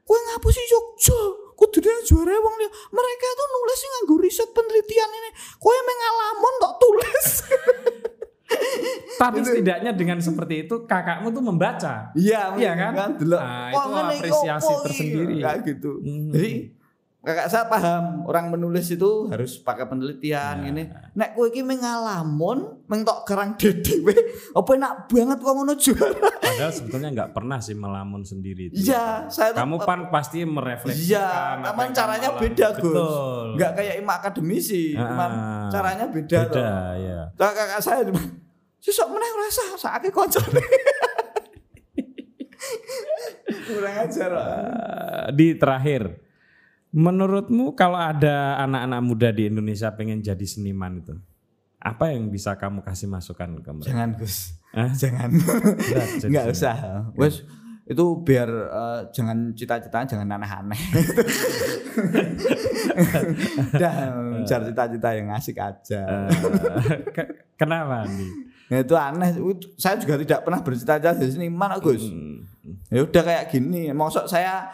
Kue 0.05 0.19
ngapusin 0.21 0.67
Jogja 0.67 1.17
Kudu 1.55 1.79
dia 1.79 1.95
juara 2.05 2.35
wong 2.35 2.55
liya. 2.59 2.67
Mereka 2.91 3.27
itu 3.29 3.45
nulis 3.49 3.81
nganggo 3.81 4.15
riset 4.19 4.51
penelitian 4.51 5.11
ini 5.15 5.31
Kue 5.57 5.77
mengalamun 5.81 6.55
kok 6.59 6.75
tulis 6.77 7.27
Tapi 9.15 9.41
setidaknya 9.41 9.93
dengan 9.93 10.19
seperti 10.19 10.67
itu 10.67 10.85
kakakmu 10.85 11.31
tuh 11.31 11.41
membaca. 11.41 12.11
Iya, 12.13 12.55
Iya 12.55 12.73
kan? 12.75 13.15
delok. 13.15 13.39
Nah, 13.39 13.71
itu 13.71 13.91
apresiasi 13.97 14.73
iki? 14.73 14.83
tersendiri. 14.83 15.35
Kayak 15.39 15.59
gitu. 15.65 15.91
Hmm. 15.99 16.31
Jadi 16.31 16.51
kakak 17.23 17.49
saya 17.49 17.65
paham 17.65 18.05
orang 18.25 18.53
menulis 18.53 18.85
itu 18.87 19.31
harus 19.31 19.57
pakai 19.57 19.87
penelitian 19.87 20.61
Nah. 20.61 20.69
ini. 20.69 20.83
Nek 21.15 21.33
kowe 21.33 21.47
iki 21.47 21.63
mengalamun 21.63 22.85
mentok 22.85 23.25
kerang 23.25 23.55
dhewe, 23.57 24.13
apa 24.51 24.71
enak 24.75 24.93
banget 25.07 25.39
kok 25.39 25.55
ngono 25.55 25.73
juara. 25.75 26.29
Padahal 26.37 26.69
sebetulnya 26.71 27.09
nggak 27.15 27.31
pernah 27.33 27.59
sih 27.59 27.73
melamun 27.73 28.21
sendiri. 28.21 28.69
itu. 28.69 28.77
Iya, 28.85 29.25
saya 29.27 29.55
tuh 29.55 29.63
Kamu 29.63 29.77
pan 29.81 30.01
pasti 30.09 30.43
merefleksikan. 30.43 31.01
Iya, 31.01 31.29
cuman 31.65 31.89
caranya 31.93 32.29
beda, 32.35 32.67
Gus. 32.77 33.15
Enggak 33.55 33.73
kayak 33.73 33.95
ima 33.97 34.15
akademisi, 34.17 34.93
cuman 34.93 35.31
Ah, 35.33 35.69
caranya 35.71 36.07
beda, 36.07 36.39
Beda, 36.43 36.51
tuh. 36.51 36.61
ya. 37.01 37.21
Nah, 37.33 37.51
kakak 37.55 37.81
saya 37.81 38.05
sesok 38.85 39.09
meneh 39.09 39.31
rasa 39.35 39.63
sakake 39.81 40.13
koncone. 40.13 40.61
Kurang 43.65 43.97
ajar. 44.05 44.31
Eh, 44.31 45.27
di 45.33 45.57
terakhir, 45.57 46.21
menurutmu 46.91 47.73
kalau 47.73 47.97
ada 47.97 48.61
anak-anak 48.61 49.01
muda 49.01 49.29
di 49.31 49.49
Indonesia 49.49 49.89
pengen 49.91 50.21
jadi 50.21 50.45
seniman 50.45 51.01
itu, 51.01 51.17
apa 51.81 52.13
yang 52.13 52.29
bisa 52.29 52.57
kamu 52.57 52.85
kasih 52.85 53.09
masukan 53.09 53.57
ke 53.59 53.71
mereka? 53.73 53.89
Jangan 53.89 54.09
Gus. 54.17 54.37
Hah? 54.73 54.91
Jangan. 54.93 55.29
Berat 55.33 56.09
seniman. 56.21 56.53
usah. 56.53 56.77
Wes 57.17 57.41
itu 57.85 58.05
biar 58.21 58.49
eh, 58.49 59.01
jangan 59.13 59.53
cita-cita 59.53 60.05
jangan 60.05 60.29
aneh-aneh. 60.31 60.81
Dah, 63.75 63.95
cari 64.45 64.65
cita-cita 64.69 65.09
yang 65.13 65.29
asik 65.33 65.57
aja. 65.57 66.01
Eh, 66.05 67.01
ke- 67.13 67.33
kenapa 67.57 68.05
nih? 68.09 68.54
Nah, 68.73 68.79
itu 68.81 68.95
aneh. 68.97 69.31
Saya 69.77 70.01
juga 70.01 70.17
tidak 70.17 70.41
pernah 70.47 70.61
bercita-cita 70.65 71.13
jadi 71.21 71.33
seniman, 71.33 71.77
Gus. 71.85 72.09
Hmm. 72.09 72.49
Ya 72.89 73.05
udah 73.05 73.23
kayak 73.23 73.45
gini. 73.53 73.93
Maksud 73.93 74.25
saya 74.25 74.73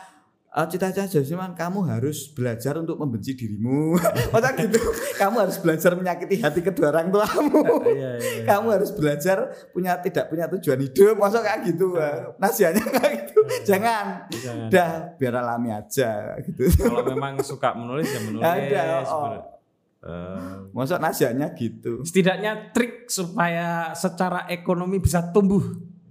eh, 0.55 0.67
cita-cita 0.71 1.11
jadi 1.11 1.27
seniman 1.27 1.59
kamu 1.59 1.91
harus 1.91 2.31
belajar 2.31 2.79
untuk 2.79 2.95
membenci 3.03 3.35
dirimu. 3.35 3.99
Masa 4.33 4.55
gitu. 4.55 4.79
Kamu 5.19 5.37
harus 5.43 5.59
belajar 5.59 5.99
menyakiti 5.99 6.39
hati 6.39 6.61
kedua 6.63 6.95
orang 6.95 7.11
tuamu. 7.11 7.63
Iya, 7.91 8.11
iya. 8.23 8.43
Kamu 8.47 8.67
harus 8.71 8.91
belajar 8.95 9.51
punya 9.75 9.99
tidak 9.99 10.31
punya 10.31 10.47
tujuan 10.47 10.79
hidup. 10.87 11.15
Masa 11.19 11.43
kayak 11.43 11.61
gitu. 11.67 11.99
Nasihatnya 12.39 12.85
kayak 12.95 13.13
gitu. 13.27 13.39
Jangan. 13.67 14.07
Jangan. 14.31 14.69
Udah 14.71 14.91
biar 15.19 15.35
alami 15.35 15.71
aja 15.75 16.39
gitu. 16.47 16.63
Kalau 16.79 17.03
memang 17.03 17.43
suka 17.43 17.75
menulis 17.75 18.07
ya 18.07 18.21
menulis. 18.23 18.47
Ada, 18.47 18.85
oh. 19.11 19.60
Ber- 20.01 20.09
eh, 20.09 20.57
Masa 20.73 20.97
nasihatnya 20.97 21.53
gitu. 21.53 22.01
setidaknya 22.03 22.73
trik 22.73 23.07
supaya 23.07 23.93
secara 23.93 24.47
ekonomi 24.47 24.97
bisa 24.97 25.29
tumbuh 25.29 25.61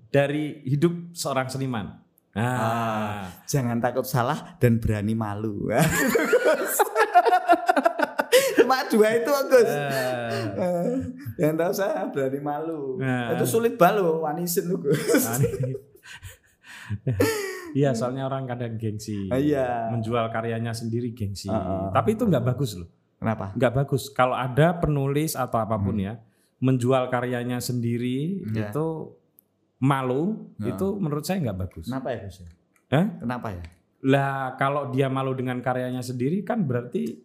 dari 0.07 0.61
hidup 0.63 1.11
seorang 1.11 1.47
seniman. 1.47 1.97
Ah, 2.31 3.25
Jangan 3.43 3.77
takut 3.79 4.05
salah 4.05 4.53
dan 4.57 4.77
berani 4.77 5.13
malu. 5.13 5.67
Cuma 8.55 8.85
dua 8.85 9.07
itu 9.17 9.31
Gus. 9.49 9.65
Eh, 9.65 10.45
Eh, 10.53 10.93
Yang 11.39 11.55
tahu 11.57 11.73
saya 11.73 12.05
berani 12.07 12.39
malu. 12.39 13.01
Nah. 13.01 13.33
Itu 13.33 13.49
sulit 13.49 13.73
balu, 13.75 14.21
wanisin 14.21 14.69
lu 14.69 14.77
Gus. 14.77 15.25
Iya, 17.69 17.93
soalnya 17.93 18.25
orang 18.25 18.45
kadang 18.45 18.77
gengsi. 18.77 19.29
Ah, 19.29 19.37
iya. 19.37 19.89
Menjual 19.89 20.29
karyanya 20.29 20.73
sendiri 20.73 21.13
gengsi. 21.13 21.45
Ah, 21.45 21.57
ah. 21.57 21.87
Tapi 21.93 22.13
itu 22.13 22.25
nggak 22.25 22.45
bagus 22.45 22.77
loh. 22.77 22.89
Kenapa? 23.19 23.51
Nggak 23.53 23.73
bagus. 23.75 24.07
Kalau 24.09 24.33
ada 24.33 24.71
penulis 24.79 25.35
atau 25.35 25.59
apa 25.59 25.75
pun 25.75 25.99
ya, 25.99 26.17
menjual 26.59 27.07
karyanya 27.07 27.59
sendiri 27.59 28.43
Hmm. 28.43 28.55
Iya. 28.55 28.71
itu 28.71 28.87
malu, 29.79 30.51
Ah. 30.59 30.71
itu 30.71 30.87
menurut 30.95 31.23
saya 31.23 31.39
nggak 31.39 31.59
bagus. 31.59 31.87
Kenapa 31.87 32.11
ya 32.11 32.19
Gus? 32.27 32.37
Hah? 32.91 33.05
Kenapa 33.19 33.47
ya? 33.55 33.63
Lah 34.03 34.55
kalau 34.55 34.91
dia 34.91 35.07
malu 35.07 35.35
dengan 35.35 35.59
karyanya 35.59 35.99
sendiri 35.99 36.43
kan 36.43 36.63
berarti 36.63 37.19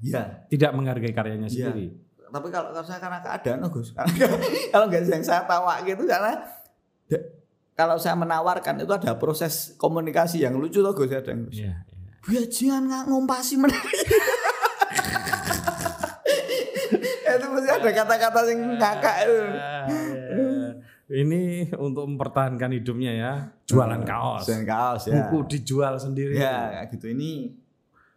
Iya. 0.00 0.48
tidak 0.48 0.70
menghargai 0.72 1.12
karyanya 1.12 1.48
Iya. 1.48 1.72
sendiri. 1.72 1.86
Tapi 2.28 2.48
kalau, 2.52 2.76
kalau 2.76 2.84
saya 2.84 3.00
karena 3.00 3.20
keadaan 3.24 3.64
oh, 3.64 3.70
Gus. 3.72 3.96
kalau 4.72 4.84
nggak 4.88 5.08
yang 5.08 5.24
saya 5.24 5.44
tawa 5.48 5.80
gitu 5.80 6.04
karena 6.04 6.36
kalau 7.72 7.96
saya 7.96 8.12
menawarkan 8.12 8.84
itu 8.84 8.92
ada 8.92 9.16
proses 9.16 9.72
komunikasi 9.80 10.44
yang 10.44 10.56
lucu 10.56 10.84
loh 10.84 10.92
Gus 10.92 11.08
ada 11.08 11.32
Gus. 11.32 11.56
Iya, 11.56 11.72
iya. 11.72 12.08
Ya 12.28 12.42
jangan 12.44 12.82
nggak 12.84 13.04
ngompasi 13.08 13.56
meneh. 13.56 13.80
itu 17.28 17.46
mesti 17.46 17.67
ada 17.78 17.90
kata-kata 17.94 18.40
yang 18.50 18.60
ngakak 18.76 19.16
itu. 19.24 19.36
Ah, 19.38 19.84
iya. 19.88 20.68
Ini 21.08 21.72
untuk 21.80 22.04
mempertahankan 22.04 22.68
hidupnya 22.76 23.12
ya, 23.16 23.32
jualan 23.64 24.04
kaos. 24.04 24.44
Jualan 24.44 24.66
kaos 24.68 25.08
ya. 25.08 25.24
Buku 25.24 25.56
dijual 25.56 25.96
sendiri. 25.96 26.36
Ya 26.36 26.84
gitu 26.92 27.08
ini 27.08 27.56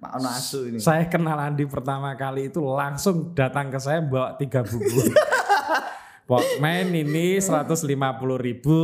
Pak 0.01 0.17
Asu 0.17 0.67
ini. 0.67 0.81
Saya 0.81 1.05
kenal 1.07 1.37
Andi 1.37 1.63
pertama 1.69 2.11
kali 2.17 2.49
itu 2.49 2.59
langsung 2.59 3.37
datang 3.37 3.69
ke 3.69 3.77
saya 3.77 4.01
bawa 4.01 4.33
tiga 4.35 4.65
buku. 4.65 5.07
Pokmen 6.31 6.95
ini 6.95 7.37
150 7.43 7.85
ribu, 8.39 8.79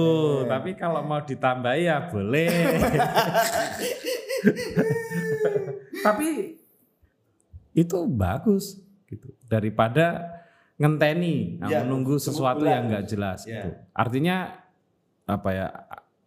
tapi 0.52 0.76
kalau 0.76 1.00
mau 1.02 1.24
ditambah 1.24 1.74
ya 1.80 2.12
boleh. 2.12 2.52
tapi 6.06 6.60
itu 7.72 7.98
bagus 8.06 8.78
gitu 9.08 9.32
daripada 9.48 10.37
ngenteni 10.78 11.58
nah, 11.58 11.68
Ya, 11.68 11.82
menunggu 11.82 12.16
sesuatu 12.18 12.62
bulan. 12.62 12.72
yang 12.72 12.84
nggak 12.88 13.06
jelas 13.10 13.40
Ya. 13.44 13.66
gitu. 13.66 13.70
Artinya 13.92 14.36
apa 15.26 15.50
ya? 15.52 15.68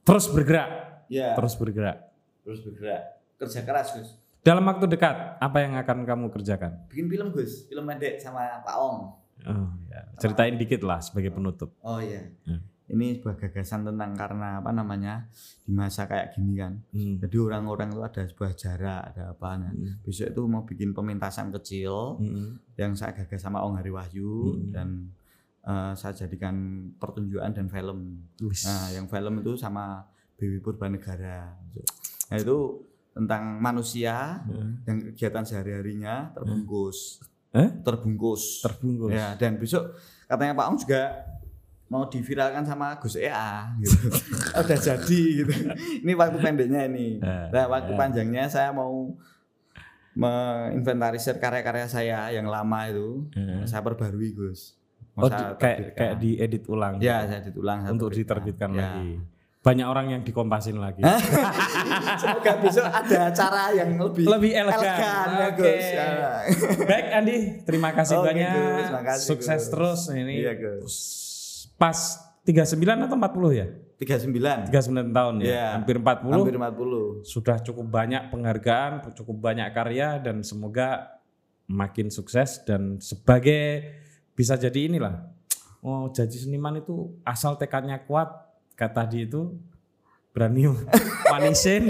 Terus 0.03 0.27
bergerak, 0.27 0.71
Ya. 1.07 1.33
terus 1.39 1.55
bergerak. 1.55 2.11
Terus 2.43 2.61
bergerak. 2.61 3.03
Kerja 3.39 3.65
keras 3.65 3.89
Gus. 3.97 4.09
Dalam 4.41 4.65
waktu 4.65 4.85
dekat 4.85 5.37
apa 5.39 5.59
yang 5.61 5.77
akan 5.77 6.05
kamu 6.05 6.27
kerjakan? 6.29 6.85
Bikin 6.93 7.09
film 7.09 7.33
Gus. 7.33 7.65
Film 7.69 7.85
pendek 7.87 8.21
sama 8.21 8.61
Pak 8.61 8.77
Ong. 8.77 8.99
Oh, 9.41 9.69
ya. 9.89 10.05
Ceritain 10.21 10.57
dikit 10.57 10.85
lah 10.85 11.01
sebagai 11.01 11.33
penutup. 11.33 11.73
Oh 11.81 11.97
iya. 11.97 12.29
Hmm. 12.45 12.61
Ini 12.91 13.17
sebuah 13.17 13.39
gagasan 13.39 13.87
tentang 13.87 14.11
karena 14.13 14.59
apa 14.59 14.71
namanya 14.71 15.31
di 15.63 15.71
masa 15.71 16.05
kayak 16.05 16.35
gini 16.35 16.59
kan. 16.59 16.83
Hmm. 16.91 17.23
Jadi 17.23 17.37
orang-orang 17.39 17.95
itu 17.95 18.03
ada 18.03 18.23
sebuah 18.27 18.53
jarak, 18.53 19.03
ada 19.15 19.23
apa. 19.31 19.51
Nah, 19.57 19.71
Hmm. 19.71 20.03
besok 20.03 20.27
itu 20.29 20.43
mau 20.45 20.63
bikin 20.63 20.91
pementasan 20.91 21.55
kecil 21.55 22.19
Hmm. 22.19 22.59
yang 22.75 22.93
saya 22.93 23.15
gagas 23.15 23.39
sama 23.39 23.63
Ong 23.63 23.79
Hari 23.79 23.89
Wahyu 23.89 24.35
Hmm. 24.59 24.71
dan 24.71 24.89
eh, 25.61 25.93
saya 25.93 26.17
jadikan 26.17 26.57
pertunjukan 26.97 27.53
dan 27.53 27.69
film. 27.69 28.25
Wis. 28.41 28.65
Nah, 28.65 28.91
yang 28.91 29.05
film 29.07 29.39
itu 29.39 29.55
sama 29.55 30.09
BW 30.35 30.57
Purbanegara. 30.59 31.53
Nah, 32.27 32.37
itu 32.37 32.81
tentang 33.13 33.61
manusia 33.61 34.41
Hmm. 34.41 34.81
yang 34.89 35.13
kegiatan 35.13 35.45
sehari-harinya 35.45 36.33
terbungkus. 36.33 37.21
Eh? 37.53 37.69
Terbungkus. 37.85 38.65
Terbungkus. 38.65 39.13
Ya, 39.13 39.37
dan 39.37 39.61
besok 39.61 39.99
katanya 40.25 40.57
Pak 40.57 40.65
Ong 40.65 40.79
juga 40.81 41.03
mau 41.91 42.07
diviralkan 42.07 42.63
sama 42.63 42.95
Gus 42.97 43.15
EA 43.15 43.75
gitu. 43.77 44.09
Udah 44.63 44.79
jadi 44.79 45.21
gitu. 45.37 45.53
Ini 46.01 46.13
waktu 46.15 46.39
pendeknya 46.39 46.87
ini. 46.87 47.19
Eh, 47.19 47.47
Nah, 47.51 47.67
waktu 47.69 47.93
eh. 47.93 47.99
panjangnya 47.99 48.47
saya 48.47 48.71
mau 48.71 49.11
menginventarisir 50.13 51.37
karya-karya 51.37 51.87
saya 51.87 52.19
yang 52.31 52.47
lama 52.47 52.87
itu 52.87 53.27
Hmm. 53.33 53.63
saya 53.65 53.81
perbarui 53.81 54.31
Gus. 54.33 54.75
Oh, 55.13 55.27
Mau 55.27 55.29
saya 55.29 55.53
di- 55.53 55.59
kayak 55.59 55.79
kayak 55.93 56.15
diedit 56.19 56.65
ulang. 56.67 56.95
ya 56.99 57.27
saya 57.27 57.41
ditulang 57.41 57.79
saya 57.81 57.91
untuk 57.91 58.09
terbitkan. 58.09 58.47
diterbitkan 58.47 58.71
Ya. 58.73 58.79
lagi. 58.89 59.11
Banyak 59.61 59.87
orang 59.87 60.07
yang 60.09 60.23
dikompasin 60.25 60.79
lagi. 60.79 61.05
Semoga 62.23 62.53
besok 62.57 62.87
ada 62.87 63.29
acara 63.29 63.65
yang 63.71 63.93
lebih 63.95 64.25
Lebih 64.25 64.53
elegan. 64.57 64.97
ya 65.29 65.47
Oke. 65.49 65.61
Gus. 65.61 65.87
Ya. 65.87 66.09
Baik 66.81 67.07
Andi, 67.13 67.37
terima 67.63 67.91
kasih 67.93 68.17
Oke, 68.17 68.27
banyak. 68.27 68.49
Gus, 68.49 68.89
makasih, 68.91 69.27
Sukses 69.27 69.61
Gus. 69.61 69.69
terus 69.69 70.01
ini. 70.11 70.35
Iya, 70.41 70.53
Gus. 70.57 70.95
Pas 71.81 71.97
39 72.45 73.09
atau 73.09 73.17
40 73.17 73.57
ya? 73.57 73.67
39. 74.01 74.69
39 74.69 75.17
tahun 75.17 75.35
ya. 75.41 75.45
Iya. 75.49 75.67
Hampir 75.81 75.97
40. 75.97 76.29
Hampir 76.29 76.57
40. 76.57 77.25
Sudah 77.25 77.57
cukup 77.61 77.89
banyak 77.89 78.29
penghargaan, 78.29 79.13
cukup 79.17 79.37
banyak 79.41 79.69
karya 79.73 80.21
dan 80.21 80.45
semoga 80.45 81.21
makin 81.65 82.13
sukses 82.13 82.61
dan 82.69 83.01
sebagai 83.01 83.97
bisa 84.37 84.57
jadi 84.61 84.93
inilah. 84.93 85.25
Oh, 85.81 86.09
jadi 86.13 86.33
seniman 86.33 86.81
itu 86.81 87.13
asal 87.25 87.57
tekadnya 87.57 88.01
kuat, 88.05 88.29
kata 88.77 89.09
tadi 89.09 89.25
itu 89.25 89.57
berani 90.33 90.69
manisin. 91.33 91.89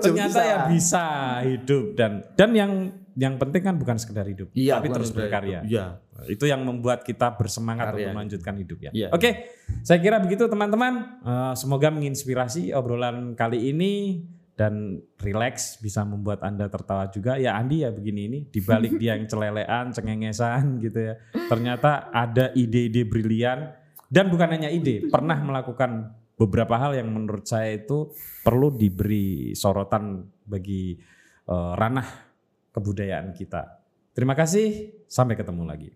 Ternyata 0.00 0.40
ya 0.44 0.58
bisa 0.68 1.04
hidup 1.44 1.96
dan 1.96 2.24
dan 2.36 2.50
yang 2.52 2.72
yang 3.14 3.38
penting 3.38 3.62
kan 3.62 3.74
bukan 3.78 3.94
sekedar 3.94 4.26
hidup, 4.26 4.50
Iya, 4.54 4.82
tapi 4.82 4.90
terus 4.90 5.14
berkarya. 5.14 5.62
Iya. 5.62 6.02
Itu 6.26 6.50
yang 6.50 6.66
membuat 6.66 7.06
kita 7.06 7.34
bersemangat 7.38 7.94
Karya. 7.94 8.10
untuk 8.10 8.14
melanjutkan 8.18 8.54
hidup 8.58 8.78
ya. 8.82 8.90
Iya. 8.90 9.08
Oke, 9.14 9.54
saya 9.86 9.98
kira 10.02 10.18
begitu 10.18 10.50
teman-teman. 10.50 11.22
Eh, 11.22 11.54
semoga 11.54 11.94
menginspirasi 11.94 12.74
obrolan 12.74 13.38
kali 13.38 13.70
ini 13.70 14.22
dan 14.54 15.02
relax 15.18 15.82
bisa 15.82 16.06
membuat 16.06 16.42
anda 16.46 16.70
tertawa 16.70 17.10
juga. 17.10 17.38
Ya 17.38 17.58
Andi 17.58 17.82
ya 17.82 17.90
begini 17.90 18.20
ini 18.30 18.38
di 18.46 18.60
balik 18.62 18.98
dia 18.98 19.18
yang 19.18 19.26
celelean, 19.26 19.90
cengengesan 19.94 20.78
gitu 20.82 20.98
ya. 21.10 21.14
Ternyata 21.50 22.10
ada 22.14 22.54
ide-ide 22.54 23.06
brilian 23.06 23.74
dan 24.10 24.30
bukan 24.30 24.54
hanya 24.54 24.70
ide, 24.70 25.10
pernah 25.10 25.38
melakukan 25.42 26.14
beberapa 26.34 26.78
hal 26.78 26.98
yang 26.98 27.10
menurut 27.14 27.46
saya 27.46 27.78
itu 27.78 28.10
perlu 28.42 28.74
diberi 28.74 29.54
sorotan 29.54 30.22
bagi 30.46 30.98
eh, 31.46 31.72
ranah 31.78 32.33
kebudayaan 32.74 33.30
kita. 33.32 33.80
Terima 34.12 34.34
kasih, 34.34 34.92
sampai 35.06 35.38
ketemu 35.38 35.62
lagi. 35.62 35.90